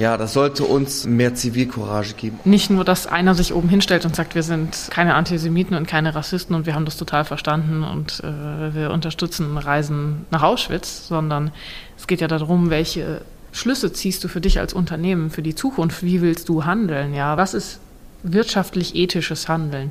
ja, 0.00 0.16
das 0.16 0.32
sollte 0.32 0.64
uns 0.64 1.04
mehr 1.04 1.34
Zivilcourage 1.34 2.14
geben. 2.14 2.40
Nicht 2.44 2.70
nur, 2.70 2.86
dass 2.86 3.06
einer 3.06 3.34
sich 3.34 3.52
oben 3.52 3.68
hinstellt 3.68 4.06
und 4.06 4.16
sagt, 4.16 4.34
wir 4.34 4.42
sind 4.42 4.88
keine 4.90 5.14
Antisemiten 5.14 5.76
und 5.76 5.86
keine 5.86 6.14
Rassisten 6.14 6.56
und 6.56 6.64
wir 6.64 6.74
haben 6.74 6.86
das 6.86 6.96
total 6.96 7.26
verstanden 7.26 7.84
und 7.84 8.20
äh, 8.24 8.74
wir 8.74 8.92
unterstützen 8.92 9.58
Reisen 9.58 10.24
nach 10.30 10.42
Auschwitz, 10.42 11.06
sondern 11.06 11.52
es 11.98 12.06
geht 12.06 12.22
ja 12.22 12.28
darum, 12.28 12.70
welche 12.70 13.20
Schlüsse 13.52 13.92
ziehst 13.92 14.24
du 14.24 14.28
für 14.28 14.40
dich 14.40 14.58
als 14.58 14.72
Unternehmen 14.72 15.28
für 15.28 15.42
die 15.42 15.54
Zukunft? 15.54 16.02
Wie 16.02 16.22
willst 16.22 16.48
du 16.48 16.64
handeln? 16.64 17.12
Ja, 17.12 17.36
was 17.36 17.52
ist 17.52 17.78
wirtschaftlich 18.22 18.94
ethisches 18.94 19.48
Handeln? 19.48 19.90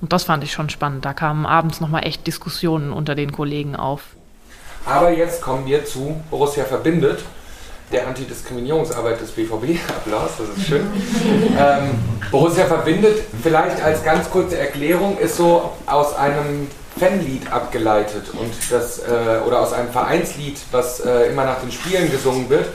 Und 0.00 0.14
das 0.14 0.24
fand 0.24 0.42
ich 0.42 0.52
schon 0.52 0.70
spannend. 0.70 1.04
Da 1.04 1.12
kamen 1.12 1.44
abends 1.44 1.82
nochmal 1.82 2.06
echt 2.06 2.26
Diskussionen 2.26 2.94
unter 2.94 3.14
den 3.14 3.30
Kollegen 3.30 3.76
auf. 3.76 4.16
Aber 4.86 5.10
jetzt 5.10 5.42
kommen 5.42 5.66
wir 5.66 5.84
zu 5.84 6.18
Borussia 6.30 6.64
verbindet 6.64 7.18
der 7.92 8.06
Antidiskriminierungsarbeit 8.08 9.20
des 9.20 9.30
BVB. 9.32 9.78
Applaus, 9.88 10.30
das 10.38 10.56
ist 10.56 10.66
schön. 10.66 10.86
ähm, 11.58 11.90
Borussia 12.30 12.66
verbindet, 12.66 13.22
vielleicht 13.42 13.82
als 13.82 14.02
ganz 14.02 14.30
kurze 14.30 14.58
Erklärung, 14.58 15.18
ist 15.18 15.36
so 15.36 15.70
aus 15.86 16.16
einem 16.16 16.68
Fanlied 16.98 17.52
abgeleitet 17.52 18.24
und 18.32 18.52
das, 18.70 19.00
äh, 19.00 19.46
oder 19.46 19.60
aus 19.60 19.72
einem 19.72 19.90
Vereinslied, 19.90 20.58
was 20.72 21.00
äh, 21.00 21.30
immer 21.30 21.44
nach 21.44 21.60
den 21.60 21.70
Spielen 21.70 22.10
gesungen 22.10 22.48
wird. 22.48 22.66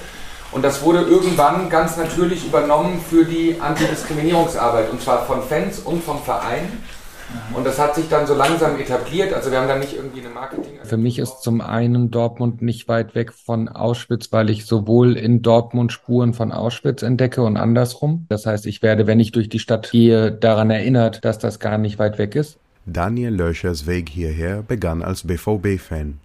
Und 0.51 0.63
das 0.63 0.81
wurde 0.83 1.01
irgendwann 1.01 1.69
ganz 1.69 1.97
natürlich 1.97 2.45
übernommen 2.45 3.03
für 3.09 3.25
die 3.25 3.57
Antidiskriminierungsarbeit 3.59 4.91
und 4.91 5.01
zwar 5.01 5.25
von 5.25 5.41
Fans 5.43 5.79
und 5.79 6.03
vom 6.03 6.21
Verein. 6.21 6.83
Und 7.53 7.65
das 7.65 7.79
hat 7.79 7.95
sich 7.95 8.07
dann 8.07 8.27
so 8.27 8.33
langsam 8.33 8.79
etabliert. 8.79 9.33
Also 9.33 9.51
wir 9.51 9.59
haben 9.59 9.67
da 9.67 9.77
nicht 9.77 9.95
irgendwie 9.95 10.21
eine 10.21 10.29
Marketing. 10.29 10.73
Für 10.83 10.97
mich 10.97 11.19
ist 11.19 11.41
zum 11.41 11.61
einen 11.61 12.11
Dortmund 12.11 12.61
nicht 12.61 12.87
weit 12.87 13.13
weg 13.13 13.33
von 13.33 13.67
Auschwitz, 13.67 14.31
weil 14.31 14.49
ich 14.49 14.65
sowohl 14.65 15.17
in 15.17 15.41
Dortmund 15.41 15.91
Spuren 15.91 16.33
von 16.33 16.51
Auschwitz 16.51 17.01
entdecke 17.03 17.41
und 17.41 17.57
andersrum. 17.57 18.25
Das 18.29 18.45
heißt, 18.45 18.65
ich 18.65 18.81
werde, 18.81 19.07
wenn 19.07 19.19
ich 19.19 19.31
durch 19.31 19.49
die 19.49 19.59
Stadt 19.59 19.91
gehe, 19.91 20.31
daran 20.31 20.69
erinnert, 20.69 21.25
dass 21.25 21.39
das 21.39 21.59
gar 21.59 21.77
nicht 21.77 21.99
weit 21.99 22.17
weg 22.17 22.35
ist. 22.35 22.57
Daniel 22.85 23.33
Löschers 23.33 23.85
Weg 23.85 24.09
hierher 24.09 24.63
begann 24.63 25.03
als 25.03 25.27
BVB-Fan. 25.27 26.19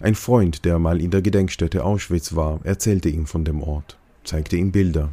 Ein 0.00 0.14
Freund, 0.14 0.64
der 0.64 0.78
mal 0.78 1.00
in 1.00 1.10
der 1.10 1.22
Gedenkstätte 1.22 1.84
Auschwitz 1.84 2.34
war, 2.34 2.60
erzählte 2.64 3.08
ihm 3.08 3.26
von 3.26 3.44
dem 3.44 3.62
Ort, 3.62 3.96
zeigte 4.24 4.56
ihm 4.56 4.72
Bilder. 4.72 5.10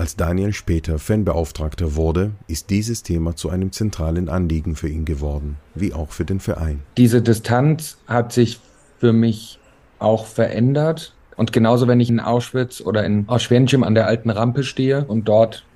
Als 0.00 0.16
Daniel 0.16 0.54
später 0.54 0.98
Fanbeauftragter 0.98 1.94
wurde, 1.94 2.30
ist 2.46 2.70
dieses 2.70 3.02
Thema 3.02 3.36
zu 3.36 3.50
einem 3.50 3.70
zentralen 3.70 4.30
Anliegen 4.30 4.74
für 4.74 4.88
ihn 4.88 5.04
geworden, 5.04 5.58
wie 5.74 5.92
auch 5.92 6.12
für 6.12 6.24
den 6.24 6.40
Verein. 6.40 6.80
Diese 6.96 7.20
Distanz 7.20 7.98
hat 8.06 8.32
sich 8.32 8.60
für 8.98 9.12
mich 9.12 9.58
auch 9.98 10.24
verändert 10.24 11.12
Und 11.36 11.52
genauso, 11.52 11.86
wenn 11.86 12.00
ich 12.00 12.08
in 12.08 12.18
Auschwitz 12.18 12.80
oder 12.80 13.04
in 13.04 13.28
Auschwenzim 13.28 13.82
an 13.82 13.94
der 13.94 14.06
alten 14.06 14.30
Rampe 14.30 14.62
stehe 14.62 15.04
und 15.04 15.28
dort 15.28 15.66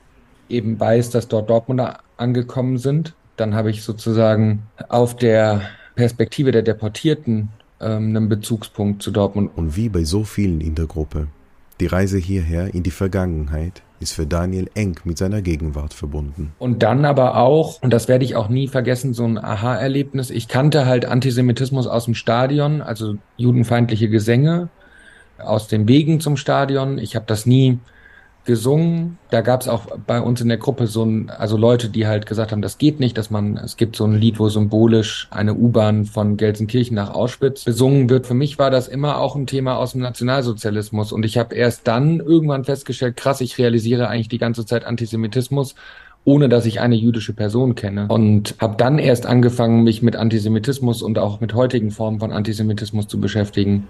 eben 0.48 0.80
weiß, 0.80 1.10
dass 1.10 1.28
dort 1.28 1.50
Dortmunder 1.50 1.98
angekommen 2.16 2.78
sind, 2.78 3.12
dann 3.36 3.54
habe 3.54 3.70
ich 3.70 3.82
sozusagen 3.82 4.62
auf 4.88 5.16
der 5.16 5.60
Perspektive 5.96 6.50
der 6.50 6.62
Deportierten 6.62 7.50
ähm, 7.78 8.16
einen 8.16 8.30
Bezugspunkt 8.30 9.02
zu 9.02 9.10
Dortmund. 9.10 9.50
Und 9.54 9.76
wie 9.76 9.90
bei 9.90 10.04
so 10.04 10.24
vielen 10.24 10.62
in 10.62 10.74
der 10.74 10.86
Gruppe, 10.86 11.26
die 11.80 11.86
Reise 11.86 12.16
hierher 12.16 12.72
in 12.72 12.82
die 12.82 12.90
Vergangenheit 12.90 13.82
ist 14.04 14.12
für 14.12 14.26
Daniel 14.26 14.70
eng 14.74 15.00
mit 15.04 15.18
seiner 15.18 15.42
Gegenwart 15.42 15.94
verbunden. 15.94 16.52
Und 16.58 16.82
dann 16.82 17.04
aber 17.04 17.36
auch, 17.38 17.82
und 17.82 17.92
das 17.92 18.06
werde 18.06 18.24
ich 18.24 18.36
auch 18.36 18.48
nie 18.48 18.68
vergessen, 18.68 19.14
so 19.14 19.24
ein 19.24 19.38
Aha-Erlebnis. 19.38 20.30
Ich 20.30 20.46
kannte 20.46 20.86
halt 20.86 21.06
Antisemitismus 21.06 21.86
aus 21.86 22.04
dem 22.04 22.14
Stadion, 22.14 22.82
also 22.82 23.16
judenfeindliche 23.36 24.08
Gesänge 24.08 24.68
aus 25.38 25.68
den 25.68 25.88
Wegen 25.88 26.20
zum 26.20 26.36
Stadion. 26.36 26.98
Ich 26.98 27.16
habe 27.16 27.24
das 27.26 27.46
nie 27.46 27.78
gesungen. 28.44 29.18
Da 29.30 29.40
gab 29.40 29.62
es 29.62 29.68
auch 29.68 29.86
bei 30.06 30.20
uns 30.20 30.40
in 30.40 30.48
der 30.48 30.58
Gruppe 30.58 30.86
so 30.86 31.04
ein, 31.04 31.30
also 31.30 31.56
Leute, 31.56 31.88
die 31.88 32.06
halt 32.06 32.26
gesagt 32.26 32.52
haben, 32.52 32.62
das 32.62 32.78
geht 32.78 33.00
nicht, 33.00 33.16
dass 33.16 33.30
man, 33.30 33.56
es 33.56 33.76
gibt 33.76 33.96
so 33.96 34.04
ein 34.04 34.14
Lied, 34.14 34.38
wo 34.38 34.48
symbolisch 34.48 35.28
eine 35.30 35.54
U-Bahn 35.54 36.04
von 36.04 36.36
Gelsenkirchen 36.36 36.94
nach 36.94 37.10
Auschwitz 37.10 37.64
besungen 37.64 38.10
wird. 38.10 38.26
Für 38.26 38.34
mich 38.34 38.58
war 38.58 38.70
das 38.70 38.88
immer 38.88 39.18
auch 39.18 39.36
ein 39.36 39.46
Thema 39.46 39.76
aus 39.76 39.92
dem 39.92 40.02
Nationalsozialismus 40.02 41.12
und 41.12 41.24
ich 41.24 41.38
habe 41.38 41.54
erst 41.54 41.86
dann 41.88 42.20
irgendwann 42.20 42.64
festgestellt, 42.64 43.16
krass, 43.16 43.40
ich 43.40 43.58
realisiere 43.58 44.08
eigentlich 44.08 44.28
die 44.28 44.38
ganze 44.38 44.66
Zeit 44.66 44.84
Antisemitismus 44.84 45.74
ohne 46.26 46.48
dass 46.48 46.64
ich 46.64 46.80
eine 46.80 46.94
jüdische 46.94 47.34
Person 47.34 47.74
kenne. 47.74 48.06
Und 48.08 48.54
habe 48.58 48.76
dann 48.76 48.98
erst 48.98 49.26
angefangen, 49.26 49.82
mich 49.82 50.02
mit 50.02 50.16
Antisemitismus 50.16 51.02
und 51.02 51.18
auch 51.18 51.40
mit 51.40 51.54
heutigen 51.54 51.90
Formen 51.90 52.18
von 52.18 52.32
Antisemitismus 52.32 53.08
zu 53.08 53.20
beschäftigen. 53.20 53.86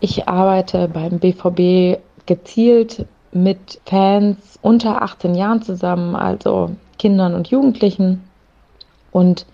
Ich 0.00 0.26
arbeite 0.26 0.88
beim 0.88 1.18
BVB 1.18 2.00
gezielt 2.30 3.06
mit 3.32 3.80
Fans 3.86 4.38
unter 4.62 5.02
18 5.02 5.34
Jahren 5.34 5.62
zusammen, 5.62 6.14
also 6.14 6.70
Kindern 6.96 7.34
und 7.34 7.48
Jugendlichen 7.48 8.22
und 9.10 9.46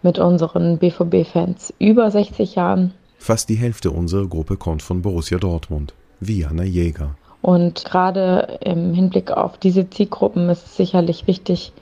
mit 0.00 0.18
unseren 0.18 0.78
BVB-Fans 0.78 1.74
über 1.78 2.10
60 2.10 2.54
Jahren. 2.54 2.94
Fast 3.18 3.50
die 3.50 3.56
Hälfte 3.56 3.90
unserer 3.90 4.26
Gruppe 4.26 4.56
kommt 4.56 4.80
von 4.80 5.02
Borussia 5.02 5.36
Dortmund, 5.36 5.92
wie 6.20 6.46
Anna 6.46 6.64
Jäger. 6.64 7.16
Und 7.42 7.84
gerade 7.84 8.58
im 8.64 8.94
Hinblick 8.94 9.30
auf 9.30 9.58
diese 9.58 9.90
Zielgruppen 9.90 10.48
ist 10.48 10.64
es 10.64 10.76
sicherlich 10.78 11.26
wichtig, 11.26 11.74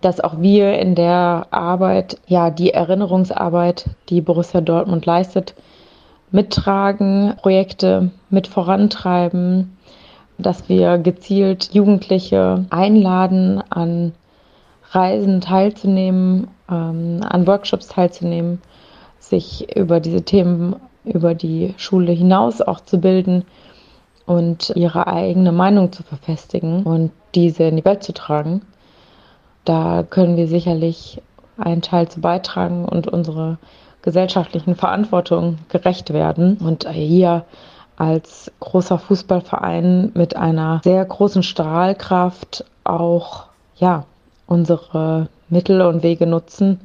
dass 0.00 0.18
auch 0.18 0.40
wir 0.40 0.76
in 0.80 0.96
der 0.96 1.46
Arbeit, 1.52 2.18
ja, 2.26 2.50
die 2.50 2.72
Erinnerungsarbeit, 2.72 3.90
die 4.08 4.22
Borussia 4.22 4.60
Dortmund 4.60 5.06
leistet, 5.06 5.54
mittragen, 6.30 7.34
Projekte 7.40 8.10
mit 8.30 8.46
vorantreiben, 8.46 9.76
dass 10.38 10.68
wir 10.68 10.98
gezielt 10.98 11.74
Jugendliche 11.74 12.66
einladen, 12.70 13.62
an 13.70 14.12
Reisen 14.90 15.40
teilzunehmen, 15.40 16.48
ähm, 16.70 17.20
an 17.28 17.46
Workshops 17.46 17.88
teilzunehmen, 17.88 18.62
sich 19.18 19.76
über 19.76 20.00
diese 20.00 20.22
Themen 20.22 20.76
über 21.04 21.34
die 21.34 21.74
Schule 21.76 22.12
hinaus 22.12 22.60
auch 22.60 22.80
zu 22.80 22.98
bilden 22.98 23.44
und 24.26 24.72
ihre 24.76 25.06
eigene 25.06 25.52
Meinung 25.52 25.90
zu 25.92 26.02
verfestigen 26.02 26.82
und 26.84 27.12
diese 27.34 27.64
in 27.64 27.76
die 27.76 27.84
Welt 27.84 28.02
zu 28.02 28.12
tragen. 28.12 28.62
Da 29.64 30.02
können 30.02 30.36
wir 30.36 30.48
sicherlich 30.48 31.22
einen 31.56 31.82
Teil 31.82 32.08
zu 32.08 32.20
beitragen 32.20 32.84
und 32.84 33.08
unsere 33.08 33.58
gesellschaftlichen 34.08 34.74
Verantwortung 34.74 35.58
gerecht 35.68 36.14
werden. 36.14 36.56
Und 36.56 36.88
hier 36.88 37.44
als 37.96 38.50
großer 38.58 38.98
Fußballverein 38.98 40.12
mit 40.14 40.34
einer 40.34 40.80
sehr 40.82 41.04
großen 41.04 41.42
Strahlkraft 41.42 42.64
auch 42.84 43.48
ja, 43.76 44.06
unsere 44.46 45.28
Mittel 45.50 45.82
und 45.82 46.02
Wege 46.02 46.26
nutzen, 46.26 46.80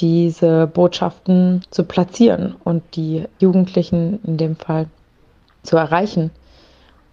diese 0.00 0.66
Botschaften 0.66 1.60
zu 1.70 1.84
platzieren 1.84 2.56
und 2.64 2.82
die 2.96 3.24
Jugendlichen 3.38 4.18
in 4.24 4.38
dem 4.38 4.56
Fall 4.56 4.86
zu 5.62 5.76
erreichen 5.76 6.30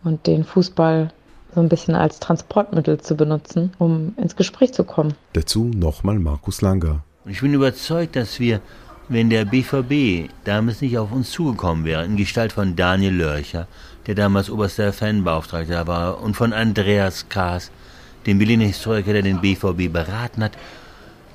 und 0.05 0.25
den 0.25 0.45
Fußball 0.45 1.11
so 1.53 1.59
ein 1.59 1.67
bisschen 1.67 1.95
als 1.95 2.21
Transportmittel 2.21 3.01
zu 3.01 3.17
benutzen, 3.17 3.73
um 3.77 4.13
ins 4.15 4.37
Gespräch 4.37 4.73
zu 4.73 4.85
kommen. 4.85 5.15
Dazu 5.33 5.65
nochmal 5.65 6.17
Markus 6.17 6.61
Langer. 6.61 7.03
Ich 7.25 7.41
bin 7.41 7.53
überzeugt, 7.53 8.15
dass 8.15 8.39
wir 8.39 8.61
wenn 9.11 9.29
der 9.29 9.43
BVB 9.43 10.29
damals 10.45 10.79
nicht 10.79 10.97
auf 10.97 11.11
uns 11.11 11.31
zugekommen 11.31 11.83
wäre, 11.83 12.05
in 12.05 12.15
Gestalt 12.15 12.53
von 12.53 12.77
Daniel 12.77 13.13
Lörcher, 13.13 13.67
der 14.07 14.15
damals 14.15 14.49
oberster 14.49 14.93
Fanbeauftragter 14.93 15.85
war, 15.85 16.21
und 16.21 16.35
von 16.35 16.53
Andreas 16.53 17.27
Kaas, 17.27 17.71
dem 18.25 18.37
Berliner 18.37 18.65
Historiker, 18.65 19.11
der 19.11 19.21
den 19.21 19.41
BVB 19.41 19.91
beraten 19.91 20.43
hat, 20.43 20.57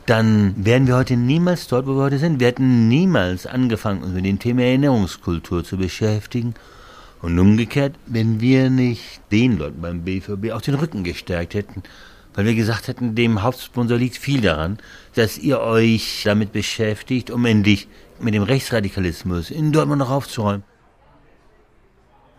dann 0.06 0.54
wären 0.56 0.86
wir 0.86 0.96
heute 0.96 1.16
niemals 1.16 1.68
dort, 1.68 1.86
wo 1.86 1.96
wir 1.96 2.04
heute 2.04 2.18
sind. 2.18 2.40
Wir 2.40 2.46
hätten 2.46 2.88
niemals 2.88 3.46
angefangen, 3.46 4.02
uns 4.02 4.14
mit 4.14 4.24
dem 4.24 4.38
Thema 4.38 4.62
Erinnerungskultur 4.62 5.62
zu 5.62 5.76
beschäftigen. 5.76 6.54
Und 7.20 7.38
umgekehrt, 7.38 7.94
wenn 8.06 8.40
wir 8.40 8.70
nicht 8.70 9.20
den 9.32 9.58
Leuten 9.58 9.82
beim 9.82 10.02
BVB 10.02 10.52
auch 10.52 10.62
den 10.62 10.76
Rücken 10.76 11.02
gestärkt 11.02 11.54
hätten, 11.54 11.82
weil 12.36 12.44
wir 12.44 12.54
gesagt 12.54 12.86
hätten, 12.86 13.14
dem 13.14 13.42
Hauptsponsor 13.42 13.98
liegt 13.98 14.16
viel 14.16 14.42
daran, 14.42 14.78
dass 15.14 15.38
ihr 15.38 15.60
euch 15.60 16.22
damit 16.24 16.52
beschäftigt, 16.52 17.30
um 17.30 17.44
endlich 17.46 17.88
mit 18.20 18.34
dem 18.34 18.42
Rechtsradikalismus 18.42 19.50
in 19.50 19.72
Dortmund 19.72 19.98
noch 19.98 20.10
aufzuräumen. 20.10 20.62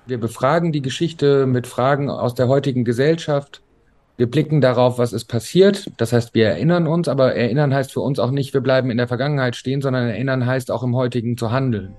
Wir 0.06 0.20
befragen 0.20 0.72
die 0.72 0.82
Geschichte 0.82 1.46
mit 1.48 1.68
Fragen 1.68 2.10
aus 2.10 2.36
der 2.36 2.48
heutigen 2.48 2.86
Gesellschaft. 2.86 3.62
Wir 4.16 4.28
blicken 4.28 4.62
darauf, 4.62 4.98
was 5.00 5.14
ist 5.14 5.26
passiert. 5.26 5.92
Das 5.98 6.14
heißt, 6.14 6.34
wir 6.34 6.48
erinnern 6.48 6.88
uns, 6.88 7.08
aber 7.08 7.36
erinnern 7.36 7.74
heißt 7.74 7.92
für 7.92 8.00
uns 8.00 8.20
auch 8.20 8.32
nicht, 8.32 8.54
wir 8.54 8.62
bleiben 8.62 8.90
in 8.90 8.98
der 8.98 9.08
Vergangenheit 9.08 9.56
stehen, 9.56 9.82
sondern 9.82 10.08
erinnern 10.08 10.46
heißt 10.46 10.72
auch 10.72 10.84
im 10.84 10.96
heutigen 10.96 11.38
zu 11.38 11.52
handeln. 11.52 11.94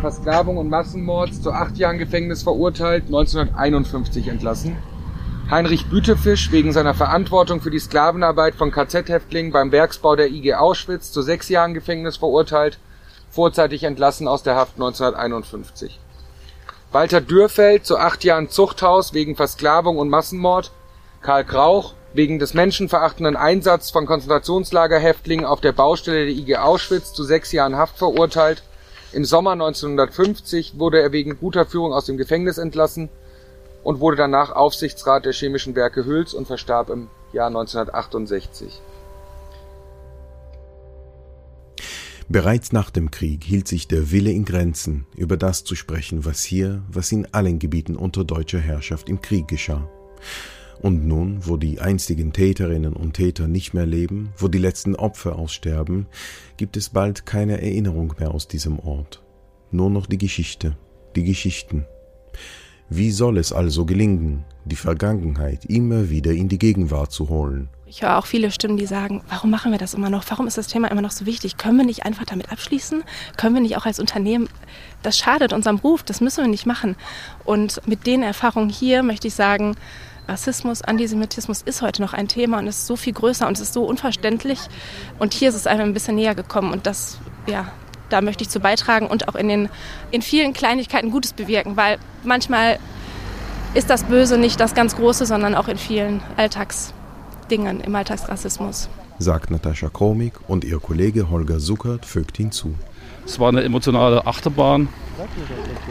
Versklavung 0.00 0.56
und 0.58 0.68
Massenmords 0.68 1.42
zu 1.42 1.52
acht 1.52 1.76
Jahren 1.76 1.98
Gefängnis 1.98 2.42
verurteilt, 2.42 3.06
1951 3.06 4.28
entlassen. 4.28 4.76
Heinrich 5.50 5.86
Bütefisch 5.86 6.52
wegen 6.52 6.72
seiner 6.72 6.94
Verantwortung 6.94 7.60
für 7.60 7.70
die 7.70 7.78
Sklavenarbeit 7.78 8.54
von 8.54 8.70
KZ-Häftlingen 8.70 9.50
beim 9.50 9.72
Werksbau 9.72 10.14
der 10.14 10.30
IG 10.30 10.54
Auschwitz 10.54 11.10
zu 11.10 11.22
sechs 11.22 11.48
Jahren 11.48 11.74
Gefängnis 11.74 12.18
verurteilt, 12.18 12.78
vorzeitig 13.30 13.84
entlassen 13.84 14.28
aus 14.28 14.42
der 14.42 14.56
Haft 14.56 14.74
1951. 14.74 15.98
Walter 16.92 17.20
Dürfeld 17.20 17.84
zu 17.84 17.98
acht 17.98 18.24
Jahren 18.24 18.50
Zuchthaus 18.50 19.14
wegen 19.14 19.36
Versklavung 19.36 19.98
und 19.98 20.08
Massenmord. 20.08 20.70
Karl 21.22 21.44
Krauch 21.44 21.94
wegen 22.14 22.38
des 22.38 22.54
menschenverachtenden 22.54 23.36
Einsatzes 23.36 23.90
von 23.90 24.06
Konzentrationslagerhäftlingen 24.06 25.44
auf 25.44 25.60
der 25.60 25.72
Baustelle 25.72 26.26
der 26.26 26.34
IG 26.34 26.56
Auschwitz 26.56 27.12
zu 27.12 27.24
sechs 27.24 27.52
Jahren 27.52 27.76
Haft 27.76 27.98
verurteilt 27.98 28.62
im 29.12 29.24
Sommer 29.24 29.52
1950 29.52 30.78
wurde 30.78 31.00
er 31.00 31.12
wegen 31.12 31.38
guter 31.38 31.64
Führung 31.64 31.92
aus 31.92 32.06
dem 32.06 32.16
Gefängnis 32.16 32.58
entlassen 32.58 33.08
und 33.82 34.00
wurde 34.00 34.16
danach 34.16 34.50
Aufsichtsrat 34.50 35.24
der 35.24 35.32
Chemischen 35.32 35.74
Werke 35.74 36.04
Hüls 36.04 36.34
und 36.34 36.46
verstarb 36.46 36.90
im 36.90 37.08
Jahr 37.32 37.46
1968. 37.46 38.80
Bereits 42.30 42.72
nach 42.72 42.90
dem 42.90 43.10
Krieg 43.10 43.42
hielt 43.42 43.68
sich 43.68 43.88
der 43.88 44.10
Wille 44.10 44.30
in 44.30 44.44
Grenzen, 44.44 45.06
über 45.16 45.38
das 45.38 45.64
zu 45.64 45.74
sprechen, 45.74 46.26
was 46.26 46.42
hier, 46.42 46.82
was 46.92 47.10
in 47.10 47.32
allen 47.32 47.58
Gebieten 47.58 47.96
unter 47.96 48.24
deutscher 48.24 48.58
Herrschaft 48.58 49.08
im 49.08 49.22
Krieg 49.22 49.48
geschah. 49.48 49.88
Und 50.80 51.06
nun, 51.06 51.40
wo 51.46 51.56
die 51.56 51.80
einstigen 51.80 52.32
Täterinnen 52.32 52.92
und 52.92 53.14
Täter 53.14 53.48
nicht 53.48 53.74
mehr 53.74 53.86
leben, 53.86 54.30
wo 54.36 54.48
die 54.48 54.58
letzten 54.58 54.94
Opfer 54.94 55.36
aussterben, 55.36 56.06
gibt 56.56 56.76
es 56.76 56.90
bald 56.90 57.26
keine 57.26 57.60
Erinnerung 57.60 58.14
mehr 58.18 58.32
aus 58.32 58.46
diesem 58.46 58.78
Ort. 58.78 59.22
Nur 59.70 59.90
noch 59.90 60.06
die 60.06 60.18
Geschichte, 60.18 60.76
die 61.16 61.24
Geschichten. 61.24 61.84
Wie 62.90 63.10
soll 63.10 63.36
es 63.36 63.52
also 63.52 63.84
gelingen, 63.84 64.44
die 64.64 64.76
Vergangenheit 64.76 65.64
immer 65.66 66.08
wieder 66.08 66.30
in 66.30 66.48
die 66.48 66.58
Gegenwart 66.58 67.12
zu 67.12 67.28
holen? 67.28 67.68
Ich 67.84 68.02
höre 68.02 68.18
auch 68.18 68.26
viele 68.26 68.50
Stimmen, 68.50 68.76
die 68.76 68.86
sagen, 68.86 69.22
warum 69.28 69.50
machen 69.50 69.72
wir 69.72 69.78
das 69.78 69.94
immer 69.94 70.10
noch? 70.10 70.24
Warum 70.28 70.46
ist 70.46 70.58
das 70.58 70.68
Thema 70.68 70.90
immer 70.90 71.02
noch 71.02 71.10
so 71.10 71.26
wichtig? 71.26 71.56
Können 71.56 71.78
wir 71.78 71.86
nicht 71.86 72.04
einfach 72.04 72.24
damit 72.24 72.52
abschließen? 72.52 73.02
Können 73.36 73.54
wir 73.54 73.62
nicht 73.62 73.76
auch 73.76 73.86
als 73.86 73.98
Unternehmen, 73.98 74.48
das 75.02 75.18
schadet 75.18 75.52
unserem 75.52 75.76
Ruf, 75.76 76.02
das 76.02 76.20
müssen 76.20 76.44
wir 76.44 76.50
nicht 76.50 76.66
machen. 76.66 76.96
Und 77.44 77.86
mit 77.86 78.06
den 78.06 78.22
Erfahrungen 78.22 78.68
hier 78.68 79.02
möchte 79.02 79.28
ich 79.28 79.34
sagen, 79.34 79.74
Rassismus, 80.28 80.82
Antisemitismus 80.82 81.62
ist 81.62 81.80
heute 81.80 82.02
noch 82.02 82.12
ein 82.12 82.28
Thema 82.28 82.58
und 82.58 82.66
ist 82.66 82.86
so 82.86 82.96
viel 82.96 83.14
größer 83.14 83.48
und 83.48 83.56
es 83.56 83.60
ist 83.60 83.72
so 83.72 83.84
unverständlich. 83.84 84.60
Und 85.18 85.32
hier 85.32 85.48
ist 85.48 85.54
es 85.54 85.66
einem 85.66 85.88
ein 85.88 85.94
bisschen 85.94 86.16
näher 86.16 86.34
gekommen 86.34 86.72
und 86.72 86.86
das, 86.86 87.18
ja, 87.46 87.72
da 88.10 88.20
möchte 88.20 88.42
ich 88.42 88.50
zu 88.50 88.60
beitragen 88.60 89.06
und 89.06 89.28
auch 89.28 89.34
in 89.34 89.48
den 89.48 89.68
in 90.10 90.22
vielen 90.22 90.52
Kleinigkeiten 90.52 91.10
Gutes 91.10 91.32
bewirken, 91.32 91.76
weil 91.76 91.98
manchmal 92.24 92.78
ist 93.74 93.90
das 93.90 94.04
Böse 94.04 94.38
nicht 94.38 94.60
das 94.60 94.74
ganz 94.74 94.96
Große, 94.96 95.24
sondern 95.24 95.54
auch 95.54 95.68
in 95.68 95.78
vielen 95.78 96.22
Alltagsdingen 96.36 97.80
im 97.80 97.94
Alltagsrassismus. 97.94 98.88
Sagt 99.18 99.50
Natascha 99.50 99.88
Kromik 99.88 100.34
und 100.46 100.64
ihr 100.64 100.78
Kollege 100.78 101.30
Holger 101.30 101.58
Suckert 101.58 102.06
fügt 102.06 102.36
hinzu. 102.36 102.74
Es 103.28 103.38
war 103.38 103.50
eine 103.50 103.62
emotionale 103.62 104.26
Achterbahn. 104.26 104.88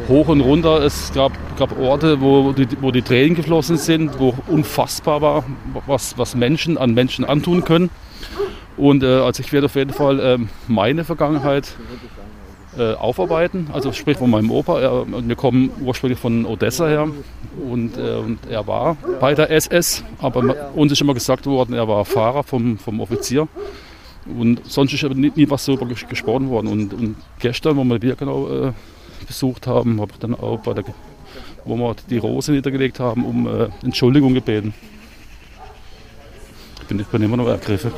Hoch 0.07 0.27
und 0.27 0.41
runter. 0.41 0.81
Es 0.81 1.13
gab, 1.13 1.31
gab 1.55 1.77
Orte, 1.77 2.19
wo 2.19 2.51
die, 2.51 2.67
wo 2.81 2.89
die 2.89 3.03
Tränen 3.03 3.35
geflossen 3.35 3.77
sind, 3.77 4.19
wo 4.19 4.33
unfassbar 4.47 5.21
war, 5.21 5.43
was, 5.85 6.17
was 6.17 6.33
Menschen 6.33 6.79
an 6.79 6.95
Menschen 6.95 7.25
antun 7.25 7.63
können. 7.63 7.91
Und 8.75 9.03
äh, 9.03 9.19
also 9.19 9.43
ich 9.43 9.53
werde 9.53 9.65
auf 9.65 9.75
jeden 9.75 9.93
Fall 9.93 10.19
äh, 10.19 10.37
meine 10.67 11.03
Vergangenheit 11.03 11.75
äh, 12.75 12.93
aufarbeiten. 12.93 13.69
Also 13.71 13.91
sprich 13.91 14.17
von 14.17 14.31
meinem 14.31 14.49
Opa. 14.49 14.81
Er, 14.81 15.05
wir 15.07 15.35
kommen 15.35 15.69
ursprünglich 15.79 16.19
von 16.19 16.43
Odessa 16.43 16.87
her 16.87 17.07
und, 17.69 17.97
äh, 17.99 18.15
und, 18.15 18.39
er 18.49 18.65
war 18.65 18.97
bei 19.21 19.35
der 19.35 19.51
SS, 19.51 20.03
aber 20.19 20.73
uns 20.73 20.91
ist 20.91 21.01
immer 21.01 21.13
gesagt 21.13 21.45
worden, 21.45 21.73
er 21.73 21.87
war 21.87 22.03
Fahrer 22.03 22.41
vom, 22.41 22.79
vom 22.79 22.99
Offizier. 22.99 23.47
Und 24.37 24.61
sonst 24.69 24.93
ist 24.93 25.03
aber 25.03 25.15
nie, 25.15 25.31
nie 25.35 25.49
was 25.49 25.65
darüber 25.65 25.85
gesprochen 25.85 26.49
worden. 26.49 26.67
Und, 26.67 26.93
und 26.93 27.15
gestern, 27.39 27.77
wo 27.77 27.83
wir 27.83 27.99
Birkenau 27.99 28.67
äh, 28.67 28.73
besucht 29.25 29.67
haben, 29.67 30.01
habe 30.01 30.11
ich 30.13 30.19
dann 30.19 30.35
auch 30.35 30.59
bei 30.59 30.73
der, 30.73 30.83
wo 31.65 31.75
wir 31.75 31.95
die 32.09 32.17
Rose 32.17 32.51
niedergelegt 32.51 32.99
haben, 32.99 33.25
um 33.25 33.47
äh, 33.47 33.69
Entschuldigung 33.83 34.33
gebeten. 34.33 34.73
Ich 36.81 36.87
bin, 36.87 36.99
ich 36.99 37.07
bin 37.07 37.21
immer 37.21 37.37
noch 37.37 37.47
ergriffen. 37.47 37.91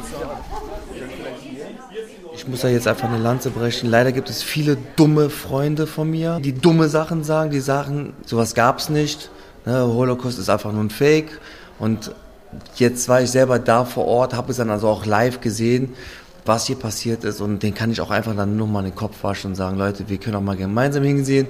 Ich 2.34 2.48
muss 2.48 2.62
da 2.62 2.70
jetzt 2.70 2.88
einfach 2.88 3.10
eine 3.10 3.22
Lanze 3.22 3.50
brechen. 3.50 3.90
Leider 3.90 4.12
gibt 4.12 4.30
es 4.30 4.42
viele 4.42 4.78
dumme 4.96 5.30
Freunde 5.30 5.88
von 5.88 6.10
mir, 6.10 6.40
die 6.40 6.54
dumme 6.54 6.88
Sachen 6.88 7.24
sagen, 7.24 7.52
die 7.52 7.60
sagen, 7.60 8.14
sowas 8.26 8.56
gab 8.56 8.80
es 8.80 8.90
nicht. 8.90 9.30
Ne, 9.66 9.86
Holocaust 9.86 10.40
ist 10.40 10.50
einfach 10.50 10.72
nur 10.72 10.84
ein 10.84 10.90
Fake. 10.90 11.40
Und 11.80 12.12
jetzt 12.76 13.08
war 13.10 13.22
ich 13.22 13.32
selber 13.32 13.60
da 13.60 13.86
vor 13.86 14.06
Ort, 14.06 14.34
habe 14.34 14.52
es 14.52 14.58
dann 14.58 14.70
also 14.70 14.88
auch 14.88 15.06
live 15.06 15.42
gesehen, 15.42 15.94
was 16.46 16.66
hier 16.66 16.76
passiert 16.76 17.24
ist. 17.24 17.42
Und 17.42 17.64
den 17.64 17.74
kann 17.74 17.92
ich 17.92 18.02
auch 18.02 18.12
einfach 18.12 18.36
dann 18.36 18.58
nur 18.58 18.68
mal 18.68 18.84
den 18.84 18.96
Kopf 18.96 19.24
waschen 19.24 19.52
und 19.52 19.56
sagen, 19.56 19.78
Leute, 19.78 20.10
wir 20.10 20.18
können 20.18 20.36
auch 20.36 20.42
mal 20.42 20.58
gemeinsam 20.58 21.04
hinsehen. 21.04 21.48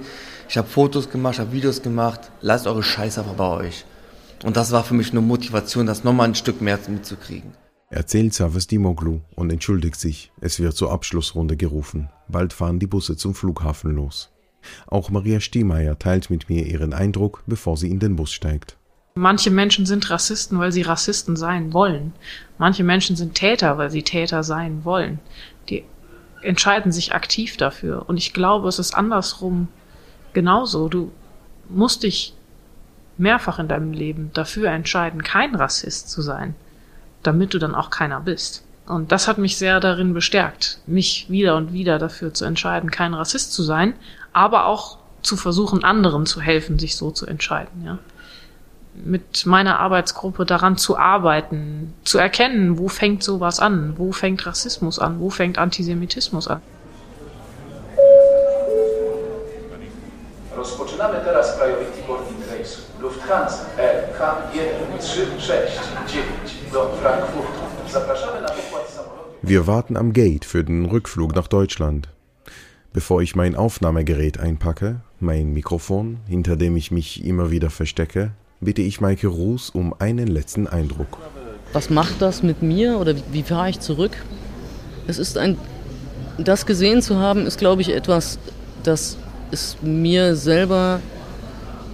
Ich 0.48 0.58
habe 0.58 0.68
Fotos 0.68 1.10
gemacht, 1.10 1.36
ich 1.36 1.40
habe 1.40 1.52
Videos 1.52 1.82
gemacht. 1.82 2.32
Lasst 2.42 2.68
eure 2.68 2.84
Scheiße 2.84 3.20
aber 3.20 3.34
bei 3.34 3.66
euch. 3.66 3.86
Und 4.44 4.58
das 4.58 4.72
war 4.72 4.84
für 4.84 4.94
mich 4.94 5.12
eine 5.12 5.22
Motivation, 5.22 5.86
das 5.86 6.04
nochmal 6.04 6.30
ein 6.30 6.36
Stück 6.36 6.62
mehr 6.62 6.80
mitzukriegen. 6.88 7.52
Erzählt 7.92 8.34
Savas 8.34 8.68
Dimoglu 8.68 9.22
und 9.36 9.52
entschuldigt 9.52 10.00
sich. 10.00 10.32
Es 10.42 10.60
wird 10.60 10.76
zur 10.76 10.92
Abschlussrunde 10.92 11.58
gerufen. 11.58 12.10
Bald 12.28 12.54
fahren 12.54 12.80
die 12.80 12.88
Busse 12.88 13.18
zum 13.18 13.34
Flughafen 13.34 13.92
los. 13.92 14.30
Auch 14.88 15.10
Maria 15.10 15.40
Stiemeyer 15.40 15.98
teilt 15.98 16.30
mit 16.30 16.50
mir 16.50 16.66
ihren 16.66 16.94
Eindruck, 16.94 17.44
bevor 17.48 17.78
sie 17.78 17.90
in 17.90 18.00
den 18.00 18.16
Bus 18.16 18.32
steigt. 18.32 18.79
Manche 19.16 19.52
Menschen 19.52 19.86
sind 19.86 20.10
Rassisten, 20.10 20.60
weil 20.60 20.72
sie 20.72 20.84
Rassisten 20.84 21.36
sein 21.36 21.74
wollen. 21.74 22.14
Manche 22.58 22.84
Menschen 22.84 23.16
sind 23.16 23.36
Täter, 23.36 23.78
weil 23.78 23.90
sie 23.90 24.04
Täter 24.04 24.44
sein 24.44 24.86
wollen. 24.86 25.20
Die 25.70 25.84
entscheiden 26.42 26.92
sich 26.92 27.14
aktiv 27.14 27.58
dafür. 27.58 28.08
Und 28.08 28.18
ich 28.18 28.34
glaube, 28.34 28.68
es 28.70 28.80
ist 28.80 28.94
andersrum 28.94 29.68
genauso. 30.34 30.88
Du 30.90 31.12
musst 31.70 32.04
dich 32.04 32.34
mehrfach 33.18 33.60
in 33.60 33.68
deinem 33.68 33.92
Leben 33.92 34.32
dafür 34.34 34.70
entscheiden, 34.70 35.24
kein 35.24 35.56
Rassist 35.56 36.10
zu 36.10 36.22
sein, 36.22 36.56
damit 37.22 37.54
du 37.54 37.60
dann 37.60 37.76
auch 37.76 37.90
keiner 37.90 38.22
bist. 38.22 38.64
Und 38.88 39.12
das 39.12 39.28
hat 39.28 39.38
mich 39.38 39.58
sehr 39.58 39.80
darin 39.80 40.14
bestärkt, 40.14 40.80
mich 40.88 41.30
wieder 41.30 41.58
und 41.58 41.74
wieder 41.74 42.00
dafür 42.00 42.34
zu 42.34 42.46
entscheiden, 42.46 42.90
kein 42.90 43.14
Rassist 43.14 43.54
zu 43.54 43.62
sein, 43.62 43.94
aber 44.34 44.66
auch 44.66 44.98
zu 45.22 45.36
versuchen, 45.36 45.84
anderen 45.84 46.26
zu 46.26 46.42
helfen, 46.42 46.80
sich 46.80 46.96
so 46.96 47.12
zu 47.12 47.26
entscheiden, 47.26 47.84
ja 47.86 48.00
mit 49.06 49.46
meiner 49.46 49.80
Arbeitsgruppe 49.80 50.46
daran 50.46 50.78
zu 50.78 50.98
arbeiten, 50.98 51.94
zu 52.04 52.18
erkennen, 52.18 52.78
wo 52.78 52.88
fängt 52.88 53.24
sowas 53.24 53.60
an, 53.60 53.94
wo 53.98 54.12
fängt 54.12 54.46
Rassismus 54.46 55.00
an, 55.00 55.20
wo 55.20 55.30
fängt 55.30 55.58
Antisemitismus 55.58 56.48
an. 56.48 56.62
Rozpoczynamy 60.56 61.20
teraz 61.26 61.58
krajowy 61.58 61.86
tygodnik 61.86 62.52
rejsu 62.52 62.82
Lufthansa 63.02 63.66
LK1369 63.78 66.74
do 66.74 66.90
Frankfurtu. 67.02 67.60
Zapraszamy 67.92 68.42
na 68.42 68.48
pokład 68.48 68.90
samolotu. 68.96 69.30
Wir 69.44 69.68
warten 69.68 69.98
am 69.98 70.14
Gate 70.14 70.46
für 70.46 70.64
den 70.64 70.86
Rückflug 70.86 71.36
nach 71.36 71.48
Deutschland. 71.48 72.10
Bevor 72.94 73.22
ich 73.22 73.36
mein 73.36 73.56
Aufnahmegerät 73.56 74.40
einpacke, 74.40 75.02
mein 75.20 75.54
Mikrofon, 75.54 76.18
hinter 76.28 76.56
dem 76.56 76.76
ich 76.76 76.92
mich 76.92 77.24
immer 77.24 77.52
wieder 77.52 77.70
verstecke, 77.70 78.32
bitte 78.62 78.82
ich 78.82 79.02
Maike 79.02 79.28
Ruß 79.28 79.72
um 79.72 79.94
einen 80.00 80.28
letzten 80.28 80.68
Eindruck. 80.68 81.18
Was 81.74 81.90
macht 81.90 82.22
das 82.22 82.44
mit 82.44 82.62
mir 82.62 82.98
oder 83.00 83.16
wie, 83.16 83.24
wie 83.32 83.44
fahre 83.44 83.70
ich 83.70 83.80
zurück? 83.80 84.12
Es 85.08 85.20
ist 85.20 85.38
ein, 85.38 85.58
das 86.38 86.66
gesehen 86.66 87.02
zu 87.02 87.18
haben, 87.18 87.46
ist, 87.46 87.60
glaube 87.60 87.82
ich, 87.82 87.94
etwas, 87.94 88.40
das 88.84 89.18
es 89.52 89.78
mir 89.82 90.36
selber 90.36 91.00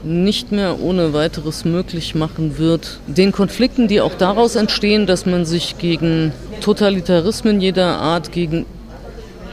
nicht 0.03 0.51
mehr 0.51 0.79
ohne 0.81 1.13
weiteres 1.13 1.65
möglich 1.65 2.13
machen 2.15 2.57
wird. 2.57 2.99
Den 3.07 3.31
Konflikten, 3.31 3.87
die 3.87 4.01
auch 4.01 4.13
daraus 4.13 4.55
entstehen, 4.55 5.07
dass 5.07 5.25
man 5.25 5.45
sich 5.45 5.77
gegen 5.77 6.31
Totalitarismen 6.61 7.59
jeder 7.59 7.97
Art, 7.97 8.31
gegen 8.31 8.65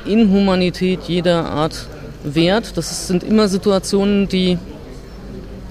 Inhumanität 0.05 1.01
jeder 1.07 1.47
Art 1.47 1.87
wehrt. 2.25 2.77
Das 2.77 3.07
sind 3.07 3.23
immer 3.23 3.49
Situationen, 3.49 4.29
die 4.29 4.59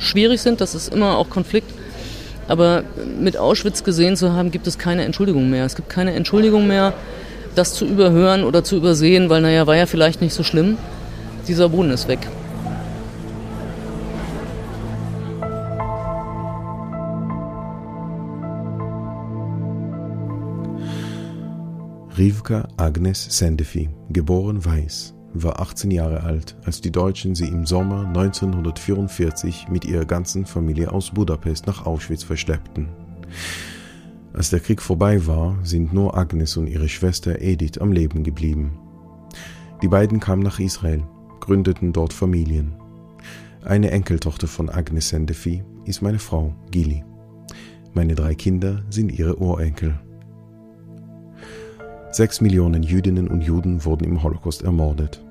schwierig 0.01 0.41
sind, 0.41 0.59
das 0.59 0.75
ist 0.75 0.93
immer 0.93 1.17
auch 1.17 1.29
Konflikt. 1.29 1.71
Aber 2.47 2.83
mit 3.19 3.37
Auschwitz 3.37 3.83
gesehen 3.83 4.17
zu 4.17 4.33
haben, 4.33 4.51
gibt 4.51 4.67
es 4.67 4.77
keine 4.77 5.05
Entschuldigung 5.05 5.49
mehr. 5.49 5.65
Es 5.65 5.75
gibt 5.75 5.89
keine 5.89 6.13
Entschuldigung 6.13 6.67
mehr, 6.67 6.93
das 7.55 7.73
zu 7.73 7.85
überhören 7.85 8.43
oder 8.43 8.63
zu 8.63 8.75
übersehen, 8.75 9.29
weil 9.29 9.41
naja, 9.41 9.67
war 9.67 9.75
ja 9.75 9.85
vielleicht 9.85 10.21
nicht 10.21 10.33
so 10.33 10.43
schlimm. 10.43 10.77
Dieser 11.47 11.69
Boden 11.69 11.91
ist 11.91 12.07
weg. 12.07 12.19
Rivka 22.17 22.67
Agnes 22.77 23.25
Sendefi, 23.29 23.89
geboren 24.09 24.63
Weiß, 24.63 25.15
war 25.33 25.59
18 25.59 25.91
Jahre 25.91 26.23
alt, 26.23 26.55
als 26.65 26.81
die 26.81 26.91
Deutschen 26.91 27.35
sie 27.35 27.47
im 27.47 27.65
Sommer 27.65 28.07
1944 28.07 29.67
mit 29.69 29.85
ihrer 29.85 30.05
ganzen 30.05 30.45
Familie 30.45 30.91
aus 30.91 31.11
Budapest 31.11 31.67
nach 31.67 31.85
Auschwitz 31.85 32.23
verschleppten. 32.23 32.89
Als 34.33 34.49
der 34.49 34.59
Krieg 34.59 34.81
vorbei 34.81 35.25
war, 35.27 35.57
sind 35.63 35.93
nur 35.93 36.17
Agnes 36.17 36.55
und 36.57 36.67
ihre 36.67 36.87
Schwester 36.87 37.41
Edith 37.41 37.79
am 37.79 37.91
Leben 37.91 38.23
geblieben. 38.23 38.79
Die 39.81 39.87
beiden 39.87 40.19
kamen 40.19 40.43
nach 40.43 40.59
Israel, 40.59 41.03
gründeten 41.39 41.91
dort 41.91 42.13
Familien. 42.13 42.73
Eine 43.63 43.91
Enkeltochter 43.91 44.47
von 44.47 44.69
Agnes 44.69 45.09
Sendefi 45.09 45.63
ist 45.85 46.01
meine 46.01 46.19
Frau, 46.19 46.53
Gili. 46.71 47.03
Meine 47.93 48.15
drei 48.15 48.35
Kinder 48.35 48.83
sind 48.89 49.11
ihre 49.11 49.37
Urenkel. 49.37 49.99
Sechs 52.13 52.41
Millionen 52.41 52.83
Jüdinnen 52.83 53.29
und 53.29 53.41
Juden 53.41 53.85
wurden 53.85 54.03
im 54.03 54.21
Holocaust 54.21 54.63
ermordet. 54.63 55.23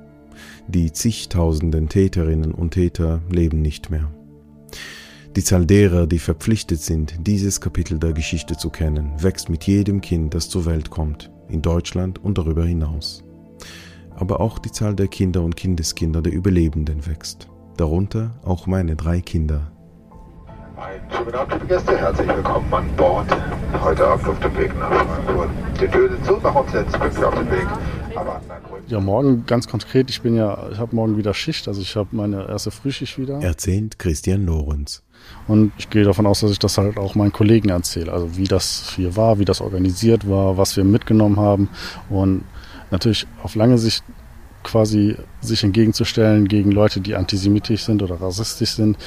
Die 0.67 0.91
zigtausenden 0.91 1.91
Täterinnen 1.91 2.53
und 2.53 2.71
Täter 2.71 3.21
leben 3.31 3.61
nicht 3.61 3.91
mehr. 3.91 4.11
Die 5.37 5.45
Zahl 5.45 5.67
derer, 5.67 6.07
die 6.07 6.19
verpflichtet 6.19 6.81
sind, 6.81 7.15
dieses 7.27 7.61
Kapitel 7.61 7.99
der 7.99 8.15
Geschichte 8.15 8.57
zu 8.57 8.71
kennen, 8.71 9.13
wächst 9.23 9.51
mit 9.51 9.65
jedem 9.65 10.01
Kind, 10.01 10.33
das 10.33 10.49
zur 10.49 10.65
Welt 10.65 10.89
kommt, 10.89 11.31
in 11.49 11.61
Deutschland 11.61 12.19
und 12.25 12.39
darüber 12.39 12.65
hinaus. 12.65 13.23
Aber 14.17 14.41
auch 14.41 14.59
die 14.59 14.73
Zahl 14.73 14.97
der 14.97 15.09
Kinder 15.09 15.43
und 15.43 15.57
Kindeskinder 15.57 16.23
der 16.23 16.33
Überlebenden 16.33 17.07
wächst, 17.07 17.49
darunter 17.77 18.41
auch 18.43 18.67
meine 18.67 18.97
drei 18.97 19.21
Kinder, 19.21 19.71
Schönen 20.81 21.35
Abend, 21.35 21.53
liebe 21.53 21.67
Gäste. 21.67 21.99
Herzlich 21.99 22.27
willkommen 22.27 22.73
an 22.73 22.97
Bord. 22.97 23.27
Heute 23.83 24.07
Abend 24.07 24.27
auf 24.27 24.41
dem 24.41 24.57
Weg 24.57 24.75
nach 24.79 24.89
Frankfurt. 24.91 25.51
Die 25.79 25.87
Tür 25.87 26.09
sind 26.09 26.25
zu, 26.25 26.37
nach 26.39 26.55
uns 26.55 26.73
jetzt 26.73 26.99
pünktlich 26.99 27.23
auf 27.23 27.35
dem 27.35 27.51
Weg. 27.51 27.67
Aber 28.15 28.41
ja, 28.87 28.99
morgen 28.99 29.45
ganz 29.45 29.69
konkret. 29.69 30.09
Ich 30.09 30.23
bin 30.23 30.35
ja, 30.37 30.71
ich 30.73 30.79
habe 30.79 30.97
morgen 30.97 31.19
wieder 31.19 31.35
Schicht. 31.35 31.69
Also 31.69 31.83
ich 31.83 31.97
habe 31.97 32.09
meine 32.13 32.49
erste 32.49 32.71
Frühschicht 32.71 33.19
wieder. 33.19 33.43
Erzählt 33.43 33.99
Christian 33.99 34.47
Lorenz. 34.47 35.03
Und 35.47 35.73
ich 35.77 35.91
gehe 35.91 36.05
davon 36.05 36.25
aus, 36.25 36.41
dass 36.41 36.51
ich 36.51 36.59
das 36.59 36.79
halt 36.79 36.97
auch 36.97 37.15
meinen 37.15 37.33
Kollegen 37.33 37.69
erzähle. 37.69 38.11
Also 38.11 38.39
wie 38.39 38.45
das 38.45 38.95
hier 38.97 39.17
war, 39.17 39.39
wie 39.39 39.45
das 39.45 39.61
organisiert 39.61 40.31
war, 40.31 40.57
was 40.57 40.79
wir 40.79 40.85
mitgenommen 40.85 41.39
haben. 41.39 41.69
Und 42.09 42.45
natürlich 42.91 43.27
auf 43.43 43.55
lange 43.55 43.77
Sicht 43.77 44.03
quasi 44.63 45.17
sich 45.41 45.65
entgegenzustellen 45.65 46.49
gegen 46.49 46.71
Leute, 46.71 47.01
die 47.01 47.15
antisemitisch 47.15 47.85
sind 47.85 48.03
oder 48.03 48.21
rassistisch 48.21 48.73
sind, 48.73 48.99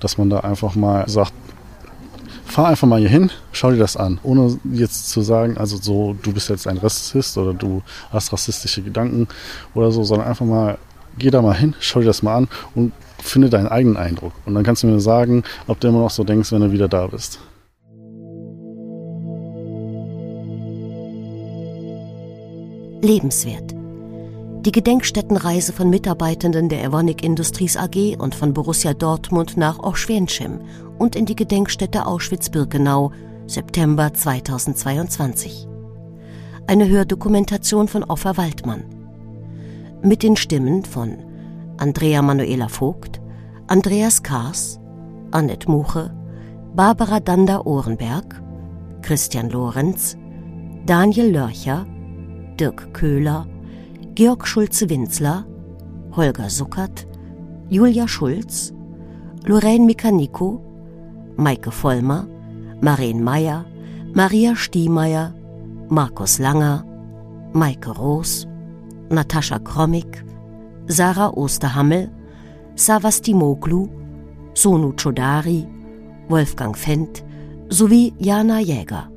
dass 0.00 0.18
man 0.18 0.30
da 0.30 0.40
einfach 0.40 0.74
mal 0.74 1.08
sagt, 1.08 1.32
fahr 2.44 2.68
einfach 2.68 2.88
mal 2.88 3.00
hier 3.00 3.08
hin, 3.08 3.30
schau 3.52 3.70
dir 3.70 3.78
das 3.78 3.96
an, 3.96 4.18
ohne 4.22 4.58
jetzt 4.72 5.10
zu 5.10 5.22
sagen, 5.22 5.56
also 5.56 5.76
so, 5.76 6.14
du 6.22 6.32
bist 6.32 6.48
jetzt 6.50 6.66
ein 6.66 6.78
Rassist 6.78 7.38
oder 7.38 7.54
du 7.54 7.82
hast 8.10 8.32
rassistische 8.32 8.82
Gedanken 8.82 9.28
oder 9.74 9.90
so, 9.90 10.04
sondern 10.04 10.28
einfach 10.28 10.46
mal 10.46 10.78
geh 11.18 11.30
da 11.30 11.42
mal 11.42 11.56
hin, 11.56 11.74
schau 11.80 12.00
dir 12.00 12.06
das 12.06 12.22
mal 12.22 12.36
an 12.36 12.48
und 12.74 12.92
finde 13.18 13.50
deinen 13.50 13.68
eigenen 13.68 13.96
Eindruck. 13.96 14.32
Und 14.46 14.54
dann 14.54 14.64
kannst 14.64 14.82
du 14.82 14.86
mir 14.86 15.00
sagen, 15.00 15.44
ob 15.66 15.80
du 15.80 15.88
immer 15.88 16.00
noch 16.00 16.10
so 16.10 16.24
denkst, 16.24 16.52
wenn 16.52 16.60
du 16.60 16.72
wieder 16.72 16.88
da 16.88 17.06
bist. 17.06 17.38
Lebenswert. 23.02 23.81
Die 24.64 24.70
Gedenkstättenreise 24.70 25.72
von 25.72 25.90
Mitarbeitenden 25.90 26.68
der 26.68 26.84
Evonik 26.84 27.24
Industries 27.24 27.76
AG 27.76 28.16
und 28.16 28.36
von 28.36 28.54
Borussia 28.54 28.94
Dortmund 28.94 29.56
nach 29.56 29.80
Oschwenschim 29.80 30.60
und 31.00 31.16
in 31.16 31.26
die 31.26 31.34
Gedenkstätte 31.34 32.06
Auschwitz-Birkenau, 32.06 33.10
September 33.48 34.14
2022. 34.14 35.66
Eine 36.68 36.88
Hördokumentation 36.88 37.88
von 37.88 38.04
Offa 38.04 38.36
Waldmann. 38.36 38.84
Mit 40.00 40.22
den 40.22 40.36
Stimmen 40.36 40.84
von 40.84 41.16
Andrea 41.78 42.22
Manuela 42.22 42.68
Vogt, 42.68 43.20
Andreas 43.66 44.22
Kaas, 44.22 44.78
Annette 45.32 45.68
Muche, 45.68 46.14
Barbara 46.76 47.18
Danda-Ohrenberg, 47.18 48.40
Christian 49.02 49.50
Lorenz, 49.50 50.16
Daniel 50.86 51.32
Lörcher, 51.32 51.84
Dirk 52.60 52.94
Köhler, 52.94 53.48
Georg 54.14 54.46
Schulze-Winzler, 54.46 55.46
Holger 56.14 56.50
Suckert, 56.50 57.06
Julia 57.70 58.06
Schulz, 58.06 58.74
Lorraine 59.46 59.86
Mikaniko, 59.86 60.60
Maike 61.36 61.70
Vollmer, 61.70 62.26
Maren 62.82 63.24
Meyer, 63.24 63.64
Maria 64.12 64.54
Stiemeyer, 64.54 65.32
Markus 65.88 66.38
Langer, 66.38 66.84
Maike 67.54 67.90
Roos, 67.96 68.46
Natascha 69.08 69.58
Kromik, 69.58 70.22
Sarah 70.88 71.34
Osterhammel, 71.34 72.10
Savastimoglu, 72.74 73.88
Sonu 74.52 74.92
Chodari, 74.92 75.66
Wolfgang 76.28 76.76
Fendt 76.76 77.24
sowie 77.70 78.12
Jana 78.18 78.60
Jäger. 78.60 79.11